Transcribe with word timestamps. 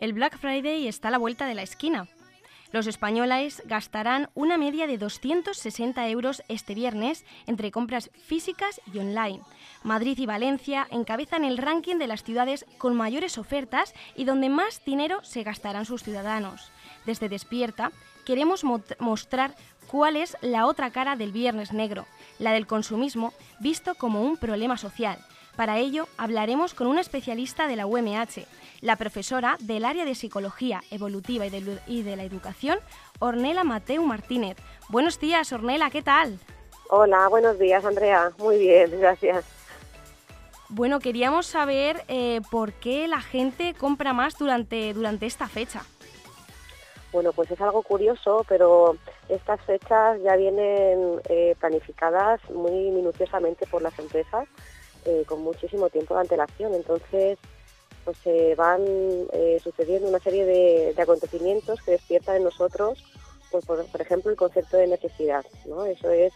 El 0.00 0.14
Black 0.14 0.38
Friday 0.38 0.88
está 0.88 1.08
a 1.08 1.10
la 1.10 1.18
vuelta 1.18 1.44
de 1.44 1.54
la 1.54 1.62
esquina. 1.62 2.08
Los 2.72 2.86
españoles 2.86 3.62
gastarán 3.66 4.30
una 4.32 4.56
media 4.56 4.86
de 4.86 4.96
260 4.96 6.08
euros 6.08 6.42
este 6.48 6.74
viernes 6.74 7.26
entre 7.46 7.70
compras 7.70 8.10
físicas 8.26 8.80
y 8.90 9.00
online. 9.00 9.42
Madrid 9.84 10.18
y 10.18 10.26
Valencia 10.26 10.88
encabezan 10.90 11.44
el 11.44 11.58
ranking 11.58 11.96
de 11.98 12.06
las 12.08 12.24
ciudades 12.24 12.64
con 12.78 12.96
mayores 12.96 13.38
ofertas 13.38 13.94
y 14.16 14.24
donde 14.24 14.48
más 14.48 14.82
dinero 14.84 15.22
se 15.22 15.42
gastarán 15.44 15.84
sus 15.84 16.02
ciudadanos. 16.02 16.72
Desde 17.06 17.28
Despierta 17.28 17.92
queremos 18.24 18.64
mo- 18.64 18.82
mostrar 18.98 19.54
cuál 19.86 20.16
es 20.16 20.36
la 20.40 20.66
otra 20.66 20.90
cara 20.90 21.14
del 21.16 21.30
Viernes 21.32 21.72
Negro, 21.72 22.06
la 22.38 22.52
del 22.52 22.66
consumismo 22.66 23.32
visto 23.60 23.94
como 23.94 24.22
un 24.22 24.38
problema 24.38 24.76
social. 24.78 25.18
Para 25.54 25.78
ello 25.78 26.08
hablaremos 26.16 26.74
con 26.74 26.86
una 26.88 27.00
especialista 27.02 27.68
de 27.68 27.76
la 27.76 27.86
UMH, 27.86 28.46
la 28.80 28.96
profesora 28.96 29.56
del 29.60 29.84
área 29.84 30.04
de 30.04 30.14
Psicología 30.16 30.82
Evolutiva 30.90 31.46
y 31.46 31.50
de, 31.50 31.78
y 31.86 32.02
de 32.02 32.16
la 32.16 32.24
Educación, 32.24 32.78
Ornela 33.20 33.62
Mateu 33.62 34.04
Martínez. 34.04 34.56
Buenos 34.88 35.20
días, 35.20 35.52
Ornela, 35.52 35.90
¿qué 35.90 36.02
tal? 36.02 36.38
Hola, 36.88 37.28
buenos 37.28 37.58
días, 37.58 37.84
Andrea. 37.84 38.32
Muy 38.38 38.58
bien, 38.58 38.90
gracias. 38.98 39.44
Bueno, 40.68 40.98
queríamos 40.98 41.46
saber 41.46 42.02
eh, 42.08 42.40
por 42.50 42.72
qué 42.72 43.06
la 43.06 43.20
gente 43.20 43.74
compra 43.74 44.12
más 44.12 44.38
durante, 44.38 44.94
durante 44.94 45.26
esta 45.26 45.46
fecha. 45.46 45.82
Bueno, 47.12 47.32
pues 47.32 47.50
es 47.50 47.60
algo 47.60 47.82
curioso, 47.82 48.44
pero 48.48 48.96
estas 49.28 49.60
fechas 49.62 50.20
ya 50.22 50.34
vienen 50.36 51.20
eh, 51.28 51.54
planificadas 51.60 52.40
muy 52.50 52.90
minuciosamente 52.90 53.66
por 53.66 53.82
las 53.82 53.96
empresas 53.98 54.48
eh, 55.04 55.24
con 55.26 55.42
muchísimo 55.42 55.90
tiempo 55.90 56.14
de 56.14 56.22
antelación. 56.22 56.74
Entonces, 56.74 57.38
pues 58.04 58.16
se 58.18 58.54
van 58.56 58.82
sucediendo 59.62 60.08
una 60.08 60.18
serie 60.18 60.44
de, 60.44 60.92
de 60.94 61.02
acontecimientos 61.02 61.80
que 61.82 61.92
despiertan 61.92 62.36
en 62.36 62.44
nosotros, 62.44 63.02
pues 63.50 63.64
por, 63.64 63.86
por 63.86 64.00
ejemplo, 64.00 64.30
el 64.30 64.36
concepto 64.36 64.76
de 64.76 64.88
necesidad. 64.88 65.44
¿no? 65.66 65.86
Eso 65.86 66.10
es 66.10 66.32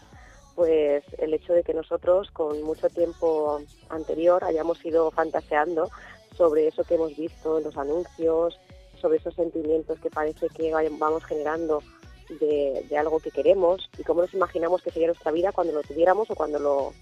pues 0.58 1.04
el 1.18 1.32
hecho 1.34 1.52
de 1.52 1.62
que 1.62 1.72
nosotros 1.72 2.32
con 2.32 2.60
mucho 2.64 2.88
tiempo 2.90 3.60
anterior 3.90 4.42
hayamos 4.42 4.84
ido 4.84 5.08
fantaseando 5.12 5.88
sobre 6.36 6.66
eso 6.66 6.82
que 6.82 6.96
hemos 6.96 7.16
visto 7.16 7.58
en 7.58 7.64
los 7.64 7.76
anuncios, 7.76 8.58
sobre 9.00 9.18
esos 9.18 9.36
sentimientos 9.36 10.00
que 10.00 10.10
parece 10.10 10.48
que 10.48 10.72
vamos 10.98 11.24
generando 11.24 11.80
de, 12.40 12.84
de 12.90 12.98
algo 12.98 13.20
que 13.20 13.30
queremos 13.30 13.88
y 13.98 14.02
cómo 14.02 14.22
nos 14.22 14.34
imaginamos 14.34 14.82
que 14.82 14.90
sería 14.90 15.06
nuestra 15.06 15.30
vida 15.30 15.52
cuando 15.52 15.74
lo 15.74 15.82
tuviéramos 15.82 16.28
o 16.28 16.34
cuando 16.34 16.58
lo 16.58 16.92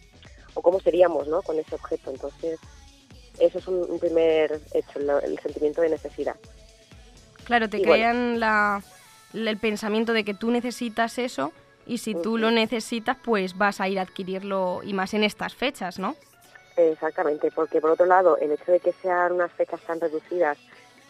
o 0.52 0.60
cómo 0.60 0.78
seríamos 0.80 1.26
¿no? 1.26 1.40
con 1.40 1.58
ese 1.58 1.74
objeto. 1.76 2.10
Entonces, 2.10 2.60
eso 3.38 3.56
es 3.58 3.66
un, 3.68 3.90
un 3.90 3.98
primer 3.98 4.60
hecho, 4.74 4.98
el, 4.98 5.08
el 5.08 5.38
sentimiento 5.38 5.80
de 5.80 5.88
necesidad. 5.88 6.36
Claro, 7.44 7.70
te 7.70 7.78
Y 7.78 7.86
bueno. 7.86 7.94
crean 7.94 8.38
la- 8.38 8.82
el 9.32 9.56
pensamiento 9.56 10.12
de 10.12 10.24
que 10.24 10.34
tú 10.34 10.50
necesitas 10.50 11.16
eso 11.16 11.52
y 11.86 11.98
si 11.98 12.14
tú 12.14 12.36
lo 12.38 12.50
necesitas, 12.50 13.16
pues 13.22 13.56
vas 13.56 13.80
a 13.80 13.88
ir 13.88 13.98
a 13.98 14.02
adquirirlo 14.02 14.80
y 14.82 14.92
más 14.92 15.14
en 15.14 15.22
estas 15.24 15.54
fechas, 15.54 15.98
¿no? 15.98 16.16
Exactamente, 16.76 17.50
porque 17.54 17.80
por 17.80 17.90
otro 17.90 18.06
lado, 18.06 18.36
el 18.38 18.52
hecho 18.52 18.72
de 18.72 18.80
que 18.80 18.92
sean 18.92 19.32
unas 19.32 19.50
fechas 19.52 19.80
tan 19.82 20.00
reducidas 20.00 20.58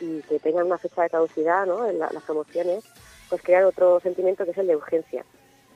y 0.00 0.20
que 0.22 0.38
tengan 0.38 0.66
una 0.66 0.78
fecha 0.78 1.02
de 1.02 1.10
caducidad, 1.10 1.66
¿no? 1.66 1.86
en 1.88 1.98
la- 1.98 2.10
las 2.12 2.22
promociones, 2.22 2.84
pues 3.28 3.42
crean 3.42 3.64
otro 3.64 3.98
sentimiento 4.00 4.44
que 4.44 4.52
es 4.52 4.58
el 4.58 4.66
de 4.68 4.76
urgencia. 4.76 5.24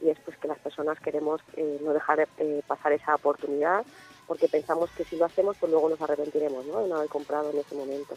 Y 0.02 0.08
es 0.10 0.18
pues 0.24 0.36
que 0.38 0.46
las 0.48 0.58
personas 0.60 0.98
queremos 1.00 1.40
eh, 1.56 1.78
no 1.82 1.92
dejar 1.92 2.26
eh, 2.38 2.62
pasar 2.66 2.92
esa 2.92 3.14
oportunidad 3.16 3.84
porque 4.26 4.46
pensamos 4.48 4.88
que 4.90 5.04
si 5.04 5.16
lo 5.16 5.24
hacemos, 5.24 5.56
pues 5.58 5.72
luego 5.72 5.88
nos 5.88 6.00
arrepentiremos 6.00 6.64
¿no? 6.66 6.82
de 6.82 6.88
no 6.88 6.96
haber 6.96 7.08
comprado 7.08 7.50
en 7.50 7.58
ese 7.58 7.74
momento. 7.74 8.14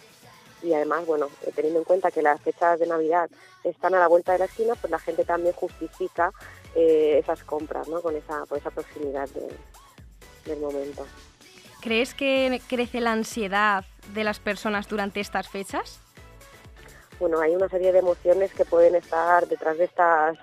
Y 0.62 0.74
además, 0.74 1.06
bueno, 1.08 1.28
eh, 1.46 1.52
teniendo 1.56 1.80
en 1.80 1.86
cuenta 1.86 2.12
que 2.12 2.22
las 2.22 2.40
fechas 2.40 2.80
de 2.80 2.86
Navidad 2.88 3.30
están 3.64 3.96
a 3.96 4.00
la 4.00 4.08
vuelta 4.08 4.32
de 4.34 4.40
la 4.40 4.46
esquina, 4.46 4.76
pues 4.76 4.92
la 4.92 5.00
gente 5.00 5.26
también 5.26 5.54
justifica 5.56 6.32
eh, 6.76 7.20
esas 7.22 7.44
compras, 7.44 7.88
¿no? 7.88 8.02
Con 8.02 8.16
esa, 8.16 8.46
por 8.46 8.58
esa 8.58 8.72
proximidad 8.72 9.30
de- 9.30 9.56
del 10.46 10.60
momento. 10.60 11.06
¿Crees 11.82 12.14
que 12.14 12.62
crece 12.70 13.02
la 13.02 13.12
ansiedad 13.12 13.84
de 14.14 14.24
las 14.24 14.40
personas 14.40 14.88
durante 14.88 15.20
estas 15.20 15.48
fechas? 15.50 16.00
bueno, 17.20 17.40
hay 17.40 17.56
una 17.56 17.70
serie 17.70 17.94
de 17.94 18.00
emociones 18.00 18.54
que 18.54 18.66
pueden 18.66 18.96
estar 18.96 19.48
detrás 19.48 19.78
de 19.78 19.86
estas 19.86 20.38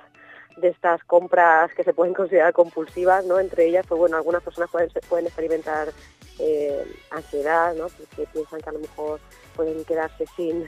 de 0.56 0.68
estas 0.68 1.02
compras 1.04 1.70
que 1.74 1.84
se 1.84 1.92
pueden 1.92 2.14
considerar 2.14 2.52
compulsivas, 2.54 3.24
¿no? 3.26 3.38
Entre 3.38 3.66
ellas, 3.66 3.84
pues 3.86 3.98
bueno, 3.98 4.16
algunas 4.16 4.42
personas 4.42 4.70
pueden, 4.70 4.90
pueden 5.08 5.26
experimentar 5.26 5.92
eh, 6.38 6.84
ansiedad, 7.10 7.74
¿no? 7.74 7.88
Porque 7.88 8.26
piensan 8.32 8.60
que 8.60 8.68
a 8.70 8.72
lo 8.72 8.78
mejor 8.78 9.20
pueden 9.56 9.84
quedarse 9.84 10.24
sin, 10.36 10.66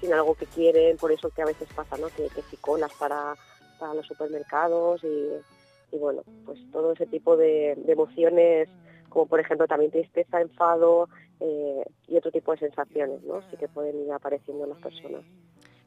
sin 0.00 0.12
algo 0.12 0.34
que 0.34 0.46
quieren, 0.46 0.96
por 0.96 1.12
eso 1.12 1.30
que 1.30 1.42
a 1.42 1.46
veces 1.46 1.68
pasa, 1.74 1.96
¿no? 1.96 2.08
Que, 2.08 2.28
que 2.28 2.42
si 2.50 2.56
colas 2.56 2.92
para, 2.98 3.34
para 3.82 3.94
los 3.94 4.06
supermercados 4.06 5.02
y, 5.02 5.96
y 5.96 5.98
bueno, 5.98 6.22
pues 6.46 6.60
todo 6.70 6.92
ese 6.92 7.06
tipo 7.06 7.36
de, 7.36 7.74
de 7.76 7.92
emociones, 7.92 8.68
como 9.08 9.26
por 9.26 9.40
ejemplo 9.40 9.66
también 9.66 9.90
tristeza, 9.90 10.40
enfado 10.40 11.08
eh, 11.40 11.84
y 12.06 12.16
otro 12.16 12.30
tipo 12.30 12.52
de 12.52 12.58
sensaciones, 12.58 13.24
¿no? 13.24 13.42
Sí 13.50 13.56
que 13.56 13.66
pueden 13.66 13.98
ir 13.98 14.12
apareciendo 14.12 14.62
en 14.62 14.70
las 14.70 14.78
personas. 14.78 15.22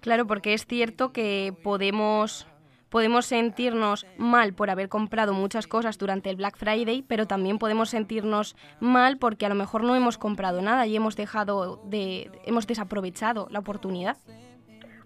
Claro, 0.02 0.28
porque 0.28 0.54
es 0.54 0.66
cierto 0.66 1.14
que 1.14 1.54
podemos, 1.64 2.46
podemos 2.90 3.28
sentirnos 3.28 4.06
mal 4.18 4.54
por 4.54 4.70
haber 4.70 4.90
comprado 4.90 5.32
muchas 5.32 5.66
cosas 5.66 5.98
durante 5.98 6.30
el 6.30 6.36
Black 6.36 6.58
Friday, 6.58 7.02
pero 7.02 7.28
también 7.28 7.60
podemos 7.60 7.92
sentirnos 7.92 8.58
mal 8.82 9.18
porque 9.18 9.46
a 9.46 9.50
lo 9.50 9.56
mejor 9.56 9.86
no 9.86 9.96
hemos 9.96 10.18
comprado 10.18 10.62
nada 10.62 10.86
y 10.86 10.98
hemos 10.98 11.16
dejado 11.16 11.80
de, 11.86 12.30
hemos 12.44 12.68
desaprovechado 12.68 13.48
la 13.52 13.60
oportunidad. 13.60 14.18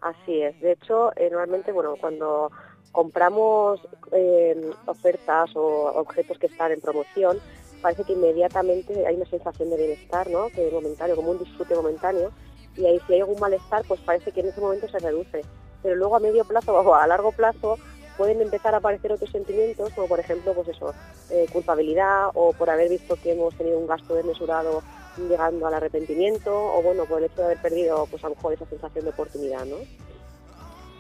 Así 0.02 0.42
es. 0.42 0.60
De 0.62 0.72
hecho, 0.72 1.12
eh, 1.16 1.30
normalmente, 1.30 1.72
bueno, 1.72 1.96
cuando 2.00 2.52
compramos 2.92 3.80
eh, 4.12 4.72
ofertas 4.86 5.56
o 5.56 5.92
objetos 5.96 6.38
que 6.38 6.48
están 6.48 6.72
en 6.72 6.82
promoción, 6.82 7.40
parece 7.82 8.04
que 8.04 8.14
inmediatamente 8.14 9.06
hay 9.06 9.16
una 9.16 9.26
sensación 9.26 9.70
de 9.70 9.78
bienestar, 9.78 10.30
¿no? 10.30 10.48
Que 10.50 10.70
momentáneo, 10.72 11.16
como 11.16 11.32
un 11.32 11.40
disfrute 11.40 11.76
momentáneo. 11.76 12.32
Y 12.76 12.86
ahí 12.86 13.00
si 13.08 13.14
hay 13.14 13.22
algún 13.22 13.40
malestar, 13.40 13.84
pues 13.88 14.00
parece 14.02 14.32
que 14.32 14.42
en 14.42 14.48
ese 14.48 14.62
momento 14.62 14.88
se 14.88 15.00
reduce. 15.00 15.42
Pero 15.82 15.96
luego 15.96 16.16
a 16.16 16.20
medio 16.20 16.44
plazo 16.46 16.74
o 16.78 16.94
a 16.94 17.08
largo 17.08 17.32
plazo 17.32 17.78
pueden 18.18 18.42
empezar 18.42 18.74
a 18.74 18.78
aparecer 18.78 19.14
otros 19.14 19.32
sentimientos, 19.32 19.94
como 19.94 20.08
por 20.08 20.20
ejemplo, 20.20 20.54
pues 20.54 20.68
eso, 20.68 20.94
eh, 21.30 21.46
culpabilidad 21.54 22.30
o 22.34 22.52
por 22.52 22.70
haber 22.70 22.90
visto 22.90 23.16
que 23.16 23.32
hemos 23.32 23.56
tenido 23.56 23.80
un 23.80 23.88
gasto 23.88 24.14
desmesurado 24.14 24.84
llegando 25.18 25.68
al 25.68 25.74
arrepentimiento 25.74 26.54
o 26.54 26.82
bueno, 26.82 27.06
por 27.06 27.20
el 27.20 27.26
hecho 27.26 27.38
de 27.38 27.46
haber 27.46 27.62
perdido 27.62 28.06
pues 28.10 28.24
a 28.24 28.30
lo 28.30 28.36
mejor 28.36 28.54
esa 28.54 28.66
sensación 28.66 29.06
de 29.06 29.12
oportunidad, 29.12 29.66
¿no? 29.66 29.78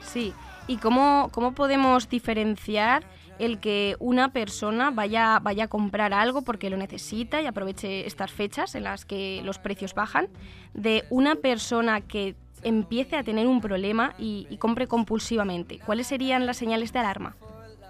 Sí. 0.01 0.33
¿Y 0.67 0.77
cómo, 0.77 1.29
cómo 1.31 1.53
podemos 1.53 2.09
diferenciar 2.09 3.03
el 3.39 3.59
que 3.59 3.95
una 3.99 4.31
persona 4.31 4.91
vaya, 4.91 5.39
vaya 5.41 5.63
a 5.63 5.67
comprar 5.67 6.13
algo 6.13 6.41
porque 6.41 6.69
lo 6.69 6.77
necesita 6.77 7.41
y 7.41 7.47
aproveche 7.47 8.05
estas 8.05 8.31
fechas 8.31 8.75
en 8.75 8.83
las 8.83 9.05
que 9.05 9.41
los 9.43 9.57
precios 9.57 9.93
bajan, 9.93 10.27
de 10.73 11.05
una 11.09 11.35
persona 11.35 12.01
que 12.01 12.35
empiece 12.63 13.15
a 13.15 13.23
tener 13.23 13.47
un 13.47 13.61
problema 13.61 14.13
y, 14.17 14.45
y 14.49 14.57
compre 14.57 14.87
compulsivamente? 14.87 15.79
¿Cuáles 15.85 16.07
serían 16.07 16.45
las 16.45 16.57
señales 16.57 16.91
de 16.91 16.99
alarma? 16.99 17.35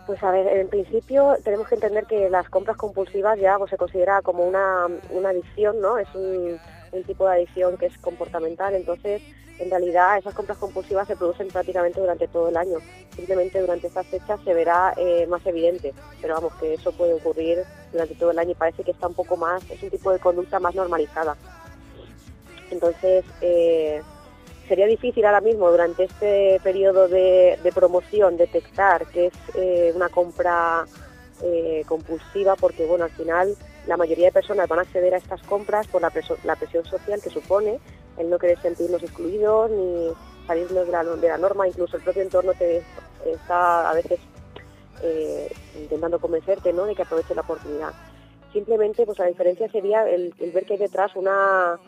Pues 0.06 0.24
a 0.24 0.32
ver, 0.32 0.48
en 0.58 0.68
principio 0.70 1.36
tenemos 1.44 1.68
que 1.68 1.76
entender 1.76 2.06
que 2.06 2.30
las 2.30 2.50
compras 2.50 2.78
compulsivas 2.78 3.40
ya 3.40 3.58
pues, 3.58 3.70
se 3.70 3.78
considera 3.78 4.22
como 4.22 4.44
una, 4.44 4.88
una 5.12 5.30
adicción, 5.30 5.80
¿no? 5.82 5.98
Es 5.98 6.08
un, 6.16 6.60
un 6.92 7.04
tipo 7.04 7.28
de 7.28 7.36
adicción 7.36 7.78
que 7.78 7.88
es 7.88 7.98
comportamental, 7.98 8.76
entonces 8.76 9.22
en 9.60 9.70
realidad 9.70 10.18
esas 10.18 10.34
compras 10.34 10.58
compulsivas 10.58 11.08
se 11.08 11.16
producen 11.16 11.50
prácticamente 11.50 12.00
durante 12.00 12.28
todo 12.28 12.50
el 12.50 12.58
año. 12.58 12.78
Simplemente 13.16 13.60
durante 13.60 13.88
estas 13.88 14.08
fechas 14.08 14.40
se 14.44 14.54
verá 14.54 14.94
eh, 14.98 15.28
más 15.28 15.46
evidente, 15.46 15.94
pero 16.22 16.36
vamos, 16.36 16.54
que 16.56 16.74
eso 16.74 16.92
puede 16.94 17.14
ocurrir 17.14 17.60
durante 17.92 18.16
todo 18.16 18.32
el 18.32 18.40
año 18.40 18.52
y 18.52 18.56
parece 18.56 18.84
que 18.84 18.92
está 18.92 19.08
un 19.08 19.14
poco 19.14 19.36
más, 19.36 19.62
es 19.70 19.84
un 19.84 19.90
tipo 19.90 20.12
de 20.12 20.20
conducta 20.20 20.60
más 20.60 20.76
normalizada. 20.76 21.36
Entonces, 22.72 23.26
eh, 23.42 24.02
sería 24.68 24.86
difícil 24.86 25.26
ahora 25.26 25.42
mismo 25.42 25.70
durante 25.70 26.06
este 26.06 26.62
periodo 26.64 27.08
de, 27.08 27.60
de 27.62 27.72
promoción 27.72 28.38
detectar 28.38 29.08
que 29.08 29.28
es 29.28 29.34
eh, 29.56 29.92
una 29.96 30.10
compra 30.10 30.86
compulsiva 31.88 32.58
porque 32.58 32.86
bueno 32.86 33.06
al 33.06 33.12
final 33.12 33.56
la 33.90 33.98
mayoría 33.98 34.28
de 34.28 34.32
personas 34.32 34.70
van 34.70 34.78
a 34.78 34.82
acceder 34.84 35.16
a 35.16 35.18
estas 35.18 35.42
compras 35.42 35.88
por 35.88 36.00
la, 36.00 36.12
presión 36.12 36.86
social 36.86 37.20
que 37.24 37.32
supone 37.32 37.80
el 38.20 38.30
no 38.30 38.38
querer 38.38 38.62
sentirnos 38.62 39.02
excluidos 39.02 39.72
ni 39.72 40.12
salirnos 40.46 40.86
de 41.20 41.28
la, 41.28 41.38
norma 41.40 41.68
incluso 41.68 41.98
el 41.98 42.04
propio 42.04 42.22
entorno 42.22 42.54
te 42.54 42.84
está 43.26 43.90
a 43.90 43.94
veces 43.96 44.20
eh, 45.02 45.52
intentando 45.76 46.20
convencerte 46.20 46.72
¿no? 46.72 46.86
de 46.86 46.94
que 46.94 47.02
aproveche 47.02 47.34
la 47.34 47.42
oportunidad 47.42 47.92
simplemente 48.54 49.08
pues 49.08 49.18
la 49.18 49.26
diferencia 49.26 49.68
sería 49.70 50.08
el 50.08 50.34
ver 50.54 50.66
que 50.66 50.74
hay 50.74 50.80
detrás 50.80 51.16
una 51.16 51.80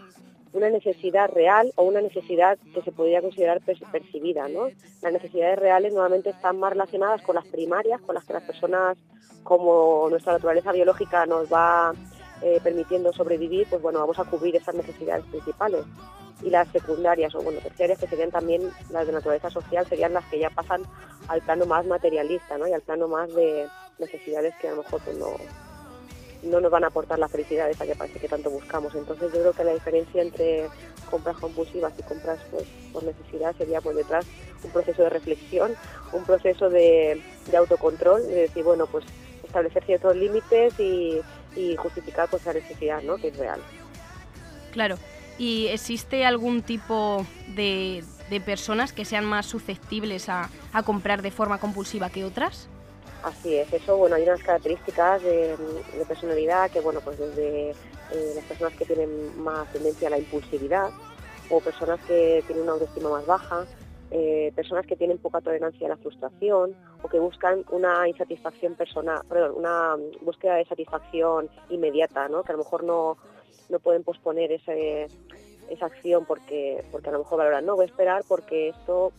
una 0.53 0.69
necesidad 0.69 1.29
real 1.29 1.71
o 1.75 1.83
una 1.83 2.01
necesidad 2.01 2.57
que 2.73 2.81
se 2.81 2.91
podría 2.91 3.21
considerar 3.21 3.61
percibida. 3.91 4.47
¿no? 4.47 4.69
Las 5.01 5.13
necesidades 5.13 5.57
reales 5.57 5.93
normalmente 5.93 6.31
están 6.31 6.59
más 6.59 6.71
relacionadas 6.71 7.21
con 7.21 7.35
las 7.35 7.45
primarias, 7.47 8.01
con 8.01 8.15
las 8.15 8.25
que 8.25 8.33
las 8.33 8.43
personas, 8.43 8.97
como 9.43 10.07
nuestra 10.09 10.33
naturaleza 10.33 10.71
biológica 10.71 11.25
nos 11.25 11.51
va 11.51 11.93
eh, 12.41 12.59
permitiendo 12.63 13.13
sobrevivir, 13.13 13.67
pues 13.69 13.81
bueno, 13.81 13.99
vamos 13.99 14.19
a 14.19 14.25
cubrir 14.25 14.55
esas 14.55 14.75
necesidades 14.75 15.25
principales. 15.25 15.85
Y 16.41 16.49
las 16.49 16.67
secundarias 16.69 17.35
o 17.35 17.41
bueno, 17.41 17.59
terciarias, 17.59 17.99
que 17.99 18.07
serían 18.07 18.31
también 18.31 18.63
las 18.89 19.05
de 19.05 19.13
naturaleza 19.13 19.49
social, 19.51 19.85
serían 19.85 20.13
las 20.13 20.25
que 20.25 20.39
ya 20.39 20.49
pasan 20.49 20.81
al 21.27 21.41
plano 21.41 21.65
más 21.65 21.85
materialista 21.85 22.57
¿no? 22.57 22.67
y 22.67 22.73
al 22.73 22.81
plano 22.81 23.07
más 23.07 23.33
de 23.35 23.67
necesidades 23.99 24.55
que 24.59 24.67
a 24.67 24.71
lo 24.71 24.77
mejor 24.77 25.01
pues, 25.05 25.17
no, 25.17 25.27
no 26.43 26.59
nos 26.59 26.71
van 26.71 26.83
a 26.83 26.87
aportar 26.87 27.19
la 27.19 27.27
felicidad 27.27 27.69
esa 27.69 27.85
que 27.85 27.95
parece 27.95 28.19
que 28.19 28.27
tanto 28.27 28.49
buscamos. 28.49 28.95
Entonces 28.95 29.31
yo 29.33 29.39
creo 29.39 29.53
que 29.53 29.63
la 29.63 29.73
diferencia 29.73 30.21
entre 30.21 30.67
compras 31.09 31.37
compulsivas 31.37 31.93
y 31.97 32.03
compras 32.03 32.39
pues, 32.49 32.63
por 32.91 33.03
necesidad 33.03 33.55
sería 33.57 33.81
por 33.81 33.95
detrás 33.95 34.25
un 34.63 34.71
proceso 34.71 35.03
de 35.03 35.09
reflexión, 35.09 35.75
un 36.13 36.23
proceso 36.23 36.69
de, 36.69 37.21
autocontrol, 37.55 38.25
de 38.27 38.41
decir, 38.41 38.63
bueno, 38.63 38.87
pues 38.87 39.05
establecer 39.43 39.83
ciertos 39.85 40.15
límites 40.15 40.79
y, 40.79 41.21
justificar 41.77 42.29
pues 42.29 42.45
la 42.45 42.53
necesidad, 42.53 43.01
¿no? 43.01 43.17
Que 43.17 43.27
es 43.27 43.37
real. 43.37 43.59
Claro. 44.71 44.97
¿Y 45.37 45.67
existe 45.67 46.25
algún 46.25 46.61
tipo 46.61 47.25
de, 47.55 48.03
personas 48.45 48.93
que 48.93 49.03
sean 49.03 49.25
más 49.25 49.47
susceptibles 49.47 50.29
a 50.29 50.49
comprar 50.85 51.21
de 51.21 51.31
forma 51.31 51.59
compulsiva 51.59 52.09
que 52.09 52.23
otras? 52.23 52.69
Así 53.23 53.55
es, 53.55 53.71
eso, 53.71 53.97
bueno, 53.97 54.15
hay 54.15 54.23
unas 54.23 54.41
características 54.41 55.21
de, 55.21 55.55
personalidad 56.07 56.71
que, 56.71 56.79
bueno, 56.79 57.01
pues 57.01 57.19
desde 57.19 57.69
eh, 57.69 58.33
las 58.35 58.43
personas 58.45 58.73
que 58.73 58.85
tienen 58.85 59.39
más 59.41 59.71
tendencia 59.71 60.07
a 60.07 60.11
la 60.11 60.17
impulsividad 60.17 60.89
o 61.49 61.59
personas 61.59 61.99
que 62.01 62.43
tienen 62.47 62.63
una 62.63 62.73
autoestima 62.73 63.09
más 63.09 63.25
baja, 63.27 63.65
eh, 64.09 64.51
personas 64.55 64.85
que 64.85 64.95
tienen 64.95 65.19
poca 65.19 65.39
tolerancia 65.39 65.85
a 65.85 65.91
la 65.91 65.97
frustración 65.97 66.75
o 67.01 67.07
que 67.07 67.19
buscan 67.19 67.63
una 67.69 68.07
insatisfacción 68.07 68.75
personal, 68.75 69.21
perdón, 69.29 69.53
una 69.55 69.95
búsqueda 70.21 70.55
de 70.55 70.65
satisfacción 70.65 71.49
inmediata, 71.69 72.27
¿no? 72.27 72.43
Que 72.43 72.51
a 72.51 72.57
lo 72.57 72.63
mejor 72.63 72.83
no, 72.83 73.17
no 73.69 73.79
pueden 73.79 74.03
posponer 74.03 74.51
ese, 74.51 75.07
esa 75.69 75.85
acción 75.85 76.25
porque, 76.25 76.83
porque 76.91 77.09
a 77.09 77.13
lo 77.13 77.19
mejor 77.19 77.37
valoran, 77.37 77.65
no, 77.65 77.75
voy 77.75 77.83
a 77.83 77.87
esperar 77.87 78.23
porque 78.27 78.69
esto, 78.69 79.13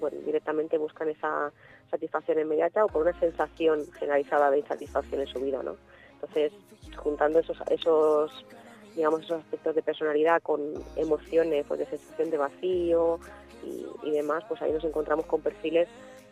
bueno, 0.00 0.18
directamente 0.24 0.78
buscan 0.78 1.08
esa 1.08 1.52
satisfacción 1.90 2.40
inmediata 2.40 2.84
o 2.84 2.88
por 2.88 3.02
una 3.02 3.18
sensación 3.18 3.84
generalizada 3.92 4.50
de 4.50 4.58
insatisfacción 4.58 5.20
en 5.20 5.26
su 5.26 5.40
vida, 5.40 5.62
¿no? 5.62 5.76
Entonces, 6.14 6.52
juntando 6.96 7.40
esos, 7.40 7.58
esos 7.68 8.44
digamos, 8.94 9.22
esos 9.22 9.40
aspectos 9.40 9.74
de 9.74 9.82
personalidad 9.82 10.42
con 10.42 10.60
emociones, 10.96 11.64
pues 11.66 11.80
de 11.80 11.86
sensación 11.86 12.30
de 12.30 12.38
vacío 12.38 13.18
y, 14.04 14.10
demás, 14.10 14.44
pues 14.48 14.60
ahí 14.62 14.72
nos 14.72 14.84
encontramos 14.84 15.26
con 15.26 15.40
perfiles 15.40 15.88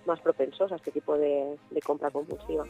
más 0.07 0.21
propensos 0.21 0.73
a 0.73 0.77
este 0.77 0.91
tipo 0.91 1.17
de, 1.17 1.57
compra 1.85 2.11
compulsiva. 2.11 2.65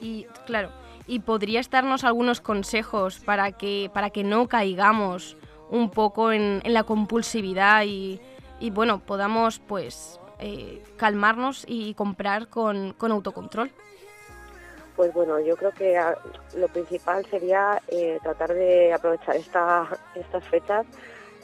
Y 0.00 0.24
claro, 0.46 0.70
¿y 1.06 1.20
podrías 1.20 1.70
darnos 1.70 2.04
algunos 2.04 2.40
consejos 2.40 3.20
para 3.20 3.52
que, 3.52 3.90
para 3.94 4.10
que 4.10 4.24
no 4.24 4.48
caigamos 4.48 5.36
un 5.70 5.90
poco 5.90 6.32
en, 6.32 6.60
en 6.64 6.74
la 6.74 6.82
compulsividad 6.82 7.84
y, 7.84 8.20
y, 8.60 8.70
bueno, 8.70 9.00
podamos 9.00 9.58
pues 9.58 10.20
eh, 10.38 10.82
calmarnos 10.96 11.64
y 11.66 11.94
comprar 11.94 12.48
con, 12.48 12.94
autocontrol? 13.00 13.70
Pues 14.96 15.12
bueno, 15.12 15.40
yo 15.40 15.56
creo 15.56 15.72
que 15.72 15.96
ah, 15.96 16.16
lo 16.56 16.68
principal 16.68 17.26
sería 17.26 17.82
eh, 17.88 18.18
tratar 18.22 18.54
de 18.54 18.92
aprovechar 18.92 19.36
esta, 19.36 19.88
estas 20.14 20.44
fechas 20.48 20.86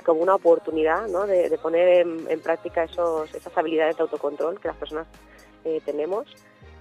como 0.05 0.21
una 0.21 0.35
oportunidad 0.35 1.09
¿no? 1.09 1.27
de, 1.27 1.57
poner 1.63 2.07
en, 2.07 2.41
práctica 2.41 2.85
esos, 2.85 3.33
esas 3.35 3.57
habilidades 3.57 3.97
de 3.97 4.03
autocontrol 4.03 4.61
que 4.61 4.69
las 4.69 4.77
personas 4.77 5.07
eh, 5.65 5.81
tenemos 5.85 6.27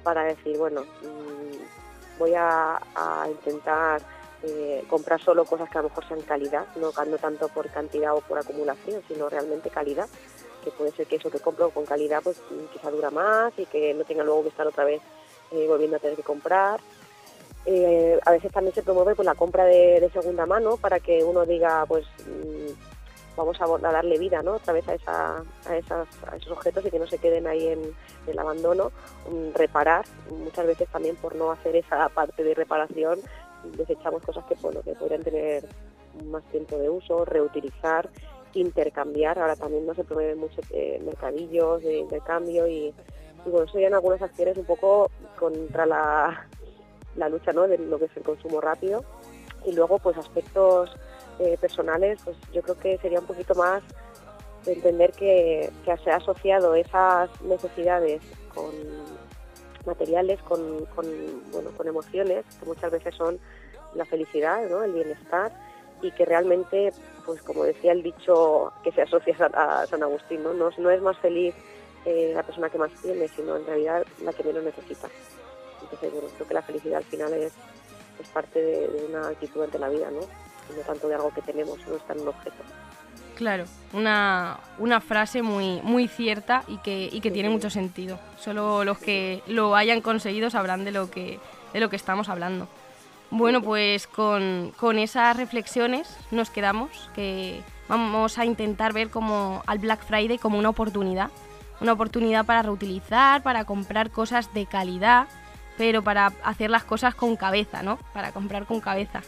para 0.04 0.24
decir, 0.24 0.58
bueno, 0.58 0.82
mm, 0.82 2.18
voy 2.20 2.34
a, 2.36 2.80
intentar 3.30 4.02
comprar 4.90 5.22
solo 5.22 5.46
cosas 5.46 5.70
que 5.70 5.78
a 5.78 5.82
lo 5.82 5.90
mejor 5.90 6.08
sean 6.08 6.22
calidad, 6.22 6.66
no, 6.78 6.92
no 6.92 7.18
tanto 7.18 7.48
por 7.50 7.70
cantidad 7.70 8.16
o 8.16 8.22
por 8.22 8.38
acumulación, 8.38 9.02
sino 9.08 9.30
realmente 9.30 9.70
calidad 9.70 10.08
que 10.64 10.72
puede 10.72 10.92
ser 10.92 11.08
que 11.08 11.16
eso 11.16 11.30
que 11.30 11.40
compro 11.40 11.70
con 11.70 11.86
calidad 11.86 12.22
pues 12.24 12.38
quizá 12.74 12.92
dura 12.92 13.10
más 13.10 13.54
y 13.58 13.66
que 13.66 13.94
no 13.94 14.04
tenga 14.04 14.24
luego 14.24 14.44
que 14.44 14.50
estar 14.50 14.68
otra 14.68 14.84
vez 14.84 15.02
eh, 15.52 15.66
volviendo 15.68 15.98
a 15.98 16.00
tener 16.00 16.16
que 16.16 16.24
comprar. 16.24 16.80
Eh, 17.66 18.20
a 18.26 18.32
veces 18.32 18.52
también 18.52 18.74
se 18.74 18.84
promueve 18.84 19.16
pues, 19.16 19.26
la 19.26 19.36
compra 19.36 19.66
de, 19.66 20.10
segunda 20.14 20.46
mano 20.46 20.78
para 20.78 21.00
que 21.00 21.24
uno 21.24 21.46
diga 21.46 21.86
pues 21.86 22.06
mm, 22.26 23.36
vamos 23.36 23.60
a, 23.62 23.92
darle 23.92 24.18
vida 24.18 24.42
¿no? 24.42 24.54
otra 24.54 24.74
vez 24.74 24.88
a, 24.88 24.94
esa, 24.96 25.38
a, 25.68 25.76
esos 26.36 26.52
objetos 26.52 26.86
y 26.86 26.92
que 26.92 27.00
no 27.00 27.08
se 27.08 27.18
queden 27.18 27.48
ahí 27.48 27.68
en, 27.68 27.94
el 28.28 28.40
abandono, 28.40 28.92
mm, 29.30 29.56
reparar, 29.56 30.06
muchas 30.30 30.68
veces 30.68 30.88
también 30.90 31.16
por 31.16 31.36
no 31.36 31.52
hacer 31.52 31.76
esa 31.76 32.10
parte 32.10 32.44
de 32.44 32.54
reparación 32.54 33.20
desechamos 33.78 34.22
cosas 34.24 34.46
que, 34.46 34.56
bueno, 34.56 34.82
que 34.82 34.94
podrían 34.94 35.24
tener 35.24 35.68
más 36.26 36.44
tiempo 36.46 36.78
de 36.78 36.90
uso, 36.90 37.26
reutilizar 37.26 38.10
intercambiar. 38.54 39.40
Ahora 39.40 39.56
también 39.56 39.86
no 39.86 39.94
se 39.94 40.04
promueven 40.04 40.40
muchos 40.40 40.66
eh, 40.72 41.02
mercadillos 41.04 41.84
de 41.84 42.00
intercambio 42.00 42.68
y, 42.68 42.94
bueno, 43.46 43.64
eso 43.64 43.80
ya 43.80 43.88
en 43.88 43.94
algunas 43.94 44.22
acciones 44.22 44.58
un 44.58 44.66
poco 44.66 45.12
contra 45.38 45.86
la, 45.86 46.48
la 47.16 47.30
lucha 47.30 47.54
¿no? 47.54 47.68
de 47.68 47.78
lo 47.78 48.00
que 48.00 48.06
es 48.06 48.18
el 48.18 48.24
consumo 48.24 48.62
rápido. 48.62 49.04
Y 49.66 49.74
luego, 49.74 50.00
pues 50.00 50.18
aspectos 50.18 50.96
eh, 51.40 51.58
personales, 51.60 52.20
pues 52.24 52.38
yo 52.54 52.62
creo 52.62 52.78
que 52.78 52.98
sería 52.98 53.20
un 53.20 53.26
poquito 53.26 53.56
más 53.56 53.84
de 54.66 54.74
entender 54.74 55.12
que, 55.12 55.72
se 56.04 56.12
ha 56.12 56.18
asociado 56.18 56.76
esas 56.76 57.30
necesidades 57.42 58.22
con 58.54 58.72
materiales, 59.86 60.42
con, 60.42 60.86
con, 60.96 61.06
bueno, 61.52 61.72
con 61.76 61.88
emociones, 61.88 62.46
que 62.60 62.66
muchas 62.66 62.92
veces 62.92 63.16
son 63.16 63.40
la 63.96 64.06
felicidad, 64.06 64.68
¿no? 64.70 64.84
el 64.84 64.94
bienestar, 64.94 65.52
y 66.02 66.12
que 66.12 66.26
realmente, 66.26 66.94
pues 67.26 67.42
como 67.42 67.64
decía 67.64 67.92
el 67.92 68.04
dicho 68.04 68.72
que 68.84 68.92
se 68.92 69.02
asocia 69.02 69.36
a, 69.54 69.86
San 69.86 70.04
Agustín, 70.04 70.44
¿no? 70.44 70.54
No, 70.54 70.90
es 70.90 71.02
más 71.02 71.18
feliz 71.18 71.54
eh, 72.06 72.32
la 72.34 72.44
persona 72.44 72.70
que 72.70 72.78
más 72.78 72.92
tiene, 73.02 73.28
sino 73.28 73.58
en 73.58 73.66
realidad 73.66 74.06
la 74.24 74.32
que 74.32 74.44
menos 74.44 74.64
necesita. 74.64 75.10
Entonces, 75.82 76.12
bueno, 76.12 76.28
creo 76.36 76.48
que 76.48 76.54
la 76.54 76.62
felicidad 76.62 76.98
al 76.98 77.04
final 77.04 77.34
es, 77.34 77.54
es 78.20 78.28
parte 78.30 78.62
de, 78.62 79.06
una 79.10 79.28
actitud 79.28 79.64
ante 79.64 79.80
la 79.80 79.90
vida, 79.90 80.10
¿no? 80.12 80.22
no 80.22 80.82
tanto 80.86 81.08
de 81.08 81.16
algo 81.16 81.34
que 81.34 81.42
tenemos, 81.42 81.80
no 81.88 81.96
está 81.96 82.14
en 82.14 82.22
un 82.22 82.28
objeto. 82.30 82.64
Claro, 83.40 83.64
una, 83.94 84.60
una 84.80 85.00
frase 85.00 85.42
muy, 85.42 85.80
muy 85.82 86.10
cierta 86.10 86.66
y 86.68 86.76
que, 86.80 87.08
y 87.10 87.22
que 87.22 87.32
tiene 87.32 87.48
mucho 87.48 87.70
sentido. 87.70 88.20
Solo 88.38 88.84
los 88.84 88.98
que 88.98 89.42
lo 89.48 89.78
hayan 89.78 90.02
conseguido 90.02 90.50
sabrán 90.50 90.84
de 90.84 90.92
lo 90.92 91.10
que, 91.10 91.40
de 91.72 91.80
lo 91.80 91.90
que 91.90 91.96
estamos 91.96 92.28
hablando. 92.28 92.68
Bueno, 93.32 93.62
pues 93.62 94.08
con, 94.08 94.74
esas 94.98 95.38
reflexiones 95.38 96.18
nos 96.32 96.50
quedamos, 96.50 97.10
que 97.16 97.62
vamos 97.88 98.38
a 98.38 98.44
intentar 98.44 98.92
ver 98.92 99.10
como 99.10 99.64
al 99.68 99.80
Black 99.80 100.04
Friday 100.06 100.38
como 100.38 100.60
una 100.60 100.68
oportunidad, 100.68 101.30
una 101.80 101.94
oportunidad 101.94 102.46
para 102.46 102.64
reutilizar, 102.64 103.42
para 103.42 103.64
comprar 103.64 104.10
cosas 104.10 104.54
de 104.54 104.66
calidad, 104.66 105.28
pero 105.78 106.04
para 106.04 106.34
hacer 106.44 106.70
las 106.70 106.84
cosas 106.84 107.16
con 107.16 107.38
cabeza, 107.38 107.84
¿no? 107.84 108.00
Para 108.14 108.34
comprar 108.34 108.66
con 108.66 108.82
cabeza. 108.82 109.22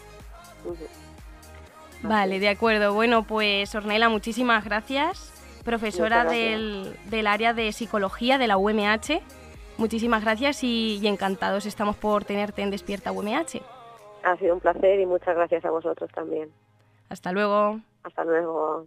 Vale, 2.03 2.39
de 2.39 2.50
acuerdo. 2.50 2.93
Bueno, 2.93 3.24
pues 3.24 3.74
Ornella, 3.75 4.10
muchísimas 4.10 4.65
gracias, 4.65 5.62
profesora 5.63 6.25
Del, 6.25 7.27
área 7.27 7.53
de 7.53 7.72
psicología 7.72 8.38
de 8.38 8.48
la 8.48 8.58
UMH. 8.58 9.22
Muchísimas 9.77 10.24
gracias 10.24 10.63
y, 10.63 11.00
y 11.01 11.08
encantados 11.08 11.65
estamos 11.65 11.96
por 11.96 12.25
tenerte 12.25 12.62
en 12.62 12.72
Despierta 12.72 13.12
UMH. 13.12 13.62
Ha 14.24 14.38
sido 14.38 14.53
un 14.53 14.60
placer 14.60 15.00
y 15.00 15.05
muchas 15.05 15.36
gracias 15.36 15.65
a 15.65 15.72
vosotros 15.72 16.10
también. 16.13 16.50
Hasta 17.10 17.31
luego. 17.31 17.79
Hasta 18.03 18.24
luego. 18.24 18.86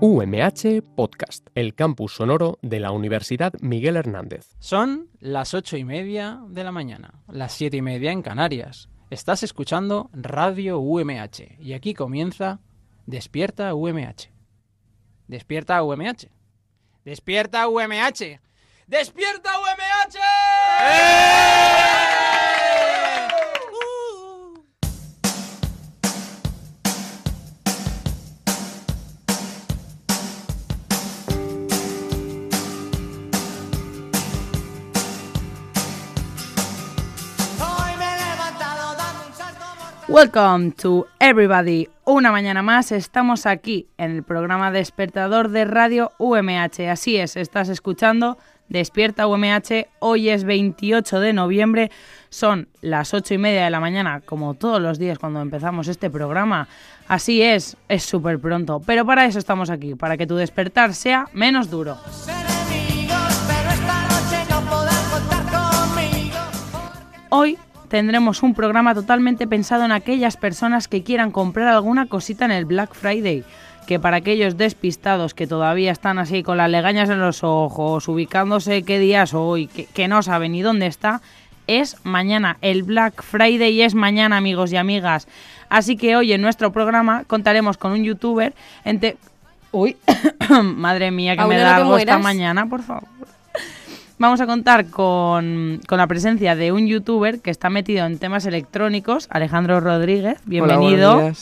UMH 0.00 0.82
Podcast, 0.94 1.48
el 1.54 1.74
campus 1.74 2.16
sonoro 2.16 2.58
de 2.60 2.78
la 2.78 2.90
Universidad 2.90 3.54
Miguel 3.60 3.96
Hernández. 3.96 4.54
Son 4.58 5.08
las 5.18 5.54
ocho 5.54 5.78
y 5.78 5.84
media 5.84 6.40
de 6.48 6.62
la 6.62 6.72
mañana, 6.72 7.22
las 7.26 7.52
siete 7.52 7.78
y 7.78 7.82
media 7.82 8.12
en 8.12 8.20
Canarias. 8.20 8.90
Estás 9.10 9.42
escuchando 9.42 10.08
Radio 10.14 10.78
UMH 10.78 11.58
y 11.60 11.74
aquí 11.74 11.92
comienza 11.92 12.60
Despierta 13.06 13.74
UMH. 13.74 14.30
Despierta 15.28 15.82
UMH. 15.82 16.30
Despierta 17.04 17.68
UMH. 17.68 18.40
¡Despierta 18.86 19.50
UMH! 19.60 20.18
Welcome 40.14 40.70
to 40.74 41.08
everybody. 41.18 41.88
Una 42.04 42.30
mañana 42.30 42.62
más 42.62 42.92
estamos 42.92 43.46
aquí 43.46 43.88
en 43.98 44.12
el 44.12 44.22
programa 44.22 44.70
Despertador 44.70 45.48
de 45.48 45.64
Radio 45.64 46.12
UMH. 46.18 46.88
Así 46.88 47.16
es, 47.16 47.34
estás 47.34 47.68
escuchando 47.68 48.38
Despierta 48.68 49.26
UMH. 49.26 49.88
Hoy 49.98 50.28
es 50.28 50.44
28 50.44 51.18
de 51.18 51.32
noviembre, 51.32 51.90
son 52.28 52.68
las 52.80 53.12
8 53.12 53.34
y 53.34 53.38
media 53.38 53.64
de 53.64 53.70
la 53.70 53.80
mañana, 53.80 54.20
como 54.20 54.54
todos 54.54 54.80
los 54.80 55.00
días 55.00 55.18
cuando 55.18 55.40
empezamos 55.40 55.88
este 55.88 56.10
programa. 56.10 56.68
Así 57.08 57.42
es, 57.42 57.76
es 57.88 58.04
súper 58.04 58.38
pronto, 58.38 58.80
pero 58.86 59.04
para 59.04 59.26
eso 59.26 59.40
estamos 59.40 59.68
aquí, 59.68 59.96
para 59.96 60.16
que 60.16 60.28
tu 60.28 60.36
despertar 60.36 60.94
sea 60.94 61.26
menos 61.32 61.70
duro. 61.70 61.98
Hoy 67.30 67.58
tendremos 67.94 68.42
un 68.42 68.54
programa 68.54 68.92
totalmente 68.92 69.46
pensado 69.46 69.84
en 69.84 69.92
aquellas 69.92 70.36
personas 70.36 70.88
que 70.88 71.04
quieran 71.04 71.30
comprar 71.30 71.68
alguna 71.68 72.06
cosita 72.06 72.44
en 72.44 72.50
el 72.50 72.64
Black 72.64 72.92
Friday. 72.92 73.44
Que 73.86 74.00
para 74.00 74.16
aquellos 74.16 74.56
despistados 74.56 75.32
que 75.32 75.46
todavía 75.46 75.92
están 75.92 76.18
así 76.18 76.42
con 76.42 76.56
las 76.56 76.68
legañas 76.68 77.08
en 77.08 77.20
los 77.20 77.44
ojos, 77.44 78.08
ubicándose 78.08 78.82
qué 78.82 78.98
día 78.98 79.22
es 79.22 79.32
hoy, 79.32 79.68
que, 79.68 79.84
que 79.84 80.08
no 80.08 80.24
saben 80.24 80.50
ni 80.50 80.62
dónde 80.62 80.88
está, 80.88 81.20
es 81.68 81.96
mañana. 82.02 82.56
El 82.62 82.82
Black 82.82 83.22
Friday 83.22 83.82
es 83.82 83.94
mañana, 83.94 84.38
amigos 84.38 84.72
y 84.72 84.76
amigas. 84.76 85.28
Así 85.68 85.96
que 85.96 86.16
hoy 86.16 86.32
en 86.32 86.42
nuestro 86.42 86.72
programa 86.72 87.22
contaremos 87.28 87.76
con 87.76 87.92
un 87.92 88.02
youtuber. 88.02 88.54
Ente... 88.84 89.16
Uy, 89.70 89.96
madre 90.64 91.12
mía, 91.12 91.36
que 91.36 91.44
me 91.44 91.58
da 91.58 91.76
algo 91.76 91.96
esta 91.96 92.18
mañana, 92.18 92.66
por 92.66 92.82
favor. 92.82 93.04
Vamos 94.18 94.40
a 94.40 94.46
contar 94.46 94.86
con, 94.86 95.80
con 95.88 95.98
la 95.98 96.06
presencia 96.06 96.54
de 96.54 96.70
un 96.70 96.86
youtuber 96.86 97.40
que 97.40 97.50
está 97.50 97.68
metido 97.68 98.06
en 98.06 98.18
temas 98.18 98.46
electrónicos, 98.46 99.26
Alejandro 99.30 99.80
Rodríguez. 99.80 100.38
Bienvenido. 100.44 101.32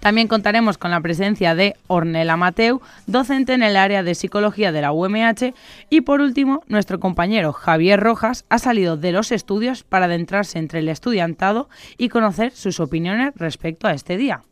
También 0.00 0.28
contaremos 0.28 0.78
con 0.78 0.90
la 0.90 1.00
presencia 1.00 1.54
de 1.54 1.76
Ornella 1.86 2.36
Mateu, 2.36 2.80
docente 3.06 3.52
en 3.52 3.62
el 3.62 3.76
área 3.76 4.02
de 4.02 4.14
psicología 4.14 4.72
de 4.72 4.80
la 4.80 4.92
UMH. 4.92 5.54
Y 5.90 6.00
por 6.00 6.20
último, 6.20 6.62
nuestro 6.68 6.98
compañero 7.00 7.52
Javier 7.52 8.00
Rojas 8.00 8.44
ha 8.48 8.58
salido 8.58 8.96
de 8.96 9.12
los 9.12 9.30
estudios 9.30 9.84
para 9.84 10.06
adentrarse 10.06 10.58
entre 10.58 10.80
el 10.80 10.88
estudiantado 10.88 11.68
y 11.98 12.08
conocer 12.08 12.52
sus 12.52 12.80
opiniones 12.80 13.34
respecto 13.36 13.86
a 13.86 13.92
este 13.92 14.16
día. 14.16 14.42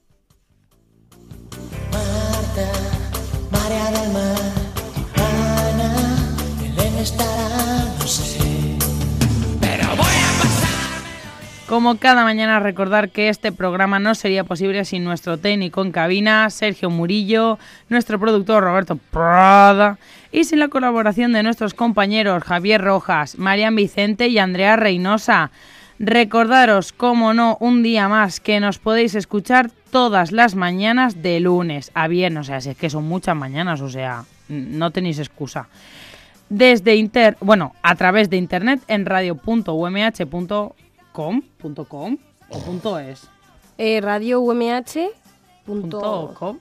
Marta, 1.93 2.98
estará, 7.09 7.85
no 7.99 8.07
sé. 8.07 8.39
Pero 9.61 9.89
voy 9.89 9.99
a 9.99 10.43
pasar. 10.43 11.03
Como 11.67 11.97
cada 11.99 12.25
mañana 12.25 12.61
recordar 12.61 13.11
que 13.11 13.29
este 13.29 13.53
programa 13.53 13.99
no 13.99 14.15
sería 14.15 14.45
posible 14.45 14.85
sin 14.85 15.05
nuestro 15.05 15.39
técnico 15.39 15.83
en 15.83 15.93
cabina, 15.93 16.51
Sergio 16.51 16.91
Murillo, 16.91 17.59
nuestro 17.89 18.19
productor 18.19 18.63
Roberto 18.63 18.97
Prada 18.97 19.99
y 20.33 20.45
sin 20.45 20.59
la 20.59 20.69
colaboración 20.69 21.33
de 21.33 21.43
nuestros 21.43 21.75
compañeros 21.75 22.45
Javier 22.45 22.83
Rojas, 22.83 23.39
Marian 23.39 23.75
Vicente 23.75 24.29
y 24.29 24.39
Andrea 24.39 24.77
Reynosa. 24.77 25.51
Recordaros, 25.99 26.93
como 26.93 27.35
no, 27.35 27.57
un 27.61 27.83
día 27.83 28.09
más 28.09 28.39
que 28.39 28.61
nos 28.61 28.79
podéis 28.79 29.17
escuchar 29.17 29.71
todas 29.91 30.31
las 30.31 30.55
mañanas 30.55 31.23
de 31.23 31.41
lunes 31.41 31.91
a 31.95 32.07
viernes, 32.07 32.43
o 32.43 32.45
sea, 32.45 32.61
si 32.61 32.71
es 32.71 32.77
que 32.77 32.89
son 32.89 33.05
muchas 33.05 33.35
mañanas, 33.35 33.81
o 33.81 33.89
sea, 33.89 34.25
no 34.49 34.91
tenéis 34.93 35.19
excusa 35.19 35.67
desde 36.49 36.97
inter, 36.97 37.37
bueno, 37.41 37.75
a 37.83 37.95
través 37.95 38.31
de 38.31 38.37
internet 38.37 38.81
en 38.89 39.07
radio.umh.com, 39.07 41.43
punto 41.59 41.85
.com 41.85 42.17
o 42.49 42.59
punto 42.61 42.99
.es. 42.99 43.29
Eh, 43.77 44.01
Radio 44.01 44.41
UMH. 44.41 45.11
Punto 45.65 46.01
Punto... 46.01 46.35
.com, 46.39 46.59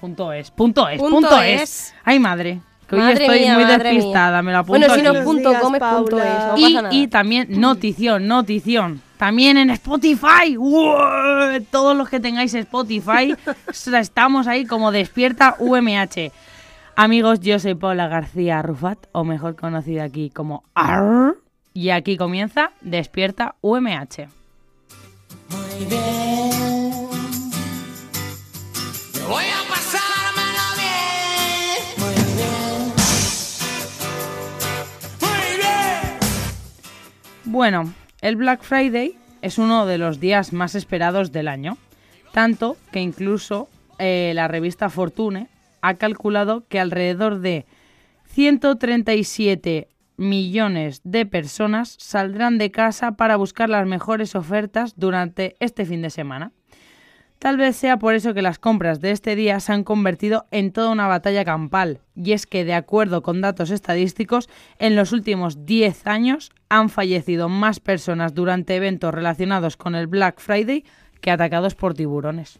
punto 0.00 0.32
.es, 0.32 0.50
punto 0.50 0.88
.es, 0.88 0.98
Punto 0.98 1.14
punto 1.14 1.42
es. 1.42 1.62
.es. 1.62 1.94
Ay, 2.04 2.18
madre, 2.18 2.60
que 2.88 2.96
hoy 2.96 3.12
estoy 3.12 3.40
mía, 3.40 3.54
muy 3.54 3.64
despistada, 3.64 4.42
mía. 4.42 4.42
me 4.42 4.52
lo 4.52 4.58
apunto 4.58 4.88
Bueno, 4.88 4.94
si 4.94 5.02
no 5.02 5.24
punto 5.24 5.52
com, 5.60 5.74
es 5.74 5.80
punto 5.80 6.18
es, 6.18 6.28
no 6.28 6.58
y, 6.58 6.62
pasa 6.62 6.82
nada. 6.82 6.94
y 6.94 7.08
también 7.08 7.60
notición, 7.60 8.26
notición. 8.26 9.02
También 9.18 9.56
en 9.58 9.70
Spotify. 9.70 10.56
¡Uah! 10.56 11.58
Todos 11.70 11.96
los 11.96 12.08
que 12.08 12.20
tengáis 12.20 12.54
Spotify, 12.54 13.34
estamos 14.00 14.46
ahí 14.46 14.64
como 14.64 14.92
despierta 14.92 15.56
UMH. 15.58 16.30
Amigos, 17.00 17.38
yo 17.38 17.60
soy 17.60 17.76
Paula 17.76 18.08
García 18.08 18.60
Rufat, 18.60 19.06
o 19.12 19.22
mejor 19.22 19.54
conocida 19.54 20.02
aquí 20.02 20.30
como 20.30 20.64
AR. 20.74 21.36
Y 21.72 21.90
aquí 21.90 22.16
comienza 22.16 22.72
Despierta 22.80 23.54
UMH. 23.60 24.26
Muy 25.48 25.84
bien. 25.88 26.90
Voy 29.28 29.44
a 29.44 29.62
pasármelo 29.68 30.66
bien. 30.74 31.78
Muy 31.98 32.14
bien. 32.34 32.92
Muy 35.20 35.56
bien. 35.56 36.18
Bueno, 37.44 37.92
el 38.22 38.34
Black 38.34 38.62
Friday 38.62 39.16
es 39.40 39.58
uno 39.58 39.86
de 39.86 39.98
los 39.98 40.18
días 40.18 40.52
más 40.52 40.74
esperados 40.74 41.30
del 41.30 41.46
año, 41.46 41.78
tanto 42.32 42.76
que 42.90 42.98
incluso 42.98 43.68
eh, 44.00 44.32
la 44.34 44.48
revista 44.48 44.90
Fortune 44.90 45.46
ha 45.82 45.94
calculado 45.94 46.66
que 46.68 46.80
alrededor 46.80 47.40
de 47.40 47.66
137 48.26 49.88
millones 50.16 51.00
de 51.04 51.26
personas 51.26 51.96
saldrán 51.98 52.58
de 52.58 52.70
casa 52.70 53.12
para 53.12 53.36
buscar 53.36 53.70
las 53.70 53.86
mejores 53.86 54.34
ofertas 54.34 54.94
durante 54.96 55.56
este 55.60 55.86
fin 55.86 56.02
de 56.02 56.10
semana. 56.10 56.52
Tal 57.38 57.56
vez 57.56 57.76
sea 57.76 57.98
por 57.98 58.14
eso 58.14 58.34
que 58.34 58.42
las 58.42 58.58
compras 58.58 59.00
de 59.00 59.12
este 59.12 59.36
día 59.36 59.60
se 59.60 59.72
han 59.72 59.84
convertido 59.84 60.46
en 60.50 60.72
toda 60.72 60.90
una 60.90 61.06
batalla 61.06 61.44
campal, 61.44 62.00
y 62.16 62.32
es 62.32 62.46
que, 62.46 62.64
de 62.64 62.74
acuerdo 62.74 63.22
con 63.22 63.40
datos 63.40 63.70
estadísticos, 63.70 64.48
en 64.80 64.96
los 64.96 65.12
últimos 65.12 65.64
10 65.64 66.08
años 66.08 66.50
han 66.68 66.88
fallecido 66.88 67.48
más 67.48 67.78
personas 67.78 68.34
durante 68.34 68.74
eventos 68.74 69.14
relacionados 69.14 69.76
con 69.76 69.94
el 69.94 70.08
Black 70.08 70.40
Friday 70.40 70.84
que 71.20 71.30
atacados 71.30 71.76
por 71.76 71.94
tiburones. 71.94 72.58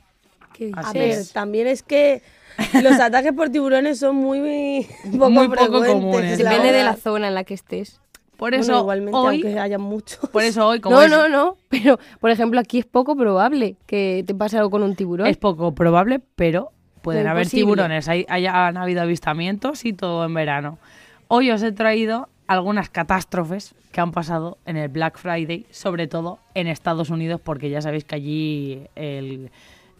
¿Qué 0.52 0.70
A 0.74 0.92
ver, 0.92 1.26
también 1.32 1.66
es 1.66 1.82
que 1.82 2.22
los 2.82 2.98
ataques 3.00 3.32
por 3.32 3.50
tiburones 3.50 3.98
son 3.98 4.16
muy, 4.16 4.86
poco 5.12 5.30
Muy 5.30 5.48
poco 5.48 5.58
frecuentes, 5.60 5.92
comunes, 5.92 6.38
Depende 6.38 6.72
de 6.72 6.82
la 6.84 6.94
zona 6.96 7.28
en 7.28 7.34
la 7.34 7.44
que 7.44 7.54
estés. 7.54 8.00
Por 8.36 8.50
Bueno, 8.50 8.62
eso, 8.62 8.78
igualmente, 8.80 9.16
hoy, 9.18 9.42
aunque 9.42 9.58
haya 9.58 9.78
muchos. 9.78 10.30
por 10.30 10.42
eso 10.44 10.66
hoy, 10.68 10.80
como 10.80 10.94
No, 10.96 11.02
es, 11.02 11.10
no, 11.10 11.28
no. 11.28 11.56
Pero, 11.68 11.98
por 12.20 12.30
ejemplo, 12.30 12.60
aquí 12.60 12.78
es 12.78 12.86
poco 12.86 13.16
probable 13.16 13.76
que 13.86 14.22
te 14.26 14.34
pase 14.34 14.56
algo 14.58 14.70
con 14.70 14.82
un 14.84 14.94
tiburón. 14.94 15.26
es 15.26 15.36
poco 15.36 15.74
probable, 15.74 16.20
pero 16.36 16.70
pueden 17.02 17.22
Pero 17.22 17.30
haber 17.32 17.42
imposible. 17.44 17.62
tiburones. 17.64 18.08
Hay, 18.08 18.26
hay- 18.28 18.46
han 18.46 18.76
habido 18.76 19.02
avistamientos 19.02 19.84
y 19.84 19.92
todo 19.92 20.24
en 20.24 20.34
verano. 20.34 20.78
Hoy 21.26 21.50
os 21.50 21.62
he 21.64 21.72
traído 21.72 22.28
algunas 22.46 22.88
catástrofes 22.90 23.74
que 23.90 24.00
han 24.00 24.12
pasado 24.12 24.58
en 24.66 24.76
el 24.76 24.88
Black 24.88 25.18
Friday, 25.18 25.66
sobre 25.70 26.06
todo 26.06 26.38
en 26.54 26.68
Estados 26.68 27.10
Unidos, 27.10 27.40
porque 27.42 27.70
ya 27.70 27.80
sabéis 27.82 28.04
que 28.04 28.14
allí 28.14 28.82
el- 28.94 29.50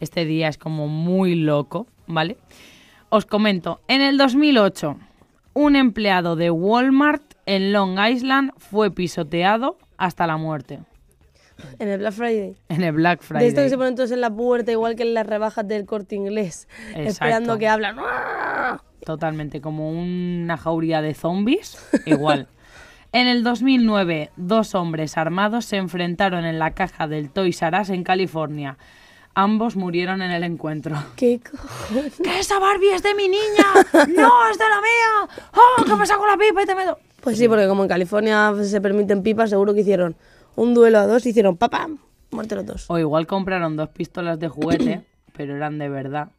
este 0.00 0.24
día 0.24 0.46
es 0.48 0.58
como 0.58 0.86
muy 0.86 1.34
loco, 1.34 1.88
¿vale? 2.08 2.36
Os 3.10 3.24
comento, 3.24 3.80
en 3.88 4.02
el 4.02 4.18
2008, 4.18 4.98
un 5.54 5.76
empleado 5.76 6.36
de 6.36 6.50
Walmart 6.50 7.22
en 7.46 7.72
Long 7.72 7.98
Island 7.98 8.52
fue 8.56 8.90
pisoteado 8.90 9.78
hasta 9.96 10.26
la 10.26 10.36
muerte 10.36 10.80
En 11.78 11.88
el 11.88 11.98
Black 12.00 12.12
Friday. 12.12 12.54
en 12.68 12.82
el 12.82 12.92
Black 12.92 13.22
Friday. 13.22 13.44
De 13.44 13.48
esto 13.48 13.62
que 13.62 13.68
se 13.70 13.78
ponen 13.78 13.94
todos 13.94 14.10
en 14.10 14.20
la 14.20 14.30
puerta, 14.30 14.70
igual 14.72 14.94
que 14.96 15.04
en 15.04 15.14
las 15.14 15.26
rebajas 15.26 15.66
del 15.66 15.86
corte 15.86 16.16
inglés. 16.16 16.68
Exacto. 16.90 17.08
Esperando 17.08 17.58
que 17.58 17.68
hablan. 17.68 17.96
Totalmente, 19.04 19.60
como 19.60 19.90
una 19.90 20.56
jauría 20.56 21.00
de 21.00 21.14
zombies, 21.14 21.78
igual. 22.04 22.48
En 23.12 23.26
el 23.26 23.42
2009, 23.42 24.30
dos 24.36 24.74
hombres 24.74 25.16
armados 25.16 25.64
se 25.64 25.76
enfrentaron 25.76 26.44
en 26.44 26.58
la 26.58 26.72
caja 26.72 27.08
del 27.08 27.30
Toys 27.30 27.62
R 27.62 27.80
Us 27.80 27.88
en 27.88 28.04
California. 28.04 28.76
Ambos 29.38 29.76
murieron 29.76 30.21
en 30.21 30.33
el 30.33 30.42
encuentro. 30.42 30.97
¿Qué 31.14 31.38
cojones? 31.49 32.14
¡Que 32.21 32.40
esa 32.40 32.59
Barbie 32.59 32.92
es 32.92 33.04
de 33.04 33.14
mi 33.14 33.28
niña! 33.28 33.66
¡No, 33.92 34.50
es 34.50 34.59
de 34.59 34.64
la 34.64 34.80
mía! 34.80 35.28
¡Oh, 35.54 35.85
que 35.85 35.95
me 35.95 36.07
saco 36.07 36.26
la 36.26 36.37
pipa 36.37 36.61
y 36.61 36.66
te 36.66 36.75
meto! 36.75 36.99
Pues 37.21 37.38
sí, 37.38 37.47
porque 37.47 37.68
como 37.68 37.85
en 37.85 37.88
California 37.88 38.52
se 38.64 38.80
permiten 38.80 39.23
pipas, 39.23 39.50
seguro 39.50 39.75
que 39.75 39.83
hicieron 39.83 40.16
un 40.57 40.75
duelo 40.75 40.99
a 40.99 41.07
dos 41.07 41.25
y 41.25 41.28
hicieron 41.28 41.57
papam, 41.57 41.99
muerte 42.33 42.57
los 42.57 42.66
dos. 42.66 42.90
O 42.90 42.99
igual 42.99 43.28
compraron 43.28 43.76
dos 43.76 43.90
pistolas 43.90 44.40
de 44.40 44.49
juguete, 44.49 45.04
pero 45.37 45.54
eran 45.54 45.78
de 45.78 45.88
verdad. 45.88 46.30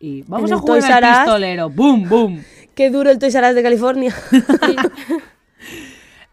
Y 0.00 0.22
vamos 0.22 0.50
En 0.50 0.56
a 0.56 0.60
jugar 0.60 1.04
al 1.04 1.24
pistolero. 1.24 1.68
¡Bum, 1.68 2.08
bum! 2.08 2.42
Qué 2.74 2.88
duro 2.88 3.10
el 3.10 3.18
Toys 3.18 3.34
R 3.34 3.46
Us 3.46 3.56
de 3.56 3.62
California. 3.62 4.14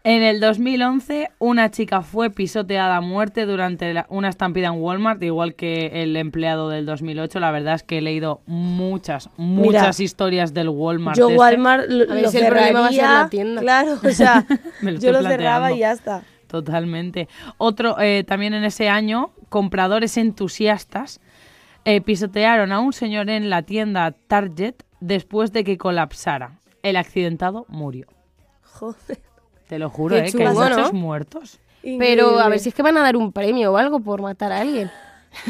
En 0.08 0.22
el 0.22 0.38
2011, 0.38 1.30
una 1.40 1.72
chica 1.72 2.00
fue 2.00 2.30
pisoteada 2.30 2.96
a 2.98 3.00
muerte 3.00 3.44
durante 3.44 3.92
la- 3.92 4.06
una 4.08 4.28
estampida 4.28 4.68
en 4.68 4.74
Walmart, 4.80 5.20
igual 5.24 5.56
que 5.56 6.00
el 6.04 6.14
empleado 6.16 6.68
del 6.68 6.86
2008. 6.86 7.40
La 7.40 7.50
verdad 7.50 7.74
es 7.74 7.82
que 7.82 7.98
he 7.98 8.00
leído 8.00 8.40
muchas, 8.46 9.30
muchas 9.36 9.98
historias 9.98 10.54
del 10.54 10.68
Walmart. 10.68 11.18
Yo 11.18 11.26
este. 11.28 11.38
Walmart 11.40 11.86
lo, 11.88 12.04
A 12.08 12.14
ver 12.14 12.22
lo 12.22 12.30
si 12.30 12.38
el 12.38 12.46
problema 12.46 12.80
va 12.82 12.86
a 12.86 12.90
ser 12.90 13.00
cerraría. 13.00 13.22
la 13.24 13.28
tienda. 13.30 13.60
Claro, 13.62 13.92
o 13.94 14.10
sea, 14.12 14.46
lo 14.80 14.90
yo 14.92 15.10
lo 15.10 15.22
cerraba 15.22 15.72
y 15.72 15.78
ya 15.80 15.90
está. 15.90 16.22
Totalmente. 16.46 17.26
Otro, 17.58 17.98
eh, 17.98 18.22
también 18.22 18.54
en 18.54 18.62
ese 18.62 18.88
año, 18.88 19.32
compradores 19.48 20.16
entusiastas 20.18 21.20
eh, 21.84 22.00
pisotearon 22.00 22.70
a 22.70 22.78
un 22.78 22.92
señor 22.92 23.28
en 23.28 23.50
la 23.50 23.62
tienda 23.62 24.12
Target 24.28 24.74
después 25.00 25.52
de 25.52 25.64
que 25.64 25.76
colapsara. 25.78 26.60
El 26.84 26.94
accidentado 26.94 27.66
murió. 27.68 28.06
Joder. 28.62 29.18
Te 29.68 29.78
lo 29.78 29.90
juro, 29.90 30.14
Qué 30.16 30.26
¿eh? 30.26 30.32
que 30.32 30.46
hay 30.46 30.54
¿no? 30.54 30.60
muchos 30.68 30.92
muertos. 30.92 31.58
Pero 31.98 32.38
a 32.40 32.48
ver 32.48 32.58
si 32.58 32.70
es 32.70 32.74
que 32.74 32.82
van 32.82 32.96
a 32.96 33.02
dar 33.02 33.16
un 33.16 33.32
premio 33.32 33.72
o 33.72 33.76
algo 33.76 34.00
por 34.00 34.20
matar 34.22 34.52
a 34.52 34.60
alguien. 34.60 34.90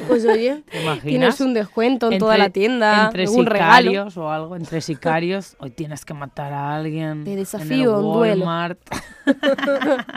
Pues 0.08 0.24
oye, 0.26 0.64
¿Te 0.68 0.82
imaginas? 0.82 1.02
Tienes 1.04 1.40
un 1.40 1.54
descuento 1.54 2.06
en 2.08 2.14
Entre- 2.14 2.18
toda 2.18 2.36
la 2.36 2.50
tienda, 2.50 3.04
Entre 3.06 3.28
un 3.28 3.46
regalo. 3.46 3.88
sicarios 3.90 4.16
o 4.16 4.30
algo, 4.32 4.56
entre 4.56 4.80
sicarios. 4.80 5.56
Hoy 5.60 5.70
tienes 5.70 6.04
que 6.04 6.12
matar 6.12 6.52
a 6.52 6.74
alguien. 6.74 7.22
Te 7.22 7.30
en 7.32 7.38
el 7.38 7.44
desafío 7.44 7.96
un 8.00 8.14
duelo. 8.14 8.44
Walmart. 8.46 8.80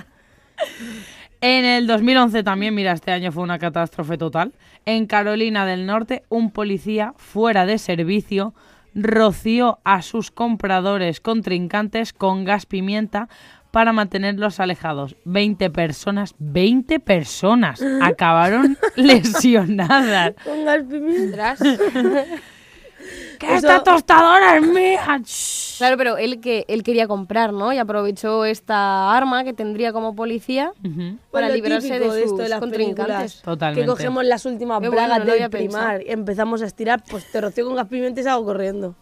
en 1.41 1.65
el 1.65 1.87
2011 1.87 2.43
también, 2.43 2.73
mira, 2.75 2.91
este 2.93 3.11
año 3.11 3.31
fue 3.31 3.43
una 3.43 3.59
catástrofe 3.59 4.17
total. 4.17 4.53
En 4.85 5.05
Carolina 5.05 5.65
del 5.67 5.85
Norte, 5.85 6.23
un 6.29 6.51
policía 6.51 7.13
fuera 7.17 7.65
de 7.65 7.77
servicio 7.77 8.53
roció 8.95 9.77
a 9.83 10.01
sus 10.01 10.31
compradores 10.31 11.21
contrincantes 11.21 12.11
con 12.11 12.43
gas 12.43 12.65
pimienta 12.65 13.29
para 13.71 13.93
mantenerlos 13.93 14.59
alejados. 14.59 15.15
20 15.25 15.69
personas, 15.69 16.33
20 16.39 16.99
personas 16.99 17.81
acabaron 18.01 18.77
lesionadas. 18.95 20.33
con 20.43 20.65
gas 20.65 20.83
pimienta. 20.89 21.55
¡Que 23.39 23.45
Eso- 23.47 23.55
esta 23.69 23.81
tostadora 23.83 24.57
es 24.57 24.67
mía! 24.67 25.21
Claro, 25.77 25.95
pero 25.97 26.17
él 26.17 26.41
que 26.41 26.65
él 26.67 26.83
quería 26.83 27.07
comprar, 27.07 27.53
¿no? 27.53 27.71
Y 27.71 27.77
aprovechó 27.77 28.43
esta 28.43 29.15
arma 29.15 29.45
que 29.45 29.53
tendría 29.53 29.93
como 29.93 30.13
policía 30.13 30.73
para 31.31 31.47
Pues 31.47 31.53
librarse 31.55 31.87
típico 31.93 32.13
de 32.13 32.27
sus 32.27 32.37
de 32.37 32.49
las 32.49 32.59
contrincantes. 32.59 33.41
Totalmente. 33.41 33.81
Que 33.81 33.87
cogemos 33.87 34.25
las 34.25 34.45
últimas 34.45 34.81
Qué 34.81 34.89
bueno, 34.89 35.01
bragas 35.07 35.25
no 35.25 35.31
del 35.33 35.49
pensado. 35.49 35.85
primar 35.87 36.01
y 36.05 36.11
empezamos 36.11 36.61
a 36.61 36.65
estirar, 36.65 37.01
pues 37.09 37.31
te 37.31 37.39
rocío 37.39 37.65
con 37.65 37.77
gas 37.77 37.87
pimienta 37.87 38.19
y 38.19 38.23
salgo 38.25 38.43
corriendo. 38.43 38.95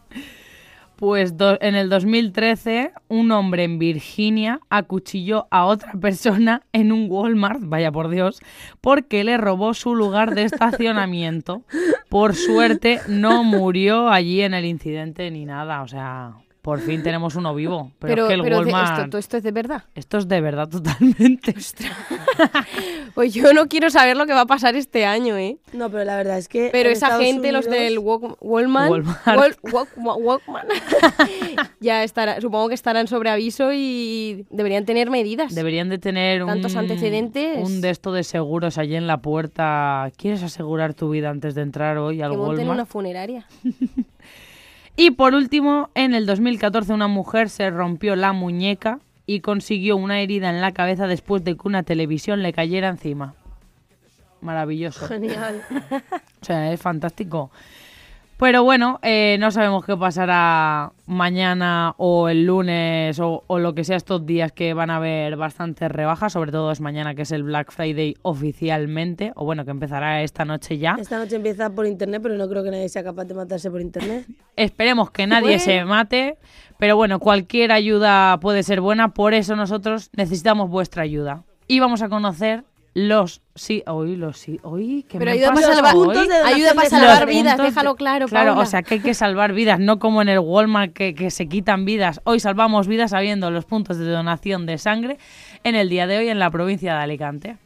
Pues 0.98 1.36
en 1.39 1.75
el 1.75 1.89
2013, 1.89 2.92
un 3.08 3.32
hombre 3.32 3.63
en 3.63 3.77
Virginia 3.77 4.62
acuchilló 4.70 5.48
a 5.51 5.66
otra 5.66 5.92
persona 6.01 6.63
en 6.74 6.92
un 6.92 7.06
Walmart, 7.08 7.60
vaya 7.62 7.92
por 7.92 8.10
Dios, 8.10 8.42
porque 8.82 9.24
le 9.24 9.38
robó 9.38 9.75
su 9.75 9.94
lugar 9.94 10.34
de 10.34 10.44
estacionamiento. 10.44 11.62
Por 12.10 12.34
suerte, 12.34 13.00
no 13.08 13.44
murió 13.44 14.10
allí 14.10 14.42
en 14.42 14.56
el 14.56 14.66
incidente 14.66 15.30
ni 15.30 15.46
nada. 15.46 15.84
O 15.84 15.88
sea, 15.88 16.34
por 16.67 16.81
fin 16.81 17.01
tenemos 17.01 17.36
uno 17.38 17.55
vivo. 17.55 17.93
Pero, 17.97 18.13
Pero, 18.13 18.24
es 18.24 18.27
que 18.27 18.33
el 18.33 18.41
pero 18.41 18.55
esto, 18.57 19.09
todo 19.09 19.17
esto 19.19 19.38
es 19.38 19.43
de 19.43 19.51
verdad. 19.53 19.83
Esto 19.95 20.17
es 20.17 20.27
de 20.27 20.41
verdad 20.41 20.67
totalmente. 20.67 21.55
Pues 23.15 23.33
yo 23.33 23.51
no 23.53 23.67
quiero 23.67 23.89
saber 23.89 24.15
lo 24.15 24.27
que 24.27 24.33
va 24.33 24.41
a 24.41 24.45
pasar 24.45 24.75
este 24.75 25.05
año, 25.05 25.38
¿eh? 25.38 25.57
No, 25.74 25.89
pero 25.89 26.03
la 26.03 26.17
verdad 26.17 26.38
es 26.38 26.47
que. 26.47 26.69
Pero 26.71 26.89
esa 26.89 27.07
Estados 27.07 27.25
gente, 27.25 27.51
los 27.51 27.65
Unidos- 27.65 27.83
del 27.83 27.97
Walk- 28.00 28.38
Walmart, 28.41 28.91
Walmart. 28.91 29.25
Wal- 29.25 29.57
Walk- 29.63 29.89
Wa- 29.97 30.15
Walkman, 30.17 30.67
ya 31.79 32.03
estará, 32.03 32.39
supongo 32.41 32.67
que 32.67 32.75
estarán 32.75 33.07
sobre 33.07 33.31
aviso 33.31 33.71
y 33.74 34.45
deberían 34.51 34.86
tener 34.86 35.09
medidas. 35.09 35.55
Deberían 35.55 35.89
de 35.89 35.97
tener 35.97 36.43
un, 36.43 36.50
Tantos 36.50 36.75
antecedentes. 36.75 37.57
un 37.67 37.81
de 37.81 37.89
esto 37.89 38.12
de 38.12 38.24
seguros 38.24 38.77
allí 38.77 38.95
en 38.95 39.07
la 39.07 39.17
puerta. 39.17 40.12
¿Quieres 40.15 40.43
asegurar 40.43 40.93
tu 40.93 41.09
vida 41.09 41.29
antes 41.31 41.55
de 41.55 41.62
entrar 41.63 41.97
hoy 41.97 42.21
al 42.21 42.31
que 42.31 42.38
Walmart? 42.38 42.69
una 42.69 42.86
funeraria. 42.86 43.47
Y 45.00 45.12
por 45.12 45.36
último, 45.36 45.92
en 45.94 46.16
el 46.16 46.25
2014 46.25 46.92
una 46.92 47.08
mujer 47.08 47.50
se 47.50 47.70
rompió 47.70 48.16
la 48.16 48.34
muñeca 48.34 49.00
y 49.27 49.42
consiguió 49.42 49.96
una 49.96 50.22
herida 50.22 50.50
en 50.50 50.60
la 50.60 50.72
cabeza 50.72 51.06
después 51.06 51.44
de 51.44 51.56
que 51.56 51.68
una 51.68 51.84
televisión 51.84 52.42
le 52.42 52.51
cayera 52.51 52.89
encima. 52.89 53.36
Maravilloso. 54.42 55.06
Genial. 55.08 55.62
O 56.42 56.46
sea, 56.46 56.74
es 56.74 56.82
fantástico. 56.82 57.51
Pero 58.39 58.63
bueno, 58.63 59.00
eh, 59.01 59.38
no 59.39 59.50
sabemos 59.50 59.84
qué 59.84 59.98
pasará 59.98 60.91
mañana 61.08 61.96
o 61.98 62.29
el 62.29 62.46
lunes 62.46 63.20
o, 63.20 63.44
o 63.48 63.57
lo 63.57 63.74
que 63.74 63.83
sea 63.83 63.98
estos 63.98 64.27
días 64.27 64.51
que 64.51 64.75
van 64.75 64.92
a 64.92 64.98
haber 64.98 65.35
bastantes 65.38 65.92
rebajas, 65.92 66.33
sobre 66.33 66.51
todo 66.51 66.72
es 66.72 66.79
mañana 66.79 67.16
que 67.16 67.24
es 67.24 67.31
el 67.31 67.42
Black 67.42 67.72
Friday 67.72 68.16
oficialmente, 68.22 69.31
o 69.35 69.44
bueno, 69.44 69.66
que 69.66 69.72
empezará 69.72 70.22
esta 70.22 70.46
noche 70.46 70.77
ya. 70.77 70.96
Esta 71.00 71.18
noche 71.18 71.35
empieza 71.35 71.72
por 71.72 71.88
internet, 71.88 72.22
pero 72.22 72.35
no 72.38 72.48
creo 72.48 72.64
que 72.64 72.70
nadie 72.70 72.90
sea 72.90 73.03
capaz 73.03 73.25
de 73.25 73.33
matarse 73.33 73.72
por 73.72 73.81
internet. 73.81 74.27
Esperemos 74.55 75.09
que 75.09 75.25
nadie 75.25 75.57
Bueno. 75.57 75.59
se 75.64 75.83
mate, 75.85 76.38
pero 76.77 76.96
bueno, 76.96 77.18
cualquier 77.20 77.72
ayuda 77.72 78.40
puede 78.40 78.61
ser 78.61 78.81
buena, 78.81 79.16
por 79.16 79.33
eso 79.33 79.55
nosotros 79.55 80.11
necesitamos 80.16 80.70
vuestra 80.70 81.01
ayuda. 81.01 81.44
Y 81.68 81.79
vamos 81.79 82.03
a 82.03 82.09
conocer 82.09 82.64
los 83.00 83.44
sí, 83.53 83.83
hoy 83.86 84.16
los 84.16 84.40
sí, 84.40 84.60
hoy 84.64 85.03
que 85.03 85.20
Pero 85.20 85.29
me 85.29 85.38
ayuda 85.38 85.53
pasa 85.53 85.74
salvar, 85.75 85.96
hoy? 85.96 86.05
puntos 86.07 86.27
de 86.29 86.36
ayuda 86.36 86.74
para 86.74 86.90
salvar 86.90 87.27
vidas, 87.27 87.57
déjalo 87.60 87.96
claro, 87.96 88.27
Claro, 88.27 88.50
Paula. 88.53 88.64
o 88.64 88.66
sea 88.66 88.81
que 88.81 88.96
hay 88.96 89.00
que 89.01 89.14
salvar 89.14 89.53
vidas, 89.53 89.79
no 89.79 90.00
como 90.00 90.24
en 90.24 90.29
el 90.29 90.40
Walmart 90.40 90.94
que, 90.94 91.14
que 91.14 91.29
se 91.29 91.48
quitan 91.48 91.86
vidas. 91.86 92.22
Hoy 92.24 92.40
salvamos 92.40 92.88
vidas 92.88 93.12
sabiendo 93.12 93.51
los 93.51 93.66
puntos 93.66 94.00
de 94.00 94.05
donación 94.10 94.66
de 94.66 94.79
sangre 94.79 95.20
en 95.64 95.75
el 95.75 95.90
día 95.90 96.07
de 96.07 96.18
hoy 96.18 96.29
en 96.29 96.40
la 96.40 96.50
provincia 96.50 96.96
de 96.96 97.03
Alicante. 97.03 97.57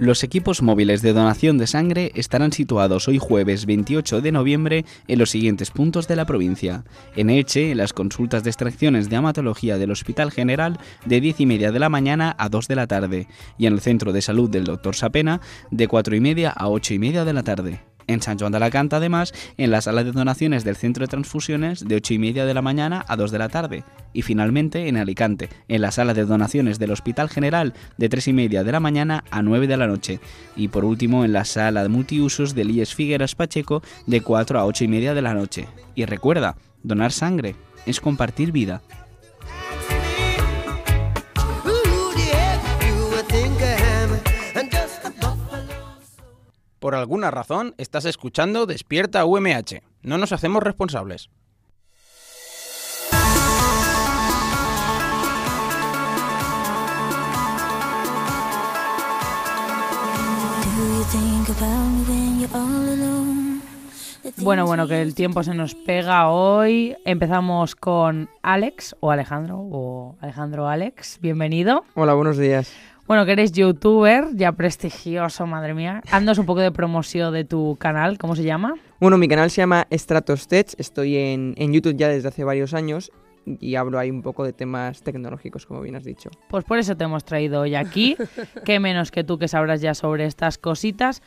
Los 0.00 0.24
equipos 0.24 0.62
móviles 0.62 1.02
de 1.02 1.12
donación 1.12 1.58
de 1.58 1.66
sangre 1.66 2.10
estarán 2.14 2.54
situados 2.54 3.06
hoy 3.06 3.18
jueves 3.18 3.66
28 3.66 4.22
de 4.22 4.32
noviembre 4.32 4.86
en 5.08 5.18
los 5.18 5.28
siguientes 5.28 5.70
puntos 5.70 6.08
de 6.08 6.16
la 6.16 6.24
provincia. 6.24 6.84
En 7.16 7.28
Elche, 7.28 7.74
las 7.74 7.92
consultas 7.92 8.42
de 8.42 8.48
extracciones 8.48 9.10
de 9.10 9.16
hematología 9.16 9.76
del 9.76 9.90
Hospital 9.90 10.30
General 10.30 10.80
de 11.04 11.20
10 11.20 11.40
y 11.40 11.44
media 11.44 11.70
de 11.70 11.80
la 11.80 11.90
mañana 11.90 12.34
a 12.38 12.48
2 12.48 12.66
de 12.66 12.76
la 12.76 12.86
tarde 12.86 13.26
y 13.58 13.66
en 13.66 13.74
el 13.74 13.80
Centro 13.82 14.14
de 14.14 14.22
Salud 14.22 14.48
del 14.48 14.64
Dr. 14.64 14.96
Sapena 14.96 15.42
de 15.70 15.86
4 15.86 16.16
y 16.16 16.20
media 16.20 16.48
a 16.48 16.70
8 16.70 16.94
y 16.94 16.98
media 16.98 17.26
de 17.26 17.34
la 17.34 17.42
tarde. 17.42 17.82
En 18.06 18.22
San 18.22 18.38
Juan 18.38 18.52
de 18.52 18.56
Alacant, 18.56 18.92
además, 18.92 19.32
en 19.56 19.70
la 19.70 19.80
sala 19.80 20.04
de 20.04 20.12
donaciones 20.12 20.64
del 20.64 20.76
Centro 20.76 21.04
de 21.04 21.10
Transfusiones 21.10 21.86
de 21.86 21.96
8 21.96 22.14
y 22.14 22.18
media 22.18 22.44
de 22.44 22.54
la 22.54 22.62
mañana 22.62 23.04
a 23.08 23.16
2 23.16 23.30
de 23.30 23.38
la 23.38 23.48
tarde. 23.48 23.84
Y 24.12 24.22
finalmente 24.22 24.88
en 24.88 24.96
Alicante, 24.96 25.48
en 25.68 25.82
la 25.82 25.92
sala 25.92 26.14
de 26.14 26.24
donaciones 26.24 26.78
del 26.78 26.90
Hospital 26.90 27.28
General 27.28 27.74
de 27.96 28.08
3 28.08 28.28
y 28.28 28.32
media 28.32 28.64
de 28.64 28.72
la 28.72 28.80
mañana 28.80 29.24
a 29.30 29.42
9 29.42 29.66
de 29.66 29.76
la 29.76 29.86
noche. 29.86 30.20
Y 30.56 30.68
por 30.68 30.84
último 30.84 31.24
en 31.24 31.32
la 31.32 31.44
sala 31.44 31.82
de 31.82 31.88
multiusos 31.88 32.54
del 32.54 32.70
IES 32.70 32.94
Figueras 32.94 33.34
Pacheco 33.34 33.82
de 34.06 34.20
4 34.20 34.58
a 34.58 34.66
8 34.66 34.84
y 34.84 34.88
media 34.88 35.14
de 35.14 35.22
la 35.22 35.34
noche. 35.34 35.68
Y 35.94 36.04
recuerda, 36.04 36.56
donar 36.82 37.12
sangre 37.12 37.54
es 37.86 38.00
compartir 38.00 38.52
vida. 38.52 38.82
Alguna 47.00 47.30
razón, 47.30 47.74
estás 47.78 48.04
escuchando 48.04 48.66
Despierta 48.66 49.24
UMH. 49.24 49.82
No 50.02 50.18
nos 50.18 50.32
hacemos 50.32 50.62
responsables. 50.62 51.30
Bueno, 64.42 64.64
bueno, 64.64 64.88
que 64.88 65.02
el 65.02 65.14
tiempo 65.14 65.42
se 65.42 65.54
nos 65.54 65.74
pega 65.74 66.28
hoy. 66.28 66.96
Empezamos 67.04 67.74
con 67.74 68.30
Alex 68.42 68.96
o 69.00 69.10
Alejandro 69.10 69.58
o 69.58 70.16
Alejandro 70.20 70.68
Alex. 70.68 71.18
Bienvenido. 71.20 71.84
Hola, 71.94 72.14
buenos 72.14 72.38
días. 72.38 72.72
Bueno, 73.10 73.26
que 73.26 73.32
eres 73.32 73.50
youtuber, 73.50 74.28
ya 74.36 74.52
prestigioso, 74.52 75.44
madre 75.44 75.74
mía. 75.74 76.00
Haznos 76.12 76.38
un 76.38 76.46
poco 76.46 76.60
de 76.60 76.70
promoción 76.70 77.34
de 77.34 77.44
tu 77.44 77.74
canal, 77.76 78.18
¿cómo 78.18 78.36
se 78.36 78.44
llama? 78.44 78.74
Bueno, 79.00 79.18
mi 79.18 79.26
canal 79.26 79.50
se 79.50 79.62
llama 79.62 79.88
Stratos 79.90 80.46
Tech. 80.46 80.68
Estoy 80.78 81.16
en, 81.16 81.54
en 81.56 81.72
YouTube 81.72 81.96
ya 81.96 82.06
desde 82.08 82.28
hace 82.28 82.44
varios 82.44 82.72
años 82.72 83.10
y 83.44 83.74
hablo 83.74 83.98
ahí 83.98 84.12
un 84.12 84.22
poco 84.22 84.44
de 84.44 84.52
temas 84.52 85.02
tecnológicos, 85.02 85.66
como 85.66 85.80
bien 85.80 85.96
has 85.96 86.04
dicho. 86.04 86.30
Pues 86.48 86.62
por 86.62 86.78
eso 86.78 86.96
te 86.96 87.02
hemos 87.02 87.24
traído 87.24 87.62
hoy 87.62 87.74
aquí. 87.74 88.16
Qué 88.64 88.78
menos 88.78 89.10
que 89.10 89.24
tú 89.24 89.38
que 89.40 89.48
sabrás 89.48 89.80
ya 89.80 89.94
sobre 89.94 90.26
estas 90.26 90.56
cositas. 90.56 91.20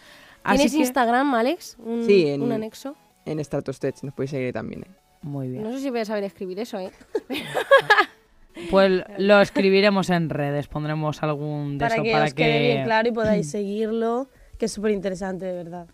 Así 0.45 0.55
¿Tienes 0.59 0.71
que- 0.71 0.77
Instagram, 0.79 1.33
Alex? 1.33 1.75
Un, 1.79 2.05
Sí, 2.05 2.27
en- 2.29 2.43
un 2.43 2.53
anexo. 2.53 2.95
En 3.25 3.43
Stratos 3.43 3.81
Tech 3.81 4.01
nos 4.03 4.13
podéis 4.13 4.31
seguir 4.31 4.53
también. 4.53 4.83
¿eh? 4.83 4.91
Muy 5.21 5.49
bien. 5.49 5.63
No 5.63 5.73
sé 5.73 5.79
si 5.81 5.89
voy 5.89 5.99
a 5.99 6.05
saber 6.05 6.23
escribir 6.23 6.59
eso, 6.59 6.79
¿eh? 6.79 6.91
Pues 8.69 9.03
lo 9.17 9.41
escribiremos 9.41 10.09
en 10.09 10.29
redes, 10.29 10.67
pondremos 10.67 11.21
algún 11.23 11.77
de 11.77 11.85
para 11.85 11.95
eso 11.95 12.03
que 12.03 12.11
para 12.11 12.25
os 12.25 12.33
quede 12.33 12.59
bien 12.59 12.77
que... 12.79 12.83
claro 12.83 13.07
y 13.07 13.11
podáis 13.11 13.49
seguirlo, 13.49 14.27
que 14.57 14.65
es 14.65 14.71
súper 14.71 14.91
interesante, 14.91 15.45
de 15.45 15.53
verdad. 15.53 15.87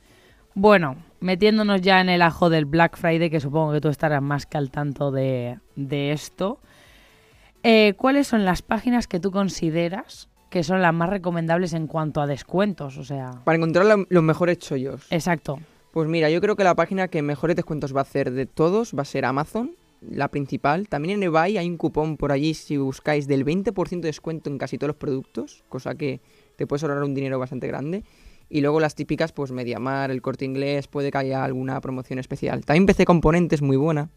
Bueno, 0.56 0.98
metiéndonos 1.20 1.82
ya 1.82 2.02
en 2.02 2.10
el 2.10 2.22
ajo 2.22 2.50
del 2.50 2.66
Black 2.66 2.98
Friday, 2.98 3.30
que 3.30 3.40
supongo 3.40 3.72
que 3.74 3.82
tú 3.82 3.88
estarás 3.90 4.22
más 4.22 4.46
que 4.46 4.58
al 4.58 4.72
tanto 4.72 5.12
de, 5.12 5.60
de 5.76 6.12
esto. 6.12 6.60
eh, 7.64 7.94
¿Cuáles 7.98 8.28
son 8.28 8.46
las 8.46 8.62
páginas 8.62 9.08
que 9.08 9.20
tú 9.20 9.32
consideras 9.32 10.28
que 10.50 10.64
son 10.64 10.82
las 10.82 10.94
más 10.94 11.10
recomendables 11.10 11.74
en 11.74 11.86
cuanto 11.88 12.22
a 12.22 12.28
descuentos? 12.28 12.98
O 12.98 13.04
sea, 13.04 13.32
Para 13.44 13.58
encontrar 13.58 13.86
la- 13.86 14.04
los 14.10 14.24
mejores 14.24 14.58
chollos. 14.58 15.06
exacto. 15.12 15.60
Pues 15.92 16.08
mira, 16.08 16.30
yo 16.30 16.40
creo 16.42 16.56
que 16.56 16.64
la 16.64 16.76
página 16.76 17.08
que 17.08 17.22
mejores 17.22 17.56
descuentos 17.56 17.96
va 17.96 18.00
a 18.00 18.04
hacer 18.04 18.32
de 18.32 18.46
todos 18.46 18.94
va 18.98 19.02
a 19.04 19.06
ser 19.06 19.26
Amazon, 19.26 19.72
la 20.02 20.30
principal. 20.30 20.88
También 20.88 21.18
en 21.18 21.24
eBay 21.24 21.58
hay 21.58 21.68
un 21.68 21.78
cupón 21.78 22.18
por 22.18 22.32
allí 22.32 22.54
si 22.54 22.78
buscáis 22.78 23.28
del 23.28 23.46
20% 23.46 24.02
de 24.02 24.08
descuento 24.08 24.50
en 24.50 24.58
casi 24.58 24.78
todos 24.78 24.90
los 24.90 24.98
productos, 24.98 25.64
cosa 25.70 25.96
que 25.96 26.22
te 26.56 26.68
puedes 26.68 26.84
ahorrar 26.84 27.04
un 27.04 27.14
dinero 27.14 27.40
bastante 27.40 27.68
grande. 27.68 28.04
Y 28.50 28.62
luego 28.62 28.80
las 28.80 28.96
típicas, 28.96 29.32
pues 29.32 29.52
Mediamar, 29.52 30.10
el 30.10 30.22
Corte 30.22 30.46
Inglés, 30.46 30.88
puede 30.88 31.12
que 31.12 31.20
haya 31.20 31.44
alguna 31.44 31.80
promoción 31.82 32.18
especial. 32.18 32.66
También 32.66 32.88
PC 32.88 33.06
Componentes, 33.06 33.62
muy 33.62 33.78
buena. 33.78 34.10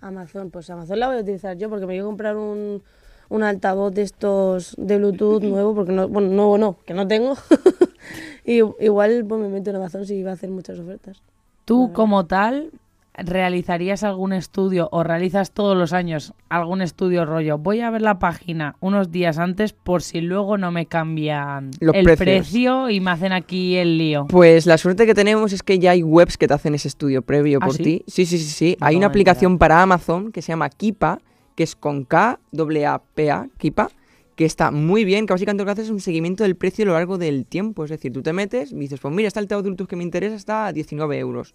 Amazon, 0.00 0.50
pues 0.50 0.68
Amazon 0.70 0.98
la 0.98 1.06
voy 1.06 1.18
a 1.18 1.20
utilizar 1.20 1.56
yo 1.56 1.70
porque 1.70 1.86
me 1.86 1.92
quiero 1.92 2.06
comprar 2.06 2.36
un, 2.36 2.82
un 3.28 3.42
altavoz 3.44 3.94
de 3.94 4.02
estos 4.02 4.74
de 4.76 4.98
Bluetooth 4.98 5.42
nuevo, 5.42 5.74
porque 5.74 5.92
no, 5.92 6.08
bueno, 6.08 6.28
nuevo 6.28 6.58
no, 6.58 6.78
que 6.84 6.94
no 6.94 7.06
tengo. 7.06 7.34
y 8.44 8.56
igual 8.84 9.24
pues 9.26 9.40
me 9.40 9.48
meto 9.48 9.70
en 9.70 9.76
Amazon 9.76 10.04
si 10.04 10.22
va 10.22 10.32
a 10.32 10.34
hacer 10.34 10.50
muchas 10.50 10.78
ofertas. 10.80 11.22
Tú 11.64 11.92
como 11.92 12.26
tal, 12.26 12.72
¿realizarías 13.14 14.02
algún 14.04 14.32
estudio 14.32 14.88
o 14.90 15.02
realizas 15.02 15.52
todos 15.52 15.76
los 15.76 15.92
años 15.92 16.34
algún 16.48 16.82
estudio 16.82 17.24
rollo? 17.24 17.58
Voy 17.58 17.80
a 17.80 17.90
ver 17.90 18.02
la 18.02 18.18
página 18.18 18.76
unos 18.80 19.10
días 19.10 19.38
antes 19.38 19.72
por 19.72 20.02
si 20.02 20.20
luego 20.20 20.58
no 20.58 20.70
me 20.70 20.86
cambian 20.86 21.70
Los 21.80 21.94
el 21.94 22.04
precios. 22.04 22.24
precio 22.26 22.90
y 22.90 23.00
me 23.00 23.10
hacen 23.10 23.32
aquí 23.32 23.76
el 23.76 23.98
lío. 23.98 24.26
Pues 24.28 24.66
la 24.66 24.78
suerte 24.78 25.06
que 25.06 25.14
tenemos 25.14 25.52
es 25.52 25.62
que 25.62 25.78
ya 25.78 25.92
hay 25.92 26.02
webs 26.02 26.38
que 26.38 26.48
te 26.48 26.54
hacen 26.54 26.74
ese 26.74 26.88
estudio 26.88 27.22
previo 27.22 27.58
¿Ah, 27.60 27.66
por 27.66 27.74
sí? 27.74 27.82
ti. 27.82 28.04
Sí, 28.06 28.26
sí, 28.26 28.38
sí, 28.38 28.48
sí. 28.48 28.76
No 28.80 28.86
hay 28.86 28.96
una 28.96 29.06
aplicación 29.06 29.58
para 29.58 29.82
Amazon 29.82 30.32
que 30.32 30.42
se 30.42 30.52
llama 30.52 30.70
Kipa, 30.70 31.20
que 31.54 31.64
es 31.64 31.76
con 31.76 32.04
K, 32.04 32.40
A, 32.86 33.02
P, 33.14 33.30
A, 33.30 33.48
Kipa, 33.58 33.90
que 34.36 34.46
está 34.46 34.70
muy 34.70 35.04
bien, 35.04 35.26
que 35.26 35.34
básicamente 35.34 35.62
lo 35.62 35.66
que 35.66 35.72
hace 35.72 35.82
es 35.82 35.90
un 35.90 36.00
seguimiento 36.00 36.44
del 36.44 36.56
precio 36.56 36.84
a 36.84 36.86
lo 36.86 36.92
largo 36.94 37.18
del 37.18 37.44
tiempo. 37.44 37.84
Es 37.84 37.90
decir, 37.90 38.12
tú 38.12 38.22
te 38.22 38.32
metes 38.32 38.72
y 38.72 38.76
dices, 38.76 38.98
pues 38.98 39.14
mira, 39.14 39.28
está 39.28 39.40
el 39.40 39.46
Bluetooth 39.46 39.86
que 39.86 39.96
me 39.96 40.02
interesa, 40.02 40.34
está 40.34 40.66
a 40.66 40.72
19 40.72 41.18
euros. 41.18 41.54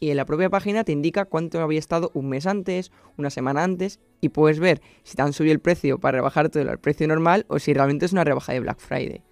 Y 0.00 0.10
en 0.10 0.16
la 0.16 0.24
propia 0.24 0.48
página 0.48 0.84
te 0.84 0.92
indica 0.92 1.24
cuánto 1.24 1.60
había 1.60 1.78
estado 1.78 2.10
un 2.14 2.28
mes 2.28 2.46
antes, 2.46 2.92
una 3.16 3.30
semana 3.30 3.64
antes, 3.64 3.98
y 4.20 4.28
puedes 4.28 4.60
ver 4.60 4.80
si 5.02 5.16
te 5.16 5.22
han 5.22 5.32
subido 5.32 5.52
el 5.52 5.60
precio 5.60 5.98
para 5.98 6.18
rebajártelo 6.18 6.70
al 6.70 6.78
precio 6.78 7.08
normal 7.08 7.46
o 7.48 7.58
si 7.58 7.74
realmente 7.74 8.06
es 8.06 8.12
una 8.12 8.24
rebaja 8.24 8.52
de 8.52 8.60
Black 8.60 8.78
Friday. 8.78 9.22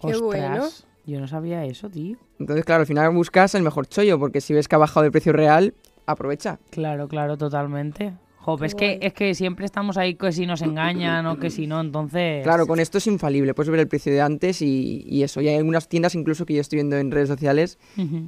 Qué 0.00 0.08
Ostras, 0.08 0.20
bueno. 0.20 0.64
Yo 1.06 1.20
no 1.20 1.28
sabía 1.28 1.64
eso, 1.64 1.88
tío. 1.88 2.16
Entonces, 2.40 2.64
claro, 2.64 2.80
al 2.80 2.86
final 2.86 3.14
buscas 3.14 3.54
el 3.54 3.62
mejor 3.62 3.86
chollo, 3.86 4.18
porque 4.18 4.40
si 4.40 4.52
ves 4.52 4.66
que 4.66 4.74
ha 4.74 4.78
bajado 4.78 5.06
el 5.06 5.12
precio 5.12 5.32
real, 5.32 5.74
aprovecha. 6.04 6.58
Claro, 6.70 7.06
claro, 7.06 7.36
totalmente. 7.36 8.14
Qué 8.46 8.66
es 8.66 8.74
que, 8.74 8.98
es 9.02 9.12
que 9.12 9.34
siempre 9.34 9.64
estamos 9.64 9.96
ahí 9.96 10.14
que 10.14 10.32
si 10.32 10.46
nos 10.46 10.62
engañan 10.62 11.26
o 11.26 11.38
que 11.38 11.50
si 11.50 11.66
no, 11.66 11.80
entonces... 11.80 12.42
Claro, 12.44 12.66
con 12.66 12.78
esto 12.80 12.98
es 12.98 13.06
infalible. 13.06 13.54
Puedes 13.54 13.70
ver 13.70 13.80
el 13.80 13.88
precio 13.88 14.12
de 14.12 14.20
antes 14.20 14.62
y, 14.62 15.02
y 15.06 15.22
eso. 15.22 15.40
Y 15.40 15.48
hay 15.48 15.56
algunas 15.56 15.88
tiendas 15.88 16.14
incluso 16.14 16.46
que 16.46 16.54
yo 16.54 16.60
estoy 16.60 16.76
viendo 16.76 16.96
en 16.96 17.10
redes 17.10 17.28
sociales 17.28 17.78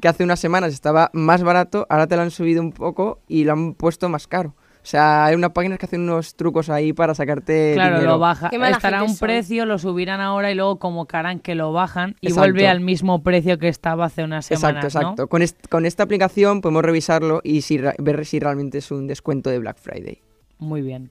que 0.01 0.09
hace 0.09 0.25
unas 0.25 0.41
semanas 0.41 0.73
estaba 0.73 1.11
más 1.13 1.43
barato, 1.43 1.87
ahora 1.89 2.07
te 2.07 2.17
lo 2.17 2.23
han 2.23 2.31
subido 2.31 2.63
un 2.63 2.73
poco 2.73 3.21
y 3.29 3.45
lo 3.45 3.53
han 3.53 3.75
puesto 3.75 4.09
más 4.09 4.27
caro. 4.27 4.55
O 4.83 4.91
sea, 4.91 5.27
hay 5.27 5.35
unas 5.35 5.51
páginas 5.51 5.79
que 5.79 5.87
hacen 5.87 6.01
unos 6.03 6.35
trucos 6.35 6.71
ahí 6.71 6.93
para 6.95 7.15
sacarte 7.15 7.73
Claro, 7.75 7.97
dinero. 7.97 8.13
lo 8.13 8.19
baja, 8.19 8.49
estará 8.49 9.03
un 9.03 9.11
son. 9.11 9.19
precio, 9.19 9.67
lo 9.67 9.79
subirán 9.79 10.21
ahora 10.21 10.51
y 10.51 10.55
luego 10.55 10.79
como 10.79 11.07
carán 11.07 11.41
que 11.41 11.55
lo 11.55 11.73
bajan 11.73 12.17
y 12.21 12.29
Exacto. 12.29 12.41
vuelve 12.41 12.69
al 12.69 12.81
mismo 12.81 13.23
precio 13.23 13.59
que 13.59 13.69
estaba 13.69 14.07
hace 14.07 14.25
unas 14.25 14.47
semanas, 14.47 14.85
Exacto, 14.85 15.01
¿no? 15.07 15.11
exacto. 15.13 15.29
Con, 15.29 15.43
est- 15.43 15.69
con 15.69 15.85
esta 15.85 16.05
aplicación 16.05 16.61
podemos 16.63 16.83
revisarlo 16.85 17.41
y 17.45 17.61
si 17.63 17.79
ver 17.99 18.25
si 18.25 18.39
realmente 18.41 18.79
es 18.79 18.91
un 18.91 19.07
descuento 19.07 19.51
de 19.51 19.59
Black 19.59 19.77
Friday. 19.79 20.23
Muy 20.59 20.81
bien. 20.81 21.11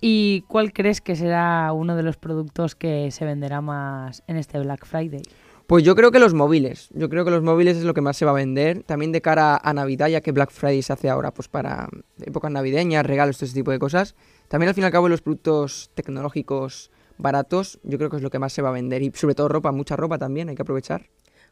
¿Y 0.00 0.40
cuál 0.48 0.72
crees 0.72 1.00
que 1.00 1.14
será 1.14 1.72
uno 1.72 1.94
de 1.94 2.02
los 2.02 2.16
productos 2.16 2.74
que 2.74 3.10
se 3.12 3.24
venderá 3.24 3.60
más 3.60 4.24
en 4.26 4.36
este 4.36 4.58
Black 4.58 4.84
Friday? 4.84 5.22
Pues 5.66 5.84
yo 5.84 5.94
creo 5.94 6.10
que 6.10 6.18
los 6.18 6.34
móviles. 6.34 6.88
Yo 6.92 7.08
creo 7.08 7.24
que 7.24 7.30
los 7.30 7.42
móviles 7.42 7.76
es 7.76 7.84
lo 7.84 7.94
que 7.94 8.00
más 8.00 8.16
se 8.16 8.24
va 8.24 8.32
a 8.32 8.34
vender. 8.34 8.82
También 8.82 9.12
de 9.12 9.20
cara 9.20 9.56
a 9.56 9.72
Navidad, 9.72 10.08
ya 10.08 10.20
que 10.20 10.32
Black 10.32 10.50
Friday 10.50 10.82
se 10.82 10.92
hace 10.92 11.08
ahora 11.08 11.32
pues 11.32 11.48
para 11.48 11.88
épocas 12.20 12.50
navideñas, 12.50 13.06
regalos, 13.06 13.36
todo 13.38 13.46
ese 13.46 13.54
tipo 13.54 13.70
de 13.70 13.78
cosas. 13.78 14.14
También 14.48 14.68
al 14.68 14.74
fin 14.74 14.82
y 14.82 14.86
al 14.86 14.92
cabo 14.92 15.08
los 15.08 15.22
productos 15.22 15.90
tecnológicos 15.94 16.90
baratos, 17.18 17.78
yo 17.84 17.98
creo 17.98 18.10
que 18.10 18.16
es 18.16 18.22
lo 18.22 18.30
que 18.30 18.38
más 18.38 18.52
se 18.52 18.62
va 18.62 18.70
a 18.70 18.72
vender. 18.72 19.02
Y 19.02 19.12
sobre 19.14 19.34
todo 19.34 19.48
ropa, 19.48 19.72
mucha 19.72 19.96
ropa 19.96 20.18
también, 20.18 20.48
hay 20.48 20.56
que 20.56 20.62
aprovechar. 20.62 21.08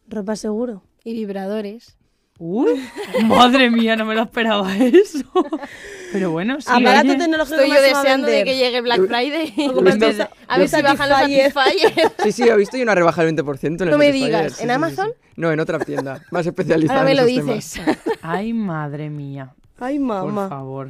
Ropa 0.09 0.37
seguro. 0.37 0.83
Y 1.05 1.15
vibradores. 1.15 1.97
Uy, 2.43 2.83
madre 3.27 3.71
mía, 3.71 3.97
no 3.97 4.07
me 4.07 4.15
lo 4.15 4.23
esperaba 4.23 4.75
eso. 4.79 5.25
Pero 6.11 6.31
bueno, 6.31 6.59
sí. 6.61 6.67
Aparato 6.71 7.09
oye. 7.11 7.19
tecnológico 7.19 7.61
Estoy 7.61 7.77
yo 7.77 7.83
deseando 7.83 8.27
de 8.29 8.45
que 8.45 8.57
llegue 8.57 8.81
Black 8.81 9.07
Friday. 9.07 9.55
A 10.49 10.59
ver 10.59 10.69
si 10.69 10.81
bajan 10.83 11.09
los 11.11 11.19
Satisfyer. 11.19 12.13
Sí, 12.23 12.33
sí, 12.33 12.43
he 12.49 12.57
visto 12.57 12.79
y 12.79 12.83
una 12.83 12.95
rebaja 12.95 13.23
del 13.25 13.37
20% 13.37 13.63
en 13.63 13.81
el 13.83 13.91
No 13.91 13.99
me 13.99 14.11
digas, 14.11 14.55
Sí, 14.55 14.63
¿en 14.63 14.69
sí, 14.71 14.75
Amazon? 14.75 15.09
sí. 15.15 15.29
No, 15.37 15.53
en 15.53 15.61
otra 15.61 15.79
tienda, 15.81 16.23
más 16.31 16.47
especializada. 16.47 17.01
Ahora 17.01 17.13
me 17.15 17.21
en 17.21 17.27
lo 17.27 17.27
temas. 17.45 17.55
dices. 17.57 17.81
Ay, 18.23 18.55
madre 18.55 19.11
mía. 19.11 19.53
Ay, 19.79 19.99
Por 19.99 20.07
mamá. 20.33 20.49
favor. 20.49 20.89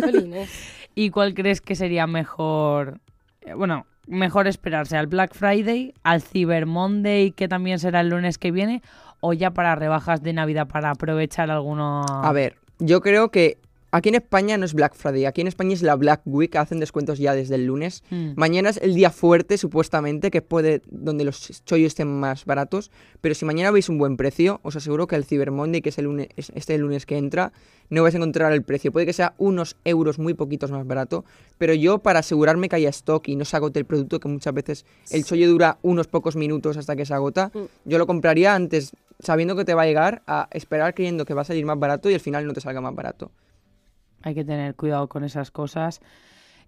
Jolines. 0.00 0.50
¿Y 0.94 1.10
cuál 1.10 1.34
crees 1.34 1.60
que 1.60 1.74
sería 1.74 2.06
mejor? 2.06 2.98
eh, 3.42 3.52
Bueno, 3.54 3.86
mejor 4.06 4.46
esperarse 4.48 4.96
al 4.96 5.06
Black 5.06 5.34
Friday, 5.34 5.92
al 6.02 6.22
Cyber 6.22 6.64
Monday, 6.66 7.32
que 7.32 7.48
también 7.48 7.78
será 7.78 8.00
el 8.00 8.08
lunes 8.08 8.38
que 8.38 8.50
viene, 8.50 8.82
o 9.26 9.32
ya 9.32 9.50
para 9.50 9.74
rebajas 9.74 10.22
de 10.22 10.32
Navidad 10.32 10.68
para 10.68 10.90
aprovechar 10.90 11.50
alguno. 11.50 12.04
A 12.08 12.32
ver, 12.32 12.56
yo 12.78 13.00
creo 13.00 13.30
que 13.30 13.58
aquí 13.96 14.08
en 14.10 14.14
España 14.16 14.56
no 14.58 14.64
es 14.64 14.74
Black 14.74 14.94
Friday, 14.94 15.24
aquí 15.24 15.40
en 15.40 15.46
España 15.46 15.72
es 15.74 15.82
la 15.82 15.94
Black 15.96 16.22
Week, 16.24 16.54
hacen 16.56 16.78
descuentos 16.80 17.18
ya 17.18 17.34
desde 17.34 17.54
el 17.56 17.66
lunes. 17.66 18.02
Mm. 18.10 18.32
Mañana 18.36 18.70
es 18.70 18.76
el 18.78 18.94
día 18.94 19.10
fuerte, 19.10 19.58
supuestamente, 19.58 20.30
que 20.30 20.42
puede 20.42 20.82
donde 20.90 21.24
los 21.24 21.64
chollos 21.64 21.88
estén 21.88 22.08
más 22.08 22.44
baratos. 22.44 22.90
Pero 23.20 23.34
si 23.34 23.44
mañana 23.44 23.70
veis 23.70 23.88
un 23.88 23.98
buen 23.98 24.16
precio, 24.16 24.60
os 24.62 24.76
aseguro 24.76 25.06
que 25.06 25.16
el 25.16 25.24
Cyber 25.24 25.50
Monday, 25.50 25.80
que 25.80 25.88
es 25.88 25.98
el 25.98 26.04
lunes, 26.04 26.28
es- 26.36 26.52
este 26.54 26.76
lunes 26.78 27.06
que 27.06 27.16
entra, 27.18 27.52
no 27.90 28.02
vais 28.02 28.14
a 28.14 28.18
encontrar 28.18 28.52
el 28.52 28.62
precio. 28.62 28.90
Puede 28.92 29.06
que 29.06 29.12
sea 29.12 29.34
unos 29.38 29.76
euros 29.84 30.18
muy 30.18 30.34
poquitos 30.34 30.70
más 30.70 30.86
barato, 30.86 31.24
pero 31.58 31.72
yo 31.72 31.98
para 31.98 32.18
asegurarme 32.20 32.68
que 32.68 32.76
haya 32.76 32.88
stock 32.90 33.26
y 33.28 33.36
no 33.36 33.44
se 33.44 33.56
agote 33.56 33.78
el 33.78 33.84
producto, 33.84 34.18
que 34.20 34.28
muchas 34.28 34.52
veces 34.54 34.84
el 35.10 35.24
chollo 35.24 35.48
dura 35.48 35.78
unos 35.82 36.06
pocos 36.08 36.34
minutos 36.36 36.76
hasta 36.76 36.96
que 36.96 37.06
se 37.06 37.14
agota, 37.14 37.50
yo 37.84 37.98
lo 37.98 38.06
compraría 38.06 38.54
antes 38.54 38.92
sabiendo 39.20 39.56
que 39.56 39.64
te 39.64 39.72
va 39.74 39.82
a 39.82 39.86
llegar 39.86 40.22
a 40.26 40.48
esperar 40.50 40.94
creyendo 40.94 41.24
que 41.24 41.32
va 41.32 41.42
a 41.42 41.44
salir 41.44 41.64
más 41.64 41.78
barato 41.78 42.10
y 42.10 42.14
al 42.14 42.20
final 42.20 42.46
no 42.46 42.52
te 42.52 42.60
salga 42.60 42.80
más 42.82 42.94
barato. 42.94 43.30
Hay 44.26 44.34
que 44.34 44.44
tener 44.44 44.74
cuidado 44.74 45.06
con 45.08 45.22
esas 45.22 45.52
cosas. 45.52 46.00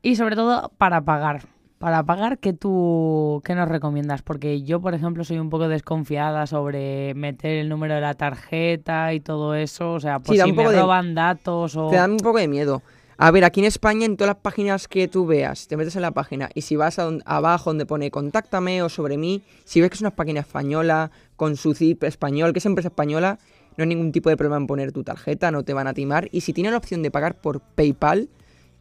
Y 0.01 0.15
sobre 0.15 0.37
todo 0.37 0.71
para 0.79 1.01
pagar. 1.01 1.43
Para 1.79 2.05
pagar, 2.05 2.39
¿qué 2.39 2.53
tú 2.53 3.41
qué 3.45 3.57
nos 3.57 3.69
recomiendas? 3.69 4.23
Porque 4.23 4.63
yo, 4.63 4.81
por 4.81 4.95
ejemplo, 4.95 5.25
soy 5.25 5.41
un 5.41 5.51
poco 5.51 5.67
desconfiada 5.69 6.47
sobre 6.47 7.15
meter 7.15 7.59
el 7.59 7.69
número 7.69 7.95
de 7.97 8.01
la 8.01 8.15
tarjeta 8.15 9.13
y 9.13 9.19
todo 9.19 9.55
eso. 9.57 9.95
O 9.95 10.01
sea, 10.01 10.21
Sí, 10.25 10.37
da 10.37 10.45
si 10.45 10.51
un 10.51 10.57
me 10.57 10.69
de- 10.69 10.81
roban 10.81 11.17
datos 11.17 11.77
o... 11.77 11.89
Te 11.91 11.97
dan 11.97 12.13
un 12.13 12.19
poco 12.19 12.39
de 12.39 12.47
miedo. 12.47 12.81
A 13.17 13.33
ver, 13.33 13.45
aquí 13.45 13.59
en 13.59 13.67
España, 13.67 14.07
en 14.07 14.17
todas 14.17 14.35
las 14.37 14.43
páginas 14.43 14.87
que 14.87 15.09
tú 15.09 15.27
veas, 15.27 15.67
te 15.67 15.77
metes 15.77 15.97
en 15.97 16.03
la 16.03 16.13
página 16.13 16.49
y 16.55 16.61
si 16.63 16.77
vas 16.77 17.01
a 17.01 17.11
abajo 17.25 17.71
donde 17.71 17.87
pone 17.87 18.13
contáctame 18.13 18.81
o 18.83 18.89
sobre 18.89 19.17
mí, 19.17 19.43
si 19.65 19.81
ves 19.81 19.91
que 19.91 19.95
es 19.97 20.01
una 20.01 20.13
página 20.15 20.39
española, 20.41 21.11
con 21.35 21.57
su 21.57 21.75
zip 21.75 22.05
español, 22.05 22.53
que 22.53 22.61
es 22.61 22.67
empresa 22.67 22.89
española, 22.89 23.39
no 23.79 23.83
hay 23.83 23.89
ningún 23.89 24.11
tipo 24.11 24.29
de 24.29 24.37
problema 24.37 24.57
en 24.57 24.67
poner 24.67 24.91
tu 24.91 25.05
tarjeta, 25.05 25.53
no 25.53 25.63
te 25.63 25.73
van 25.73 25.87
a 25.87 25.95
timar. 25.95 26.29
Y 26.33 26.41
si 26.41 26.53
tienes 26.53 26.73
la 26.73 26.79
opción 26.79 27.01
de 27.01 27.13
pagar 27.13 27.41
por 27.41 27.61
PayPal, 27.61 28.29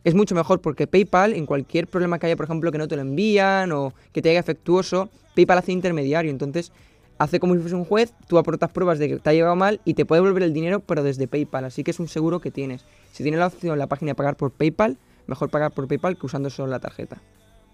es 0.04 0.16
mucho 0.16 0.34
mejor 0.34 0.60
porque 0.60 0.88
PayPal, 0.88 1.34
en 1.34 1.46
cualquier 1.46 1.88
problema 1.88 2.18
que 2.18 2.26
haya, 2.26 2.36
por 2.36 2.46
ejemplo, 2.46 2.72
que 2.72 2.80
no 2.80 2.88
te 2.88 2.96
lo 2.96 3.04
envían 3.04 3.72
o 3.72 3.94
que 4.12 4.24
te 4.24 4.32
haya 4.32 4.40
efectuoso, 4.40 5.10
PayPal 5.36 5.60
hace 5.60 5.72
intermediario. 5.72 6.32
Entonces, 6.32 6.72
hace 7.20 7.40
como 7.40 7.54
si 7.54 7.62
fuese 7.62 7.76
un 7.76 7.86
juez, 7.86 8.12
tú 8.28 8.40
aportas 8.40 8.72
pruebas 8.72 8.98
de 8.98 9.08
que 9.08 9.18
te 9.18 9.30
ha 9.30 9.34
llegado 9.34 9.56
mal 9.56 9.82
y 9.86 9.94
te 9.94 10.04
puede 10.04 10.24
devolver 10.24 10.42
el 10.42 10.54
dinero, 10.54 10.80
pero 10.80 11.04
desde 11.04 11.28
PayPal. 11.28 11.66
Así 11.66 11.84
que 11.84 11.92
es 11.92 12.00
un 12.00 12.08
seguro 12.08 12.40
que 12.40 12.50
tienes. 12.50 12.84
Si 13.12 13.22
tienes 13.22 13.40
la 13.40 13.48
opción 13.48 13.74
en 13.74 13.80
la 13.80 13.88
página 13.88 14.12
de 14.12 14.16
pagar 14.16 14.36
por 14.36 14.50
PayPal, 14.50 14.98
mejor 15.28 15.52
pagar 15.52 15.74
por 15.74 15.88
PayPal 15.88 16.18
que 16.18 16.26
usando 16.26 16.50
solo 16.50 16.72
la 16.72 16.80
tarjeta. 16.80 17.22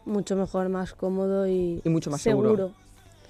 Mucho 0.05 0.35
mejor, 0.35 0.67
más 0.67 0.93
cómodo 0.93 1.47
y, 1.47 1.81
Y 1.85 1.89
mucho 1.89 2.11
más 2.11 2.21
seguro. 2.21 2.71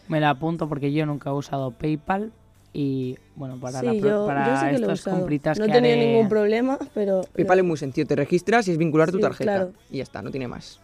Me 0.08 0.20
la 0.20 0.32
apunto 0.32 0.68
porque 0.68 0.92
yo 0.92 1.06
nunca 1.06 1.30
he 1.30 1.34
usado 1.34 1.70
PayPal 1.70 2.32
y, 2.74 3.18
bueno, 3.36 3.58
para, 3.60 3.80
sí, 3.82 3.86
la 3.86 3.92
pro- 3.94 4.10
yo, 4.10 4.26
para 4.26 4.72
yo 4.72 4.78
estas 4.78 5.04
compritas 5.04 5.60
No 5.60 5.66
he 5.66 5.68
que 5.68 5.74
tenido 5.74 5.96
haré- 5.96 6.08
ningún 6.08 6.28
problema, 6.30 6.78
pero... 6.94 7.22
PayPal 7.36 7.60
es 7.60 7.66
muy 7.66 7.78
sencillo, 7.78 8.08
te 8.08 8.16
registras 8.16 8.68
y 8.68 8.72
es 8.72 8.78
vincular 8.78 9.12
tu 9.12 9.18
Sí, 9.18 9.22
tarjeta. 9.22 9.44
claro. 9.54 9.72
Y 9.92 9.98
ya 9.98 10.04
está, 10.04 10.22
no 10.22 10.32
tiene 10.32 10.48
más. 10.48 10.80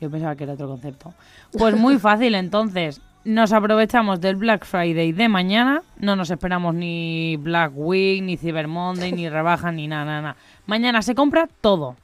Yo 0.00 0.10
pensaba 0.10 0.34
que 0.34 0.44
era 0.44 0.54
otro 0.54 0.66
concepto. 0.68 1.12
Pues 1.58 1.76
muy 1.76 1.98
fácil, 1.98 2.34
entonces. 2.34 3.00
Nos 3.24 3.52
aprovechamos 3.54 4.20
del 4.20 4.36
Black 4.36 4.66
Friday 4.66 5.12
de 5.12 5.28
mañana. 5.30 5.82
No 5.98 6.14
nos 6.14 6.30
esperamos 6.30 6.74
ni 6.74 7.36
Black 7.38 7.72
Week, 7.74 8.22
ni 8.22 8.36
Cyber 8.36 8.68
Monday, 8.68 9.12
ni 9.12 9.30
rebajas, 9.30 9.72
ni 9.72 9.88
nada, 9.88 10.04
nada, 10.04 10.20
nada. 10.20 10.36
Mañana 10.66 11.00
se 11.00 11.14
compra 11.14 11.48
todo. 11.62 11.96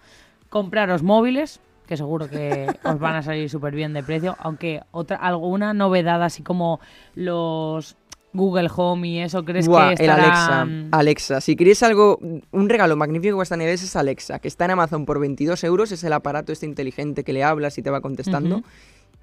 Compraros 0.48 1.02
móviles, 1.02 1.60
que 1.86 1.98
seguro 1.98 2.28
que 2.30 2.66
os 2.84 2.98
van 2.98 3.16
a 3.16 3.22
salir 3.22 3.50
súper 3.50 3.74
bien 3.74 3.92
de 3.92 4.02
precio. 4.02 4.34
Aunque 4.40 4.80
otra 4.92 5.16
alguna 5.18 5.74
novedad, 5.74 6.22
así 6.22 6.42
como 6.42 6.80
los 7.14 7.96
Google 8.32 8.68
Home 8.74 9.08
y 9.08 9.18
eso, 9.20 9.44
¿crees 9.44 9.66
Buah, 9.66 9.94
que 9.94 10.04
el 10.04 10.10
Alexa. 10.10 10.66
Alexa. 10.92 11.40
Si 11.40 11.56
queréis 11.56 11.82
algo, 11.82 12.18
un 12.50 12.68
regalo 12.68 12.96
magnífico 12.96 13.36
que 13.36 13.42
esta 13.42 13.56
Neves 13.56 13.82
es 13.82 13.96
Alexa, 13.96 14.38
que 14.38 14.48
está 14.48 14.66
en 14.66 14.72
Amazon 14.72 15.04
por 15.04 15.18
22 15.18 15.64
euros. 15.64 15.92
Es 15.92 16.04
el 16.04 16.12
aparato 16.12 16.52
este 16.52 16.66
inteligente 16.66 17.24
que 17.24 17.32
le 17.32 17.42
hablas 17.42 17.76
y 17.78 17.82
te 17.82 17.90
va 17.90 18.00
contestando. 18.00 18.62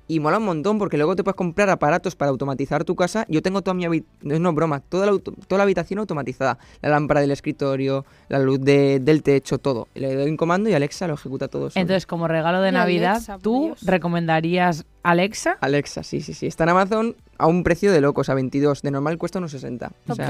Y 0.09 0.19
mola 0.21 0.37
un 0.37 0.45
montón 0.45 0.77
porque 0.79 0.95
luego 0.97 1.15
te 1.17 1.23
puedes 1.23 1.35
comprar 1.35 1.69
aparatos 1.69 2.15
para 2.15 2.29
automatizar 2.31 2.85
tu 2.85 2.95
casa. 2.95 3.25
Yo 3.27 3.41
tengo 3.41 3.61
toda 3.61 3.73
mi 3.73 3.83
habitación, 3.85 4.41
no 4.41 4.49
es 4.49 4.55
broma, 4.55 4.79
toda 4.79 5.05
la, 5.05 5.17
toda 5.19 5.57
la 5.57 5.63
habitación 5.63 5.99
automatizada. 5.99 6.57
La 6.81 6.89
lámpara 6.89 7.19
del 7.21 7.31
escritorio, 7.31 8.05
la 8.29 8.39
luz 8.39 8.61
de- 8.61 8.99
del 9.01 9.21
techo, 9.21 9.57
todo. 9.57 9.87
Le 9.95 10.15
doy 10.15 10.29
un 10.29 10.37
comando 10.37 10.69
y 10.69 10.73
Alexa 10.73 11.07
lo 11.07 11.15
ejecuta 11.15 11.49
todo. 11.49 11.69
solo. 11.69 11.81
Entonces, 11.81 12.05
como 12.05 12.27
regalo 12.29 12.61
de 12.61 12.69
Y 12.69 12.71
Navidad, 12.71 13.11
Alexa, 13.15 13.37
¿tú 13.39 13.65
Dios. 13.65 13.81
recomendarías 13.85 14.85
Alexa? 15.03 15.57
Alexa, 15.61 16.03
sí, 16.03 16.21
sí, 16.21 16.33
sí. 16.33 16.47
Está 16.47 16.63
en 16.63 16.69
Amazon 16.69 17.15
a 17.37 17.47
un 17.47 17.63
precio 17.63 17.91
de 17.91 17.99
locos, 18.01 18.29
a 18.29 18.33
22. 18.33 18.81
De 18.81 18.91
normal 18.91 19.17
cuesta 19.17 19.39
unos 19.39 19.51
60. 19.51 19.87
O 19.87 19.91
Top 20.07 20.15
sea, 20.15 20.27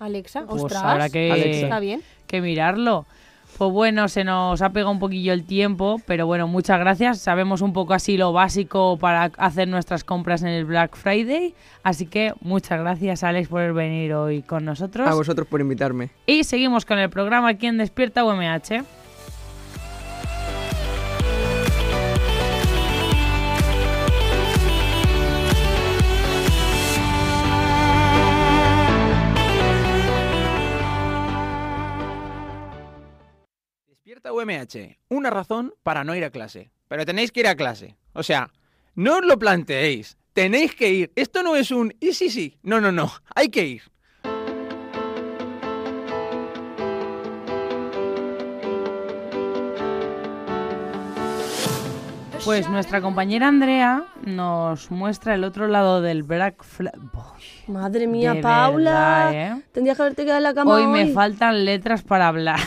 Alexa, 0.00 0.46
Pues 0.46 0.62
ostras. 0.62 0.82
habrá 0.82 1.08
que- 1.10 1.30
Alexa. 1.32 1.64
Está 1.64 1.80
bien. 1.80 2.02
que 2.26 2.40
mirarlo. 2.40 3.04
Pues 3.58 3.70
bueno, 3.70 4.08
se 4.08 4.24
nos 4.24 4.60
ha 4.62 4.70
pegado 4.70 4.90
un 4.90 4.98
poquillo 4.98 5.32
el 5.32 5.44
tiempo, 5.44 6.00
pero 6.06 6.26
bueno, 6.26 6.48
muchas 6.48 6.80
gracias. 6.80 7.18
Sabemos 7.18 7.60
un 7.60 7.72
poco 7.72 7.94
así 7.94 8.16
lo 8.16 8.32
básico 8.32 8.98
para 8.98 9.30
hacer 9.36 9.68
nuestras 9.68 10.04
compras 10.04 10.42
en 10.42 10.48
el 10.48 10.64
Black 10.64 10.96
Friday. 10.96 11.54
Así 11.82 12.06
que 12.06 12.32
muchas 12.40 12.80
gracias, 12.80 13.22
Alex, 13.22 13.48
por 13.48 13.72
venir 13.72 14.14
hoy 14.14 14.42
con 14.42 14.64
nosotros. 14.64 15.06
a 15.06 15.14
vosotros 15.14 15.46
por 15.46 15.60
invitarme. 15.60 16.10
Y 16.26 16.44
seguimos 16.44 16.84
con 16.84 16.98
el 16.98 17.10
programa 17.10 17.48
aquí 17.48 17.66
en 17.66 17.78
Despierta 17.78 18.24
UMH. 18.24 19.01
UMH, 34.30 34.98
una 35.08 35.30
razón 35.30 35.74
para 35.82 36.04
no 36.04 36.14
ir 36.14 36.24
a 36.24 36.30
clase. 36.30 36.70
Pero 36.86 37.04
tenéis 37.04 37.32
que 37.32 37.40
ir 37.40 37.48
a 37.48 37.56
clase. 37.56 37.96
O 38.12 38.22
sea, 38.22 38.50
no 38.94 39.16
os 39.16 39.24
lo 39.24 39.38
planteéis. 39.38 40.16
Tenéis 40.32 40.74
que 40.74 40.90
ir. 40.90 41.12
Esto 41.16 41.42
no 41.42 41.56
es 41.56 41.70
un 41.70 41.94
y 41.98 42.12
sí, 42.12 42.30
sí. 42.30 42.58
No, 42.62 42.80
no, 42.80 42.92
no. 42.92 43.10
Hay 43.34 43.48
que 43.48 43.66
ir. 43.66 43.82
Pues 52.44 52.68
nuestra 52.68 53.00
compañera 53.00 53.48
Andrea 53.48 54.11
nos 54.22 54.90
muestra 54.90 55.34
el 55.34 55.44
otro 55.44 55.68
lado 55.68 56.00
del 56.00 56.22
Black 56.22 56.62
Friday. 56.64 56.92
Madre 57.68 58.06
mía, 58.06 58.34
De 58.34 58.42
Paula. 58.42 58.90
verdad, 59.30 59.32
¿eh? 59.58 59.62
Tendrías 59.72 59.96
que 59.96 60.02
haberte 60.02 60.24
quedado 60.24 60.38
en 60.38 60.42
la 60.44 60.54
cama 60.54 60.72
Hoy 60.74 60.82
hoy. 60.84 60.88
me 61.06 61.12
faltan 61.12 61.64
letras 61.64 62.02
para 62.02 62.28
hablar. 62.28 62.58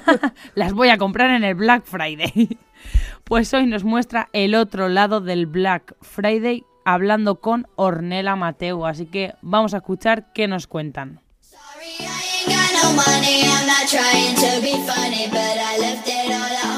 Las 0.54 0.72
voy 0.72 0.88
a 0.90 0.98
comprar 0.98 1.30
en 1.30 1.44
el 1.44 1.54
Black 1.54 1.84
Friday. 1.84 2.58
Pues 3.24 3.52
hoy 3.52 3.66
nos 3.66 3.84
muestra 3.84 4.28
el 4.32 4.54
otro 4.54 4.88
lado 4.88 5.20
del 5.20 5.44
Black 5.46 5.94
Friday 6.00 6.64
hablando 6.86 7.40
con 7.40 7.66
Ornella 7.76 8.36
Mateu. 8.36 8.86
Así 8.86 9.04
que 9.04 9.34
vamos 9.42 9.74
a 9.74 9.78
escuchar 9.78 10.32
qué 10.32 10.48
nos 10.48 10.66
cuentan. 10.66 11.20
Sorry, 11.40 11.58
I 12.00 12.04
ain't 12.06 12.46
got 12.48 12.82
no 12.82 12.92
money. 12.94 13.42
I'm 13.42 13.66
not 13.66 13.86
trying 13.86 14.34
to 14.36 14.62
be 14.62 14.72
funny, 14.90 15.26
but 15.28 15.38
I 15.58 15.78
left 15.78 16.08
it 16.08 16.30
all 16.30 16.42
at 16.42 16.77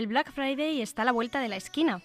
El 0.00 0.06
Black 0.06 0.32
Friday 0.32 0.80
está 0.80 1.02
a 1.02 1.04
la 1.04 1.12
vuelta 1.12 1.40
de 1.40 1.48
la 1.50 1.56
esquina. 1.56 2.00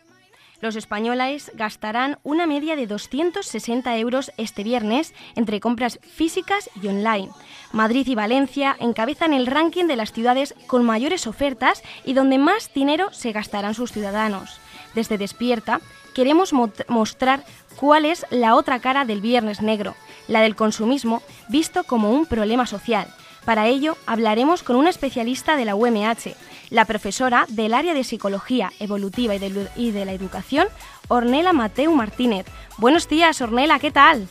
Los 0.60 0.76
españoles 0.76 1.50
gastarán 1.56 2.18
una 2.24 2.46
media 2.46 2.76
de 2.76 2.88
260 2.88 3.98
euros 3.98 4.34
este 4.36 4.64
viernes 4.66 5.14
entre 5.38 5.62
compras 5.62 5.98
físicas 6.02 6.70
y 6.84 6.88
online. 6.90 7.30
Madrid 7.72 8.06
y 8.06 8.14
Valencia 8.14 8.76
encabezan 8.82 9.32
el 9.32 9.46
ranking 9.48 9.86
de 9.86 9.96
las 9.96 10.12
ciudades 10.12 10.56
con 10.68 10.84
mayores 10.84 11.26
ofertas 11.26 11.84
y 12.04 12.12
donde 12.12 12.38
más 12.38 12.70
dinero 12.74 13.14
se 13.14 13.32
gastarán 13.32 13.74
sus 13.76 13.94
ciudadanos. 13.94 14.60
Desde 14.94 15.18
Despierta 15.18 15.80
queremos 16.14 16.52
mo- 16.52 16.74
mostrar 16.90 17.46
cuál 17.78 18.04
es 18.04 18.26
la 18.30 18.56
otra 18.56 18.82
cara 18.82 19.06
del 19.06 19.22
Viernes 19.22 19.62
Negro, 19.62 19.96
la 20.28 20.42
del 20.42 20.58
consumismo 20.58 21.22
visto 21.48 21.86
como 21.86 22.12
un 22.12 22.26
problema 22.26 22.66
social. 22.66 23.08
Para 23.46 23.68
ello 23.68 23.96
hablaremos 24.06 24.64
con 24.64 24.76
una 24.76 24.90
especialista 24.90 25.56
de 25.56 25.64
la 25.64 25.76
UMH, 25.76 26.36
la 26.76 26.84
profesora 26.84 27.46
del 27.48 27.74
área 27.74 27.94
de 27.94 28.04
Psicología 28.04 28.70
Evolutiva 28.82 29.34
y 29.34 29.40
de, 29.40 29.50
lu- 29.50 29.68
y 29.78 29.92
de 29.92 30.04
la 30.04 30.12
Educación, 30.12 30.68
Ornella 31.08 31.54
Mateu 31.54 31.90
Martínez. 31.94 32.46
Buenos 32.78 33.08
días, 33.08 33.40
Ornella, 33.40 33.80
¿qué 33.80 33.92
tal? 33.92 34.28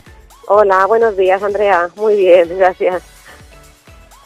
Hola, 0.47 0.85
buenos 0.85 1.17
días, 1.17 1.43
Andrea. 1.43 1.89
Muy 1.97 2.17
bien, 2.17 2.51
gracias. 2.59 3.03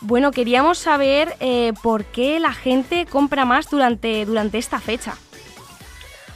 Bueno, 0.01 0.33
queríamos 0.33 0.79
saber 0.79 1.37
eh, 1.39 1.73
por 1.81 2.05
qué 2.07 2.41
la 2.41 2.53
gente 2.53 3.07
compra 3.07 3.45
más 3.45 3.71
durante, 3.71 4.25
durante 4.27 4.59
esta 4.59 4.81
fecha. 4.81 5.15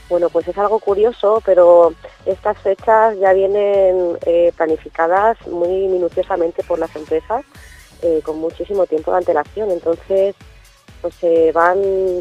Bueno, 0.07 0.29
pues 0.29 0.47
es 0.47 0.57
algo 0.57 0.79
curioso, 0.79 1.41
pero 1.45 1.93
estas 2.25 2.57
fechas 2.59 3.19
ya 3.19 3.33
vienen 3.33 4.17
eh, 4.25 4.53
planificadas 4.55 5.37
muy 5.47 5.87
minuciosamente 5.87 6.63
por 6.63 6.79
las 6.79 6.95
empresas 6.95 7.43
eh, 8.01 8.21
con 8.23 8.39
muchísimo 8.39 8.85
tiempo 8.85 9.11
de 9.11 9.17
antelación. 9.17 9.69
Entonces, 9.71 10.33
pues 11.03 11.15
se 11.15 11.51
van 11.51 11.79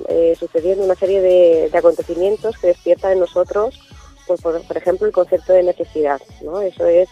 eh, 0.09 0.35
sucediendo 0.37 0.85
una 0.85 0.97
serie 0.97 1.21
de, 1.21 1.71
acontecimientos 1.73 2.59
que 2.59 2.66
despiertan 2.66 3.12
en 3.12 3.21
nosotros, 3.21 3.79
pues 4.27 4.40
por, 4.40 4.77
ejemplo, 4.77 5.07
el 5.07 5.12
concepto 5.12 5.53
de 5.53 5.62
necesidad. 5.62 6.21
¿no? 6.42 6.61
Eso 6.61 6.85
es 6.87 7.09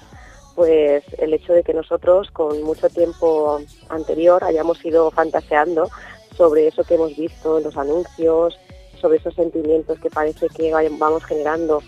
pues 0.56 1.04
el 1.18 1.32
hecho 1.32 1.52
de 1.52 1.62
que 1.62 1.72
nosotros 1.72 2.28
con 2.32 2.60
mucho 2.62 2.88
tiempo 2.88 3.60
anterior 3.88 4.42
hayamos 4.42 4.84
ido 4.84 5.12
fantaseando 5.12 5.88
sobre 6.36 6.66
eso 6.66 6.82
que 6.82 6.96
hemos 6.96 7.16
visto 7.16 7.58
en 7.58 7.64
los 7.64 7.76
anuncios, 7.76 8.58
sobre 9.00 9.18
esos 9.18 9.34
sentimientos 9.36 10.00
que 10.00 10.10
parece 10.10 10.48
que 10.48 10.72
vamos 10.98 11.24
generando 11.24 11.84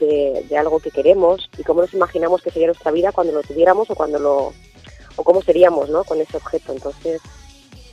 de, 0.00 0.44
de 0.48 0.58
algo 0.58 0.80
que 0.80 0.90
queremos 0.90 1.48
y 1.56 1.62
cómo 1.62 1.82
nos 1.82 1.94
imaginamos 1.94 2.42
que 2.42 2.50
sería 2.50 2.66
nuestra 2.66 2.90
vida 2.90 3.12
cuando 3.12 3.32
lo 3.32 3.42
tuviéramos 3.42 3.88
o 3.90 3.94
cuando 3.94 4.18
lo 4.18 4.52
o 5.14 5.22
cómo 5.22 5.40
seríamos 5.40 5.88
¿no? 5.88 6.02
con 6.02 6.20
ese 6.20 6.36
objeto. 6.36 6.72
Entonces, 6.72 7.20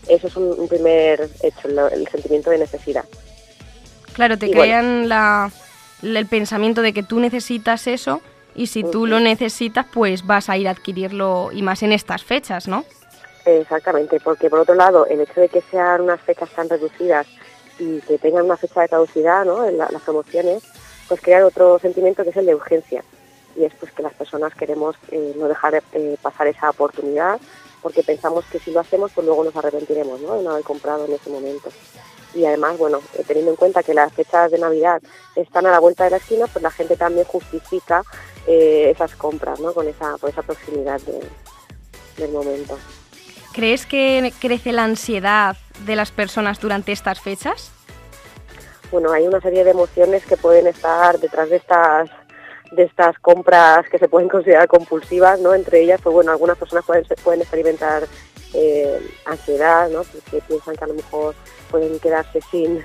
eso 0.10 0.28
es 0.28 0.36
un, 0.36 0.60
un 0.60 0.68
primer 0.68 1.30
hecho, 1.44 1.68
el 1.90 2.08
sentimiento 2.08 2.50
de 2.50 2.60
necesidad. 2.60 3.06
Claro, 4.14 4.38
te 4.38 4.48
Y 4.48 4.52
crean 4.52 5.08
la- 5.10 5.52
el 6.02 6.26
pensamiento 6.28 6.82
de 6.82 6.94
que 6.94 7.04
tú 7.04 7.20
necesitas 7.20 7.88
eso 7.88 8.22
y 8.56 8.68
si 8.68 8.84
tú 8.84 9.06
lo 9.08 9.20
necesitas, 9.20 9.86
pues 9.94 10.26
vas 10.26 10.50
a 10.50 10.58
ir 10.58 10.68
a 10.68 10.72
adquirirlo 10.72 11.50
y 11.52 11.62
más 11.62 11.84
en 11.84 11.92
estas 11.92 12.24
fechas, 12.24 12.68
¿no? 12.68 12.86
Exactamente, 13.46 14.20
porque 14.20 14.50
por 14.50 14.60
otro 14.60 14.76
lado, 14.76 15.06
el 15.06 15.22
hecho 15.22 15.40
de 15.40 15.50
que 15.50 15.62
sean 15.72 16.02
unas 16.02 16.20
fechas 16.22 16.50
tan 16.50 16.68
reducidas 16.70 17.26
y 17.80 18.00
que 18.02 18.18
tengan 18.18 18.46
una 18.46 18.58
fecha 18.58 18.82
de 18.82 18.90
caducidad, 18.90 19.46
¿no? 19.46 19.66
en 19.66 19.78
la- 19.78 19.88
las 19.92 20.02
promociones, 20.02 20.64
pues 21.08 21.22
crean 21.22 21.44
otro 21.44 21.80
sentimiento 21.80 22.24
que 22.24 22.32
es 22.32 22.36
el 22.38 22.46
de 22.48 22.56
urgencia. 22.56 23.04
Y 23.56 23.64
es 23.64 23.74
pues 23.80 23.92
que 23.94 24.04
las 24.04 24.14
personas 24.14 24.54
queremos 24.56 24.96
eh, 25.12 25.34
no 25.38 25.48
dejar 25.48 25.82
eh, 25.94 26.18
pasar 26.22 26.48
esa 26.48 26.70
oportunidad 26.70 27.40
porque 27.88 28.04
pensamos 28.04 28.44
que 28.52 28.60
si 28.60 28.72
lo 28.72 28.82
hacemos, 28.82 29.14
pues 29.16 29.26
luego 29.26 29.46
nos 29.46 29.56
arrepentiremos 29.56 30.20
¿no? 30.20 30.36
de 30.36 30.44
no 30.44 30.52
haber 30.52 30.66
comprado 30.66 31.06
en 31.06 31.14
ese 31.14 31.30
momento. 31.30 31.70
Y 32.34 32.44
además, 32.44 32.78
bueno, 32.78 33.00
eh, 33.18 33.24
teniendo 33.26 33.52
en 33.52 33.56
cuenta 33.56 33.82
que 33.82 33.94
las 33.94 34.12
fechas 34.12 34.52
de 34.52 34.60
Navidad 34.60 35.02
están 35.38 35.66
a 35.68 35.72
la 35.72 35.80
vuelta 35.80 36.04
de 36.04 36.10
la 36.10 36.18
esquina, 36.18 36.48
pues 36.48 36.62
la 36.62 36.70
gente 36.70 36.98
también 36.98 37.26
justifica 37.26 38.04
eh, 38.46 38.92
esas 38.94 39.16
compras, 39.16 39.62
¿no? 39.62 39.72
Con 39.74 39.88
esa, 39.88 40.18
por 40.18 40.30
esa 40.30 40.42
proximidad 40.42 41.00
de- 41.00 41.24
del 42.18 42.32
momento. 42.34 42.78
¿Crees 43.54 43.86
que 43.86 44.34
crece 44.42 44.74
la 44.74 44.84
ansiedad 44.84 45.56
de 45.86 45.96
las 45.96 46.12
personas 46.12 46.60
durante 46.60 46.92
estas 46.92 47.22
fechas? 47.22 47.72
bueno, 48.92 49.12
hay 49.14 49.26
una 49.28 49.40
serie 49.40 49.64
de 49.64 49.72
emociones 49.72 50.26
que 50.26 50.36
pueden 50.36 50.68
estar 50.68 51.20
detrás 51.20 51.50
de 51.50 51.56
estas 51.58 52.10
de 52.72 52.84
estas 52.84 53.18
compras 53.20 53.88
que 53.90 54.00
se 54.00 54.10
pueden 54.10 54.30
considerar 54.30 54.68
compulsivas, 54.68 55.40
¿no? 55.40 55.54
Entre 55.54 55.82
ellas, 55.82 56.02
pues 56.02 56.14
bueno, 56.14 56.32
algunas 56.32 56.58
personas 56.58 56.86
pueden, 56.86 57.06
pueden 57.24 57.42
experimentar 57.42 58.04
eh, 58.54 59.00
ansiedad, 59.26 59.90
¿no? 59.90 60.04
Porque 60.04 60.46
piensan 60.48 60.76
que 60.76 60.84
a 60.84 60.88
lo 60.88 60.94
mejor 60.94 61.36
pueden 61.70 62.00
quedarse 62.00 62.40
sin, 62.52 62.84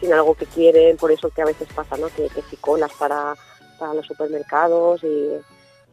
sin 0.00 0.12
algo 0.12 0.34
que 0.34 0.46
quieren, 0.46 0.96
por 0.96 1.10
eso 1.10 1.30
que 1.30 1.42
a 1.42 1.46
veces 1.46 1.68
pasa, 1.74 1.96
¿no? 1.96 2.08
Que, 2.08 2.28
que 2.28 2.42
si 2.50 2.56
colas 2.56 2.92
para, 2.98 3.34
para 3.78 3.94
los 3.94 4.06
supermercados 4.06 5.02
y, 5.04 5.30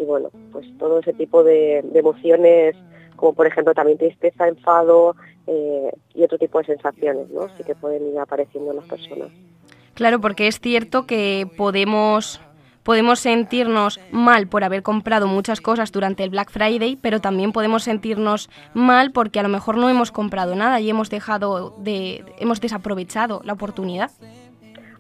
y 0.02 0.06
bueno, 0.06 0.30
pues 0.52 0.66
todo 0.78 1.00
ese 1.00 1.14
tipo 1.14 1.44
de, 1.44 1.84
emociones, 1.94 2.76
como 3.16 3.34
por 3.34 3.48
ejemplo 3.48 3.74
también 3.74 3.98
tristeza, 3.98 4.48
enfado 4.48 5.16
eh, 5.48 5.92
y 6.14 6.24
otro 6.24 6.38
tipo 6.38 6.60
de 6.60 6.66
sensaciones, 6.66 7.30
¿no? 7.30 7.48
Sí 7.58 7.64
que 7.64 7.76
pueden 7.76 8.08
ir 8.08 8.20
apareciendo 8.20 8.72
en 8.72 8.78
las 8.78 8.86
personas. 8.86 9.30
Claro, 9.94 10.20
porque 10.20 10.48
es 10.48 10.60
cierto 10.60 11.06
que 11.06 11.48
podemos, 11.58 12.42
podemos 12.84 13.20
sentirnos 13.20 14.00
mal 14.12 14.48
por 14.48 14.64
haber 14.64 14.84
comprado 14.84 15.28
muchas 15.28 15.62
cosas 15.62 15.92
durante 15.92 16.24
el 16.24 16.30
Black 16.30 16.52
Friday, 16.52 16.96
pero 16.96 17.22
también 17.22 17.52
podemos 17.52 17.84
sentirnos 17.84 18.50
mal 18.74 19.12
porque 19.12 19.40
a 19.40 19.44
lo 19.44 19.50
mejor 19.50 19.78
no 19.78 19.90
hemos 19.90 20.12
comprado 20.12 20.56
nada 20.56 20.80
y 20.80 20.90
hemos 20.90 21.10
dejado 21.10 21.76
de, 21.78 22.24
hemos 22.40 22.62
desaprovechado 22.62 23.42
la 23.44 23.54
oportunidad. 23.54 24.12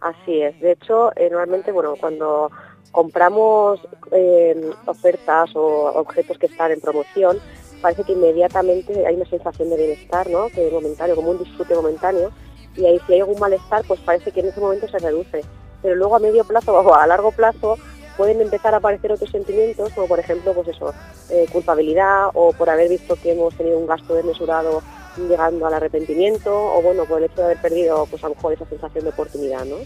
Así 0.01 0.41
es. 0.41 0.59
De 0.59 0.71
hecho, 0.71 1.11
eh, 1.15 1.29
normalmente, 1.29 1.71
bueno, 1.71 1.93
cuando 1.99 2.51
compramos 2.91 3.79
eh, 4.11 4.71
ofertas 4.85 5.55
o 5.55 5.91
objetos 5.93 6.37
que 6.37 6.47
están 6.47 6.71
en 6.71 6.81
promoción, 6.81 7.37
parece 7.81 8.03
que 8.03 8.13
inmediatamente 8.13 9.05
hay 9.05 9.15
una 9.15 9.25
sensación 9.25 9.69
de 9.69 9.77
bienestar, 9.77 10.29
¿no? 10.29 10.47
Que 10.49 10.67
es 10.67 10.73
momentáneo, 10.73 11.15
como 11.15 11.31
un 11.31 11.39
disfrute 11.39 11.75
momentáneo, 11.75 12.31
y 12.75 12.85
ahí 12.85 12.99
si 13.05 13.13
hay 13.13 13.19
algún 13.21 13.39
malestar, 13.39 13.83
pues 13.87 13.99
parece 14.01 14.31
que 14.31 14.39
en 14.39 14.47
ese 14.47 14.59
momento 14.59 14.87
se 14.87 14.99
reduce. 14.99 15.43
Pero 15.81 15.95
luego 15.95 16.15
a 16.15 16.19
medio 16.19 16.43
plazo 16.43 16.73
o 16.73 16.93
a 16.93 17.07
largo 17.07 17.31
plazo 17.31 17.77
pueden 18.17 18.41
empezar 18.41 18.73
a 18.73 18.77
aparecer 18.77 19.11
otros 19.11 19.29
sentimientos, 19.31 19.91
como 19.93 20.07
por 20.07 20.19
ejemplo, 20.19 20.53
pues 20.53 20.67
eso, 20.67 20.93
eh, 21.29 21.47
culpabilidad 21.51 22.29
o 22.33 22.53
por 22.53 22.69
haber 22.69 22.89
visto 22.89 23.15
que 23.15 23.31
hemos 23.31 23.55
tenido 23.55 23.79
un 23.79 23.87
gasto 23.87 24.13
desmesurado 24.13 24.81
llegando 25.17 25.65
al 25.65 25.73
arrepentimiento 25.73 26.51
o 26.53 26.81
bueno, 26.81 27.05
por 27.05 27.17
el 27.17 27.25
hecho 27.25 27.37
de 27.37 27.43
haber 27.45 27.57
perdido 27.57 28.05
pues 28.09 28.23
a 28.23 28.29
lo 28.29 28.35
mejor 28.35 28.53
esa 28.53 28.65
sensación 28.65 29.03
de 29.03 29.09
oportunidad, 29.09 29.65
¿no? 29.65 29.77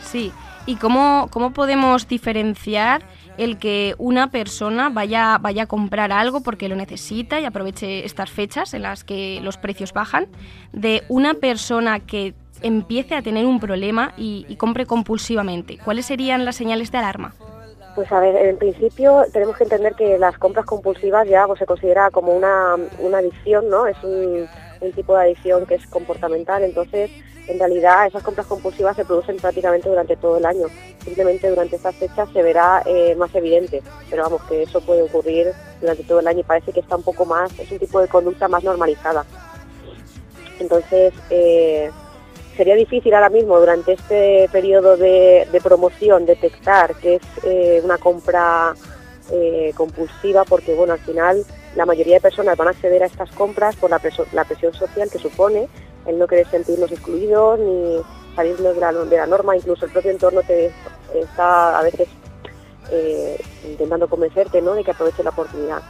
Sí, 0.00 0.32
¿y 0.66 0.76
cómo, 0.76 1.28
cómo 1.30 1.52
podemos 1.52 2.08
diferenciar 2.08 3.02
el 3.36 3.58
que 3.58 3.94
una 3.98 4.30
persona 4.30 4.90
vaya, 4.90 5.38
vaya 5.38 5.62
a 5.62 5.66
comprar 5.66 6.12
algo 6.12 6.42
porque 6.42 6.68
lo 6.68 6.76
necesita 6.76 7.40
y 7.40 7.44
aproveche 7.44 8.04
estas 8.04 8.30
fechas 8.30 8.74
en 8.74 8.82
las 8.82 9.04
que 9.04 9.40
los 9.42 9.56
precios 9.56 9.92
bajan, 9.92 10.26
de 10.72 11.04
una 11.08 11.34
persona 11.34 12.00
que 12.00 12.34
empiece 12.62 13.14
a 13.14 13.22
tener 13.22 13.46
un 13.46 13.60
problema 13.60 14.12
y, 14.16 14.56
compre 14.56 14.86
compulsivamente? 14.86 15.78
¿Cuáles 15.84 16.06
serían 16.06 16.44
las 16.44 16.56
señales 16.56 16.90
de 16.90 16.98
alarma? 16.98 17.34
Pues 17.94 18.10
a 18.12 18.20
ver, 18.20 18.36
en 18.36 18.56
principio 18.56 19.24
tenemos 19.32 19.56
que 19.56 19.64
entender 19.64 19.94
que 19.94 20.18
las 20.18 20.38
compras 20.38 20.64
compulsivas 20.64 21.28
ya 21.28 21.46
pues, 21.46 21.58
se 21.58 21.66
considera 21.66 22.10
como 22.10 22.34
una, 22.34 22.74
adicción, 23.16 23.68
¿no? 23.68 23.86
Es 23.86 23.96
un, 24.02 24.46
un 24.80 24.92
tipo 24.92 25.16
de 25.16 25.22
adicción 25.24 25.66
que 25.66 25.74
es 25.74 25.86
comportamental, 25.86 26.62
entonces 26.62 27.10
en 27.50 27.58
realidad 27.58 28.06
esas 28.06 28.22
compras 28.22 28.46
compulsivas 28.46 28.94
se 28.94 29.04
producen 29.04 29.36
prácticamente 29.36 29.88
durante 29.88 30.16
todo 30.16 30.38
el 30.38 30.46
año. 30.46 30.66
Simplemente 31.04 31.48
durante 31.50 31.76
estas 31.76 31.96
fechas 31.96 32.28
se 32.32 32.42
verá 32.42 32.82
eh, 32.86 33.14
más 33.16 33.34
evidente, 33.34 33.82
pero 34.08 34.22
vamos, 34.22 34.42
que 34.44 34.62
eso 34.62 34.80
puede 34.80 35.02
ocurrir 35.02 35.48
durante 35.80 36.04
todo 36.04 36.20
el 36.20 36.28
año 36.28 36.40
y 36.40 36.44
parece 36.44 36.72
que 36.72 36.80
está 36.80 36.96
un 36.96 37.02
poco 37.02 37.24
más, 37.24 37.56
es 37.58 37.70
un 37.72 37.78
tipo 37.78 38.00
de 38.00 38.08
conducta 38.08 38.46
más 38.46 38.62
normalizada. 38.62 39.24
Entonces, 40.60 41.12
eh, 41.30 41.90
sería 42.60 42.74
difícil 42.74 43.14
ahora 43.14 43.30
mismo 43.30 43.58
durante 43.58 43.94
este 43.94 44.46
periodo 44.52 44.98
de, 44.98 45.48
promoción 45.64 46.26
detectar 46.26 46.94
que 46.96 47.14
es 47.14 47.22
eh, 47.42 47.80
una 47.82 47.96
compra 47.96 48.74
eh, 49.32 49.72
compulsiva 49.74 50.44
porque 50.44 50.74
bueno 50.74 50.92
al 50.92 50.98
final 50.98 51.42
la 51.74 51.86
mayoría 51.86 52.16
de 52.16 52.20
personas 52.20 52.58
van 52.58 52.68
a 52.68 52.72
acceder 52.72 53.02
a 53.02 53.06
estas 53.06 53.30
compras 53.30 53.76
por 53.76 53.88
la, 53.88 53.98
presión 53.98 54.74
social 54.74 55.08
que 55.10 55.18
supone 55.18 55.68
el 56.04 56.18
no 56.18 56.26
querer 56.26 56.46
sentirnos 56.48 56.92
excluidos 56.92 57.58
ni 57.60 57.96
salirnos 58.36 58.74
de 59.08 59.16
la, 59.16 59.26
norma 59.26 59.56
incluso 59.56 59.86
el 59.86 59.92
propio 59.92 60.10
entorno 60.10 60.42
te 60.42 60.70
está 61.14 61.78
a 61.78 61.82
veces 61.82 62.08
eh, 62.92 63.40
intentando 63.70 64.06
convencerte 64.06 64.60
¿no? 64.60 64.74
de 64.74 64.84
que 64.84 64.90
aproveche 64.90 65.22
la 65.22 65.30
oportunidad 65.30 65.80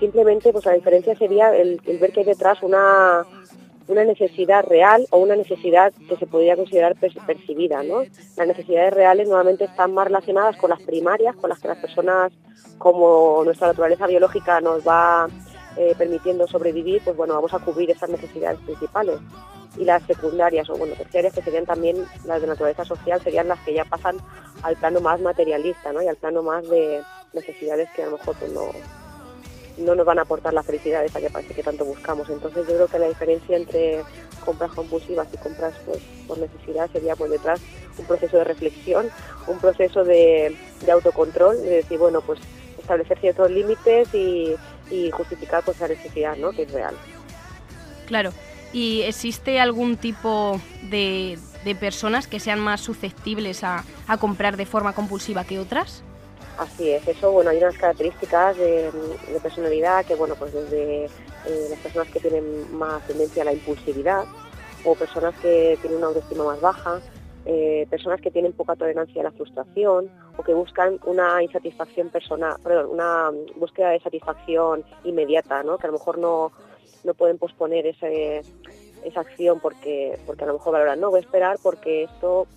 simplemente 0.00 0.52
pues 0.52 0.66
la 0.66 0.72
diferencia 0.72 1.14
sería 1.14 1.54
el, 1.54 1.80
el 1.86 1.98
ver 1.98 2.10
que 2.10 2.20
hay 2.20 2.26
detrás 2.26 2.60
una 2.64 3.24
una 3.88 4.04
necesidad 4.04 4.64
real 4.64 5.06
o 5.10 5.18
una 5.18 5.34
necesidad 5.34 5.92
que 6.08 6.16
se 6.16 6.26
podría 6.26 6.56
considerar 6.56 6.94
per- 6.96 7.14
percibida. 7.26 7.82
¿no? 7.82 8.02
Las 8.36 8.46
necesidades 8.46 8.92
reales 8.92 9.28
nuevamente 9.28 9.64
están 9.64 9.92
más 9.94 10.06
relacionadas 10.06 10.56
con 10.56 10.70
las 10.70 10.80
primarias, 10.82 11.34
con 11.36 11.50
las 11.50 11.58
que 11.58 11.68
las 11.68 11.78
personas, 11.78 12.32
como 12.78 13.42
nuestra 13.44 13.68
naturaleza 13.68 14.06
biológica 14.06 14.60
nos 14.60 14.86
va 14.86 15.26
eh, 15.76 15.94
permitiendo 15.96 16.46
sobrevivir, 16.46 17.02
pues 17.04 17.16
bueno, 17.16 17.34
vamos 17.34 17.54
a 17.54 17.58
cubrir 17.58 17.90
esas 17.90 18.10
necesidades 18.10 18.58
principales. 18.60 19.18
Y 19.76 19.84
las 19.84 20.02
secundarias 20.04 20.68
o 20.70 20.76
bueno, 20.76 20.94
terciarias, 20.94 21.32
que 21.34 21.42
serían 21.42 21.64
también 21.66 22.04
las 22.24 22.40
de 22.40 22.48
naturaleza 22.48 22.84
social, 22.84 23.20
serían 23.22 23.48
las 23.48 23.60
que 23.60 23.74
ya 23.74 23.84
pasan 23.84 24.16
al 24.62 24.76
plano 24.76 25.00
más 25.00 25.20
materialista 25.20 25.92
¿no? 25.92 26.02
y 26.02 26.08
al 26.08 26.16
plano 26.16 26.42
más 26.42 26.68
de 26.68 27.00
necesidades 27.32 27.88
que 27.94 28.02
a 28.02 28.06
lo 28.06 28.12
mejor 28.12 28.34
pues, 28.38 28.52
no, 28.52 28.62
no 29.78 29.94
nos 29.94 30.06
van 30.06 30.18
a 30.18 30.22
aportar 30.22 30.52
la 30.52 30.62
felicidad 30.62 31.04
esa 31.04 31.20
que 31.20 31.30
parece 31.30 31.54
que 31.54 31.62
tanto 31.62 31.84
buscamos. 31.84 32.28
Entonces 32.28 32.66
yo 32.66 32.74
creo 32.74 32.88
que 32.88 32.98
la 32.98 33.08
diferencia 33.08 33.56
entre 33.56 34.02
compras 34.44 34.72
compulsivas 34.72 35.28
y 35.32 35.36
compras 35.36 35.74
pues, 35.86 35.98
por 36.26 36.38
necesidad 36.38 36.90
sería 36.92 37.16
pues 37.16 37.30
detrás 37.30 37.60
un 37.98 38.06
proceso 38.06 38.38
de 38.38 38.44
reflexión, 38.44 39.10
un 39.46 39.58
proceso 39.58 40.04
de, 40.04 40.56
de 40.84 40.92
autocontrol, 40.92 41.60
de 41.60 41.76
decir, 41.76 41.98
bueno, 41.98 42.20
pues 42.20 42.40
establecer 42.78 43.18
ciertos 43.20 43.50
límites 43.50 44.08
y, 44.14 44.56
justificar 45.12 45.62
pues 45.62 45.76
esa 45.76 45.88
necesidad, 45.88 46.36
¿no? 46.36 46.50
Que 46.50 46.62
es 46.62 46.72
real. 46.72 46.94
Claro. 48.06 48.32
¿Y 48.72 49.02
existe 49.02 49.60
algún 49.60 49.98
tipo 49.98 50.60
de, 50.90 51.38
de 51.64 51.74
personas 51.74 52.26
que 52.26 52.40
sean 52.40 52.58
más 52.58 52.80
susceptibles 52.80 53.64
a, 53.64 53.84
a 54.06 54.16
comprar 54.16 54.56
de 54.56 54.64
forma 54.64 54.94
compulsiva 54.94 55.44
que 55.44 55.58
otras? 55.58 56.02
Así 56.58 56.90
es, 56.90 57.06
eso, 57.06 57.30
bueno, 57.30 57.50
hay 57.50 57.58
unas 57.58 57.78
características 57.78 58.56
de, 58.56 58.90
personalidad 59.40 60.04
que, 60.04 60.16
bueno, 60.16 60.34
pues 60.34 60.52
desde 60.52 61.04
eh, 61.04 61.66
las 61.70 61.78
personas 61.78 62.08
que 62.08 62.18
tienen 62.18 62.76
más 62.76 63.06
tendencia 63.06 63.42
a 63.42 63.44
la 63.44 63.52
impulsividad 63.52 64.24
o 64.84 64.96
personas 64.96 65.36
que 65.36 65.78
tienen 65.80 65.98
una 65.98 66.08
autoestima 66.08 66.42
más 66.42 66.60
baja, 66.60 67.00
eh, 67.46 67.86
personas 67.88 68.20
que 68.20 68.32
tienen 68.32 68.52
poca 68.52 68.74
tolerancia 68.74 69.20
a 69.20 69.24
la 69.24 69.30
frustración 69.30 70.10
o 70.36 70.42
que 70.42 70.52
buscan 70.52 70.98
una 71.04 71.40
insatisfacción 71.44 72.08
personal, 72.08 72.56
perdón, 72.60 72.86
una 72.90 73.30
búsqueda 73.54 73.90
de 73.90 74.00
satisfacción 74.00 74.84
inmediata, 75.04 75.62
¿no? 75.62 75.78
Que 75.78 75.86
a 75.86 75.90
lo 75.90 75.98
mejor 75.98 76.18
no, 76.18 76.50
no 77.04 77.14
pueden 77.14 77.38
posponer 77.38 77.86
ese, 77.86 78.42
esa 79.04 79.20
acción 79.20 79.60
porque, 79.60 80.18
porque 80.26 80.42
a 80.42 80.48
lo 80.48 80.54
mejor 80.54 80.72
valoran, 80.72 80.98
no, 80.98 81.10
voy 81.10 81.18
a 81.18 81.22
esperar 81.22 81.56
porque 81.62 82.02
esto, 82.02 82.48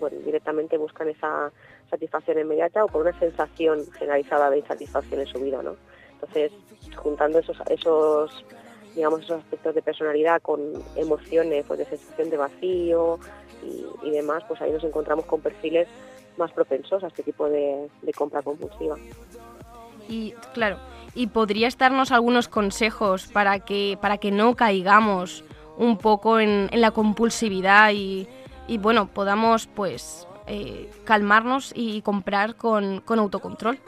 bueno, 0.00 0.16
directamente 0.24 0.78
buscan 0.78 1.10
esa 1.10 1.52
satisfacción 1.90 2.38
inmediata 2.38 2.84
o 2.84 2.88
por 2.88 3.02
una 3.02 3.18
sensación 3.18 3.84
generalizada 3.92 4.50
de 4.50 4.58
insatisfacción 4.58 5.20
en 5.20 5.26
su 5.26 5.38
vida, 5.40 5.62
¿no? 5.62 5.76
Entonces, 6.12 6.52
juntando 6.96 7.38
esos, 7.38 7.56
esos 7.68 8.44
digamos, 8.94 9.20
esos 9.20 9.40
aspectos 9.40 9.74
de 9.74 9.82
personalidad 9.82 10.40
con 10.40 10.60
emociones, 10.96 11.64
pues 11.66 11.78
de 11.80 11.84
sensación 11.86 12.30
de 12.30 12.36
vacío 12.36 13.18
y, 14.02 14.10
demás, 14.10 14.44
pues 14.46 14.60
ahí 14.60 14.70
nos 14.70 14.84
encontramos 14.84 15.24
con 15.24 15.40
perfiles 15.40 15.88
más 16.36 16.52
propensos 16.52 17.02
a 17.02 17.08
este 17.08 17.22
tipo 17.22 17.48
de, 17.48 17.88
compra 18.16 18.42
compulsiva. 18.42 18.96
Y 20.08 20.32
claro, 20.52 20.78
¿y 21.14 21.28
podrías 21.28 21.78
darnos 21.78 22.12
algunos 22.12 22.48
consejos 22.48 23.26
para 23.28 23.60
que, 23.60 23.98
para 24.00 24.18
que 24.18 24.30
no 24.30 24.54
caigamos 24.54 25.44
un 25.78 25.96
poco 25.96 26.38
en, 26.40 26.68
la 26.72 26.90
compulsividad 26.90 27.90
y, 27.92 28.28
bueno, 28.78 29.08
podamos 29.08 29.66
pues 29.66 30.28
eh, 30.46 30.90
calmarnos 31.04 31.72
y 31.74 32.02
comprar 32.02 32.56
con, 32.56 33.00
con 33.00 33.18
autocontrol? 33.18 33.78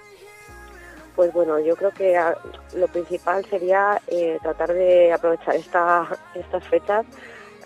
Pues 1.15 1.33
bueno, 1.33 1.59
yo 1.59 1.77
creo 1.77 1.91
que 1.91 2.17
ah, 2.17 2.37
lo 2.75 2.89
principal 2.89 3.45
sería 3.47 4.01
eh, 4.07 4.39
tratar 4.43 4.73
de 4.73 5.13
aprovechar 5.13 5.55
esta, 5.57 6.09
estas 6.35 6.65
fechas 6.65 7.07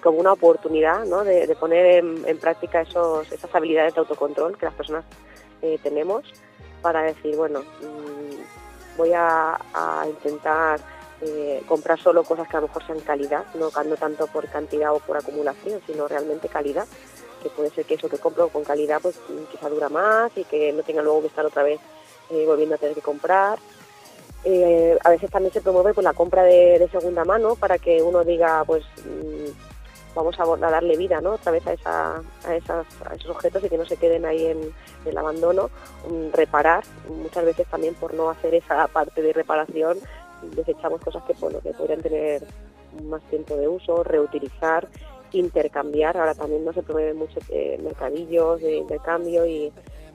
como 0.03 0.19
una 0.19 0.33
oportunidad 0.33 1.05
¿no? 1.05 1.25
de, 1.25 1.55
poner 1.59 2.05
en, 2.27 2.39
práctica 2.39 2.81
esos, 2.81 3.31
esas 3.31 3.55
habilidades 3.55 3.95
de 3.95 4.01
autocontrol 4.01 4.57
que 4.57 4.67
las 4.67 4.75
personas 4.75 5.05
eh, 5.63 5.79
tenemos 5.83 6.25
para 6.81 7.03
decir, 7.03 7.37
bueno, 7.37 7.61
mmm, 7.61 8.97
voy 8.97 9.13
a, 9.15 9.59
intentar 10.09 10.81
comprar 11.67 12.01
solo 12.01 12.25
cosas 12.25 12.49
que 12.49 12.57
a 12.57 12.61
lo 12.61 12.69
mejor 12.69 12.87
sean 12.87 13.01
calidad, 13.01 13.45
no, 13.55 13.71
no 13.85 13.97
tanto 13.97 14.27
por 14.27 14.49
cantidad 14.49 14.95
o 14.95 15.01
por 15.01 15.19
acumulación, 15.19 15.79
sino 15.87 16.09
realmente 16.09 16.49
calidad, 16.49 16.87
que 17.41 17.51
puede 17.51 17.71
ser 17.71 17.85
que 17.85 17.95
eso 17.95 18.09
que 18.09 18.19
compro 18.19 18.49
con 18.49 18.65
calidad 18.65 19.01
pues 19.01 19.19
quizá 19.51 19.69
dura 19.69 19.89
más 19.89 20.31
y 20.37 20.45
que 20.45 20.73
no 20.73 20.83
tenga 20.83 21.03
luego 21.03 21.23
que 21.23 21.27
estar 21.29 21.45
otra 21.45 21.63
vez 21.63 21.81
eh, 22.31 22.45
volviendo 22.47 22.75
a 22.75 22.79
tener 22.79 22.95
que 22.95 23.03
comprar. 23.03 23.59
Eh, 24.45 24.97
a 25.05 25.11
veces 25.11 25.31
también 25.31 25.53
se 25.53 25.61
promueve 25.61 25.93
pues, 25.93 26.05
la 26.05 26.15
compra 26.15 26.43
de, 26.45 26.89
segunda 26.91 27.25
mano 27.25 27.57
para 27.57 27.79
que 27.79 28.03
uno 28.03 28.25
diga, 28.25 28.65
pues 28.65 28.85
mmm, 29.05 29.51
vamos 30.15 30.39
a, 30.39 30.71
darle 30.71 30.97
vida 30.97 31.21
¿no? 31.21 31.33
otra 31.33 31.53
vez 31.53 31.67
a, 31.67 31.73
esa, 31.73 32.23
a, 32.47 32.55
esas, 32.55 32.87
a, 33.05 33.15
esos 33.15 33.31
objetos 33.31 33.63
y 33.65 33.69
que 33.69 33.79
no 33.79 33.85
se 33.85 33.97
queden 33.97 34.25
ahí 34.25 34.47
en, 34.47 34.73
el 35.05 35.19
abandono. 35.19 35.71
Um, 36.09 36.31
reparar, 36.33 36.85
muchas 37.09 37.45
veces 37.45 37.67
también 37.69 37.95
por 37.95 38.15
no 38.15 38.31
hacer 38.31 38.55
esa 38.55 38.87
parte 38.89 39.23
de 39.23 39.33
reparación, 39.33 39.99
desechamos 40.55 41.01
cosas 41.01 41.23
que, 41.25 41.35
bueno, 41.35 41.61
que 41.61 41.73
podrían 41.73 42.03
tener 42.03 42.43
más 43.05 43.23
tiempo 43.25 43.57
de 43.57 43.69
uso, 43.69 44.03
reutilizar, 44.03 44.89
intercambiar. 45.33 46.17
Ahora 46.17 46.35
también 46.35 46.65
no 46.65 46.73
se 46.73 46.83
promueven 46.83 47.17
muchos 47.17 47.43
eh, 47.51 47.79
mercadillos 47.83 48.61
de 48.61 48.77
intercambio 48.77 49.47
y, 49.47 49.73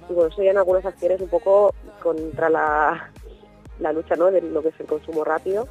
y 0.10 0.14
bueno, 0.14 0.34
serían 0.36 0.58
algunas 0.58 0.86
acciones 0.86 1.22
un 1.22 1.30
poco 1.30 1.74
contra 2.02 2.50
la, 2.50 3.12
la 3.80 3.92
lucha 3.92 4.16
¿no? 4.16 4.32
de 4.32 4.42
lo 4.42 4.62
que 4.62 4.70
es 4.70 4.80
el 4.80 4.86
consumo 4.86 5.24
rápido 5.24 5.68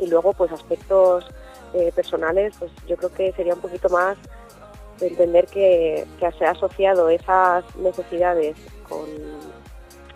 y 0.00 0.06
luego 0.06 0.32
pues 0.32 0.52
aspectos 0.52 1.26
eh, 1.74 1.92
personales 1.94 2.54
pues 2.58 2.70
yo 2.86 2.96
creo 2.96 3.12
que 3.12 3.32
sería 3.32 3.54
un 3.54 3.60
poquito 3.60 3.88
más 3.88 4.16
de 4.98 5.08
entender 5.08 5.46
que, 5.46 6.06
que 6.18 6.32
se 6.32 6.46
ha 6.46 6.52
asociado 6.52 7.08
esas 7.08 7.64
necesidades 7.76 8.56
con 8.88 9.06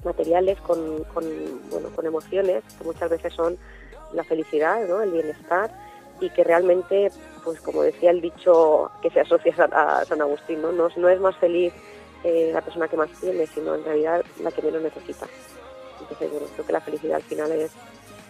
materiales 0.05 0.59
con, 0.61 1.05
con, 1.05 1.25
bueno, 1.71 1.89
con 1.95 2.07
emociones 2.07 2.63
que 2.79 2.85
muchas 2.85 3.11
veces 3.11 3.33
son 3.35 3.59
la 4.13 4.25
felicidad 4.25 4.87
¿no? 4.89 5.03
el 5.03 5.11
bienestar 5.11 5.71
y 6.21 6.31
que 6.31 6.45
realmente 6.45 7.11
pues 7.41 7.61
como 7.61 7.83
decía 7.83 8.11
el 8.11 8.21
dicho 8.21 8.91
que 9.03 9.11
se 9.11 9.21
asocia 9.21 9.55
a, 9.73 10.05
San 10.05 10.21
Agustín 10.21 10.63
no, 10.63 10.73
no, 10.73 10.89
no 10.97 11.09
es 11.09 11.21
más 11.21 11.37
feliz 11.37 11.73
eh, 12.25 12.51
la 12.53 12.61
persona 12.61 12.89
que 12.89 12.97
más 12.97 13.11
tiene, 13.21 13.47
sino 13.47 13.75
en 13.75 13.85
realidad 13.85 14.25
la 14.43 14.51
que 14.51 14.63
menos 14.63 14.83
necesita. 14.83 15.27
Entonces, 16.01 16.31
bueno, 16.31 16.47
creo 16.55 16.67
que 16.67 16.73
la 16.73 16.81
felicidad 16.81 17.17
al 17.17 17.23
final 17.23 17.53
es, 17.53 17.73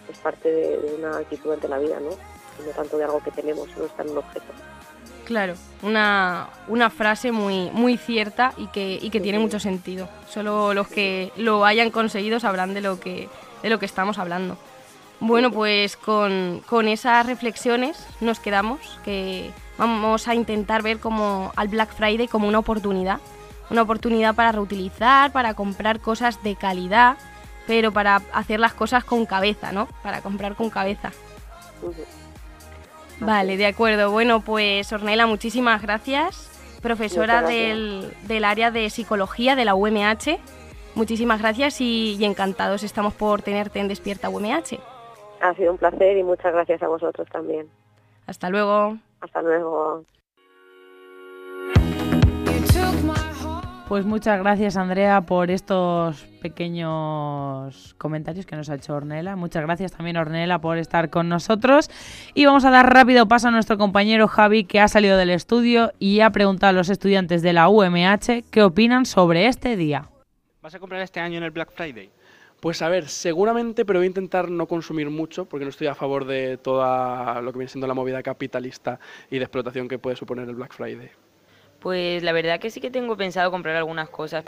es 0.09 0.17
parte 0.19 0.49
de, 0.49 0.77
de 0.77 0.95
una 0.95 1.17
actitud 1.17 1.51
ante 1.51 1.67
la 1.67 1.79
vida, 1.79 1.99
¿no? 1.99 2.09
Y 2.09 2.67
no 2.67 2.71
tanto 2.75 2.97
de 2.97 3.03
algo 3.03 3.21
que 3.23 3.31
tenemos, 3.31 3.67
no 3.77 3.85
está 3.85 4.03
en 4.03 4.11
un 4.11 4.17
objeto. 4.19 4.45
Claro, 5.25 5.53
una, 5.81 6.49
una 6.67 6.89
frase 6.89 7.31
muy, 7.31 7.69
muy 7.71 7.97
cierta 7.97 8.53
y 8.57 8.67
que, 8.67 8.99
y 9.01 9.09
que 9.09 9.21
tiene 9.21 9.39
mucho 9.39 9.59
sentido. 9.59 10.09
Solo 10.27 10.73
los 10.73 10.87
que 10.87 11.31
lo 11.37 11.65
hayan 11.65 11.91
conseguido 11.91 12.39
sabrán 12.39 12.73
de 12.73 12.81
lo 12.81 12.99
que, 12.99 13.29
de 13.61 13.69
lo 13.69 13.79
que 13.79 13.85
estamos 13.85 14.17
hablando. 14.17 14.57
Bueno, 15.21 15.51
pues 15.51 15.97
con, 15.97 16.63
con 16.65 16.87
esas 16.87 17.27
reflexiones 17.27 18.07
nos 18.21 18.39
quedamos, 18.39 18.99
que 19.05 19.51
vamos 19.77 20.27
a 20.27 20.33
intentar 20.33 20.81
ver 20.81 20.99
como 20.99 21.53
al 21.55 21.67
Black 21.67 21.93
Friday 21.93 22.27
como 22.27 22.47
una 22.47 22.57
oportunidad, 22.57 23.19
una 23.69 23.83
oportunidad 23.83 24.33
para 24.33 24.51
reutilizar, 24.51 25.31
para 25.31 25.53
comprar 25.53 25.99
cosas 25.99 26.41
de 26.41 26.55
calidad, 26.55 27.17
pero 27.67 27.91
para 27.91 28.23
hacer 28.33 28.59
las 28.59 28.73
cosas 28.73 29.03
con 29.03 29.27
cabeza, 29.27 29.71
¿no? 29.71 29.87
Para 30.01 30.21
comprar 30.21 30.55
con 30.55 30.71
cabeza. 30.71 31.11
Vale, 33.19 33.57
de 33.57 33.67
acuerdo. 33.67 34.09
Bueno, 34.09 34.41
pues 34.41 34.91
Ornella, 34.91 35.27
muchísimas 35.27 35.83
gracias, 35.83 36.49
profesora 36.81 37.41
gracias. 37.41 37.49
Del, 37.49 38.13
del 38.23 38.43
área 38.43 38.71
de 38.71 38.89
psicología 38.89 39.55
de 39.55 39.65
la 39.65 39.75
UMH. 39.75 40.39
Muchísimas 40.95 41.39
gracias 41.39 41.79
y, 41.79 42.17
y 42.19 42.25
encantados 42.25 42.81
estamos 42.81 43.13
por 43.13 43.43
tenerte 43.43 43.79
en 43.79 43.87
Despierta 43.87 44.27
UMH. 44.29 44.79
Ha 45.41 45.53
sido 45.55 45.71
un 45.71 45.77
placer 45.77 46.17
y 46.17 46.23
muchas 46.23 46.53
gracias 46.53 46.81
a 46.83 46.87
vosotros 46.87 47.27
también. 47.29 47.67
Hasta 48.27 48.49
luego. 48.49 48.97
Hasta 49.21 49.41
luego. 49.41 50.03
Pues 53.91 54.05
muchas 54.05 54.39
gracias 54.39 54.77
Andrea 54.77 55.19
por 55.19 55.51
estos 55.51 56.23
pequeños 56.41 57.93
comentarios 57.97 58.45
que 58.45 58.55
nos 58.55 58.69
ha 58.69 58.75
hecho 58.75 58.95
Ornella. 58.95 59.35
Muchas 59.35 59.63
gracias 59.63 59.91
también 59.91 60.15
Ornella 60.15 60.59
por 60.59 60.77
estar 60.77 61.09
con 61.09 61.27
nosotros. 61.27 61.89
Y 62.33 62.45
vamos 62.45 62.63
a 62.63 62.71
dar 62.71 62.93
rápido 62.93 63.27
paso 63.27 63.49
a 63.49 63.51
nuestro 63.51 63.77
compañero 63.77 64.29
Javi 64.29 64.63
que 64.63 64.79
ha 64.79 64.87
salido 64.87 65.17
del 65.17 65.29
estudio 65.29 65.91
y 65.99 66.21
ha 66.21 66.29
preguntado 66.29 66.69
a 66.69 66.73
los 66.73 66.89
estudiantes 66.89 67.41
de 67.41 67.51
la 67.51 67.67
UMH 67.67 68.45
qué 68.49 68.63
opinan 68.63 69.05
sobre 69.05 69.47
este 69.47 69.75
día. 69.75 70.07
¿Vas 70.61 70.73
a 70.73 70.79
comprar 70.79 71.01
este 71.01 71.19
año 71.19 71.39
en 71.39 71.43
el 71.43 71.51
Black 71.51 71.71
Friday? 71.71 72.09
Pues 72.61 72.83
a 72.83 72.89
ver, 72.89 73.09
seguramente, 73.09 73.85
pero 73.85 73.97
voy 73.97 74.05
a 74.05 74.07
intentar 74.07 74.51
no 74.51 74.67
consumir 74.67 75.09
mucho 75.09 75.45
porque 75.45 75.65
no 75.65 75.69
estoy 75.69 75.87
a 75.87 75.95
favor 75.95 76.25
de 76.25 76.57
toda 76.57 77.41
lo 77.41 77.51
que 77.51 77.57
viene 77.57 77.69
siendo 77.69 77.87
la 77.87 77.95
movida 77.95 78.21
capitalista 78.21 78.99
y 79.31 79.39
de 79.39 79.45
explotación 79.45 79.87
que 79.87 79.97
puede 79.97 80.15
suponer 80.15 80.47
el 80.47 80.53
Black 80.53 80.71
Friday. 80.73 81.09
Pues 81.79 82.21
la 82.21 82.33
verdad 82.33 82.59
que 82.59 82.69
sí 82.69 82.79
que 82.79 82.91
tengo 82.91 83.17
pensado 83.17 83.49
comprar 83.49 83.75
algunas 83.75 84.09
cosas. 84.09 84.45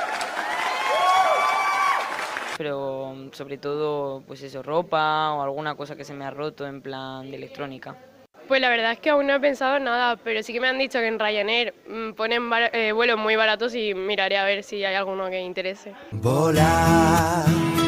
Pero 2.55 3.15
sobre 3.31 3.57
todo, 3.57 4.21
pues 4.27 4.43
eso, 4.43 4.61
ropa 4.61 5.33
o 5.33 5.41
alguna 5.41 5.73
cosa 5.73 5.95
que 5.95 6.03
se 6.03 6.13
me 6.13 6.23
ha 6.23 6.29
roto 6.29 6.67
en 6.67 6.83
plan 6.83 7.31
de 7.31 7.37
electrónica. 7.37 7.97
Pues 8.47 8.61
la 8.61 8.69
verdad 8.69 8.91
es 8.91 8.99
que 8.99 9.09
aún 9.09 9.25
no 9.25 9.33
he 9.33 9.39
pensado 9.39 9.77
en 9.77 9.85
nada, 9.85 10.17
pero 10.17 10.43
sí 10.43 10.53
que 10.53 10.61
me 10.61 10.67
han 10.67 10.77
dicho 10.77 10.99
que 10.99 11.07
en 11.07 11.17
Ryanair 11.17 11.73
mm, 11.87 12.11
ponen 12.11 12.43
eh, 12.73 12.91
vuelos 12.91 13.17
muy 13.17 13.35
baratos 13.35 13.73
y 13.73 13.95
miraré 13.95 14.37
a 14.37 14.43
ver 14.43 14.61
si 14.61 14.85
hay 14.85 14.93
alguno 14.93 15.31
que 15.31 15.41
interese. 15.41 15.95
Volar. 16.11 17.82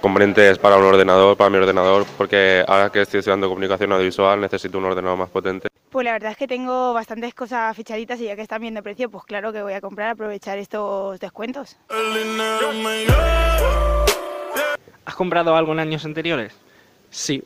Componentes 0.00 0.58
para 0.58 0.76
un 0.76 0.84
ordenador, 0.84 1.36
para 1.36 1.48
mi 1.48 1.56
ordenador, 1.56 2.04
porque 2.18 2.62
ahora 2.68 2.90
que 2.90 3.00
estoy 3.00 3.20
estudiando 3.20 3.48
comunicación 3.48 3.90
audiovisual 3.90 4.40
necesito 4.40 4.76
un 4.78 4.84
ordenador 4.84 5.16
más 5.16 5.30
potente. 5.30 5.68
Pues 5.88 6.04
la 6.04 6.12
verdad 6.12 6.32
es 6.32 6.36
que 6.36 6.46
tengo 6.46 6.92
bastantes 6.92 7.32
cosas 7.34 7.74
fichaditas 7.74 8.20
y 8.20 8.24
ya 8.24 8.36
que 8.36 8.42
están 8.42 8.60
bien 8.60 8.74
de 8.74 8.82
precio, 8.82 9.10
pues 9.10 9.24
claro 9.24 9.52
que 9.52 9.62
voy 9.62 9.72
a 9.72 9.80
comprar, 9.80 10.10
aprovechar 10.10 10.58
estos 10.58 11.18
descuentos. 11.20 11.78
¿Has 15.06 15.14
comprado 15.14 15.56
algo 15.56 15.72
en 15.72 15.78
años 15.78 16.04
anteriores? 16.04 16.52
Sí, 17.10 17.42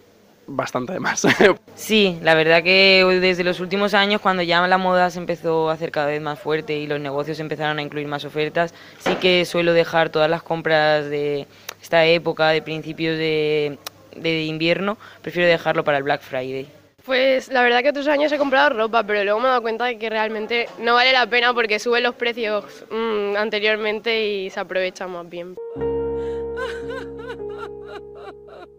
bastante 0.48 0.94
de 0.94 1.00
más. 1.00 1.26
Sí, 1.74 2.18
la 2.22 2.34
verdad 2.34 2.64
que 2.64 3.04
desde 3.20 3.44
los 3.44 3.60
últimos 3.60 3.94
años, 3.94 4.20
cuando 4.20 4.42
ya 4.42 4.66
la 4.66 4.78
moda 4.78 5.10
se 5.10 5.20
empezó 5.20 5.70
a 5.70 5.74
hacer 5.74 5.92
cada 5.92 6.08
vez 6.08 6.20
más 6.20 6.38
fuerte 6.38 6.76
y 6.76 6.88
los 6.88 6.98
negocios 6.98 7.38
empezaron 7.38 7.78
a 7.78 7.82
incluir 7.82 8.08
más 8.08 8.24
ofertas, 8.24 8.74
sí 8.98 9.14
que 9.14 9.44
suelo 9.44 9.72
dejar 9.72 10.10
todas 10.10 10.28
las 10.28 10.42
compras 10.42 11.08
de 11.08 11.46
esta 11.80 12.04
época, 12.04 12.48
de 12.48 12.62
principios 12.62 13.16
de, 13.16 13.78
de 14.16 14.42
invierno, 14.42 14.98
prefiero 15.22 15.48
dejarlo 15.48 15.84
para 15.84 15.98
el 15.98 16.02
Black 16.02 16.20
Friday. 16.20 16.66
Pues 17.04 17.48
la 17.48 17.62
verdad 17.62 17.80
que 17.82 17.90
otros 17.90 18.08
años 18.08 18.32
he 18.32 18.38
comprado 18.38 18.70
ropa, 18.70 19.04
pero 19.04 19.22
luego 19.22 19.38
me 19.38 19.46
he 19.46 19.48
dado 19.48 19.62
cuenta 19.62 19.84
de 19.86 19.98
que 19.98 20.10
realmente 20.10 20.68
no 20.80 20.94
vale 20.94 21.12
la 21.12 21.26
pena 21.26 21.54
porque 21.54 21.78
suben 21.78 22.02
los 22.02 22.16
precios 22.16 22.84
mm, 22.90 23.36
anteriormente 23.36 24.26
y 24.26 24.50
se 24.50 24.60
aprovecha 24.60 25.06
más 25.06 25.28
bien. 25.28 25.54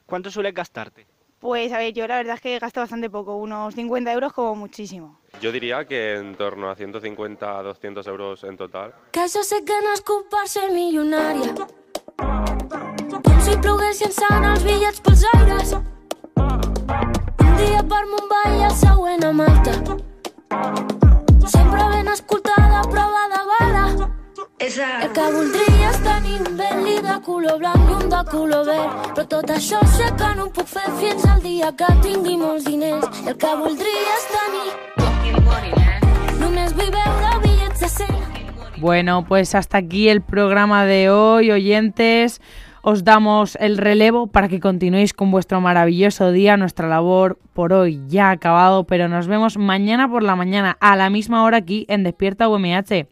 ¿Cuánto 0.05 0.29
sueles 0.29 0.53
gastarte? 0.53 1.07
Pues 1.39 1.71
a 1.71 1.77
ver, 1.77 1.93
yo 1.93 2.05
la 2.05 2.17
verdad 2.17 2.35
es 2.35 2.41
que 2.41 2.59
gasto 2.59 2.81
bastante 2.81 3.09
poco, 3.09 3.35
unos 3.35 3.73
50 3.73 4.11
euros 4.11 4.33
como 4.33 4.55
muchísimo. 4.55 5.19
Yo 5.39 5.53
diría 5.53 5.85
que 5.85 6.15
en 6.15 6.35
torno 6.35 6.69
a 6.69 6.75
150 6.75 7.59
a 7.59 7.63
200 7.63 8.05
euros 8.07 8.43
en 8.43 8.57
total. 8.57 8.93
Que 9.11 9.21
nascut 9.21 10.27
per 10.29 10.47
ser 10.49 10.71
milionària. 10.71 11.53
Com 13.23 13.39
si 13.39 13.55
plogués 13.63 14.01
llançant 14.01 14.43
els 14.51 14.63
bitllets 14.63 14.99
pels 14.99 15.23
aires. 15.35 15.71
Un 16.35 17.55
dia 17.55 17.83
per 17.87 18.03
Mumbai 18.11 18.59
i 18.59 18.63
el 18.67 18.75
següent 18.75 19.23
a 19.23 19.31
Malta. 19.31 19.73
Sempre 21.47 21.87
ben 21.93 22.07
escoltada, 22.07 22.81
prova 22.91 23.28
de 23.28 23.28
bala. 24.59 25.05
El 25.05 25.11
que 25.13 25.25
voldria 25.31 25.89
és 25.89 25.99
tenir 26.03 26.39
un 26.41 26.57
Bentley 26.57 26.99
de 27.01 27.15
color 27.25 27.59
blanc 27.59 27.89
i 27.89 27.95
un 27.95 28.09
de 28.09 28.23
color 28.29 28.65
verd. 28.65 29.09
Però 29.15 29.25
tot 29.27 29.49
això 29.55 29.81
sé 29.95 30.09
que 30.17 30.35
no 30.35 30.47
ho 30.47 30.51
puc 30.51 30.67
fer 30.67 30.87
fins 30.99 31.25
al 31.25 31.41
dia 31.41 31.71
que 31.71 31.89
tingui 32.03 32.37
molts 32.37 32.65
diners. 32.65 33.05
El 33.25 33.37
que 33.37 33.55
voldria 33.55 34.15
és 34.15 34.27
tenir... 34.35 34.69
Només 36.39 36.73
vull 36.73 36.91
veure 36.91 37.35
bitllets 37.43 37.79
de 37.79 37.89
100. 37.89 38.79
Bueno, 38.79 39.25
pues 39.27 39.55
hasta 39.55 39.77
aquí 39.77 40.07
el 40.09 40.21
programa 40.21 40.85
de 40.85 41.09
hoy, 41.09 41.51
oyentes. 41.51 42.41
Os 42.81 43.03
damos 43.03 43.57
el 43.59 43.77
relevo 43.77 44.27
para 44.27 44.47
que 44.47 44.61
continuéis 44.61 45.13
con 45.13 45.31
vuestro 45.31 45.59
maravilloso 45.59 46.31
día. 46.31 46.55
Nuestra 46.55 46.87
labor 46.87 47.37
por 47.53 47.73
hoy 47.73 48.01
ya 48.07 48.29
ha 48.29 48.31
acabado, 48.31 48.85
pero 48.85 49.09
nos 49.09 49.27
vemos 49.27 49.57
mañana 49.57 50.09
por 50.09 50.23
la 50.23 50.37
mañana 50.37 50.77
a 50.79 50.95
la 50.95 51.09
misma 51.09 51.43
hora 51.43 51.57
aquí 51.57 51.85
en 51.89 52.03
Despierta 52.03 52.47
UMH. 52.47 53.05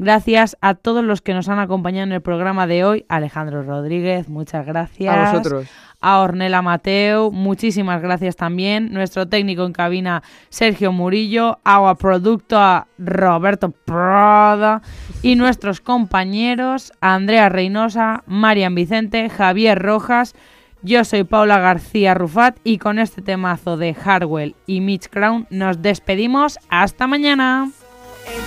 Gracias 0.00 0.56
a 0.62 0.76
todos 0.76 1.04
los 1.04 1.20
que 1.20 1.34
nos 1.34 1.50
han 1.50 1.58
acompañado 1.58 2.04
en 2.04 2.12
el 2.12 2.22
programa 2.22 2.66
de 2.66 2.84
hoy. 2.84 3.04
Alejandro 3.10 3.62
Rodríguez, 3.62 4.30
muchas 4.30 4.64
gracias. 4.64 5.14
A 5.14 5.32
vosotros. 5.32 5.68
A 6.00 6.20
Ornella 6.20 6.62
Mateo, 6.62 7.30
muchísimas 7.30 8.00
gracias 8.00 8.34
también. 8.34 8.94
Nuestro 8.94 9.28
técnico 9.28 9.66
en 9.66 9.74
cabina, 9.74 10.22
Sergio 10.48 10.90
Murillo. 10.90 11.58
Agua 11.64 11.96
Producto, 11.96 12.58
a 12.58 12.86
Roberto 12.96 13.72
Prada. 13.72 14.80
Y 15.20 15.34
nuestros 15.34 15.82
compañeros, 15.82 16.94
Andrea 17.02 17.50
Reynosa, 17.50 18.22
Marian 18.26 18.74
Vicente, 18.74 19.28
Javier 19.28 19.78
Rojas. 19.78 20.34
Yo 20.80 21.04
soy 21.04 21.24
Paula 21.24 21.58
García 21.58 22.14
Rufat 22.14 22.56
y 22.64 22.78
con 22.78 22.98
este 22.98 23.20
temazo 23.20 23.76
de 23.76 23.92
Hardwell 23.92 24.56
y 24.66 24.80
Mitch 24.80 25.10
Crown 25.10 25.46
nos 25.50 25.82
despedimos. 25.82 26.58
Hasta 26.70 27.06
mañana. 27.06 27.70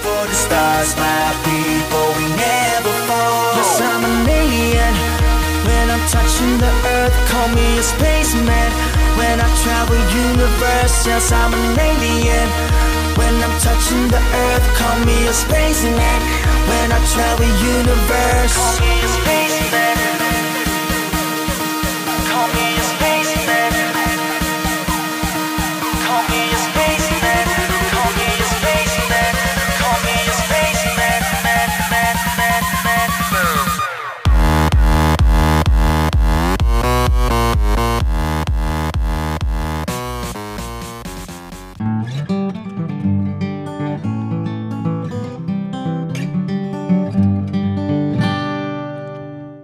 For 0.03 0.21
the 0.27 0.37
stars, 0.37 0.95
my 0.95 1.27
people, 1.43 2.07
we 2.19 2.25
never 2.35 2.93
fall. 3.07 3.55
Yes, 3.57 3.81
I'm 3.81 4.03
an 4.03 4.29
alien. 4.29 4.93
When 5.67 5.85
I'm 5.91 6.03
touching 6.09 6.57
the 6.59 6.71
earth, 6.99 7.15
call 7.31 7.47
me 7.55 7.67
a 7.79 7.83
spaceman. 7.83 8.69
When 9.19 9.39
I 9.39 9.49
travel 9.63 9.99
universe, 10.27 11.05
yes, 11.05 11.31
I'm 11.31 11.53
an 11.53 11.79
alien. 11.79 12.47
When 13.17 13.35
I'm 13.45 13.55
touching 13.59 14.07
the 14.09 14.19
earth, 14.19 14.65
call 14.79 14.97
me 15.05 15.27
a 15.27 15.33
spaceman. 15.33 16.19
When 16.69 16.87
I 16.91 16.99
travel 17.13 17.49
universe, 17.77 18.55
call 18.57 18.79
me 18.81 18.93
a 19.03 19.09
spaceman. 19.17 19.97
Call 22.29 22.47
me 22.57 22.72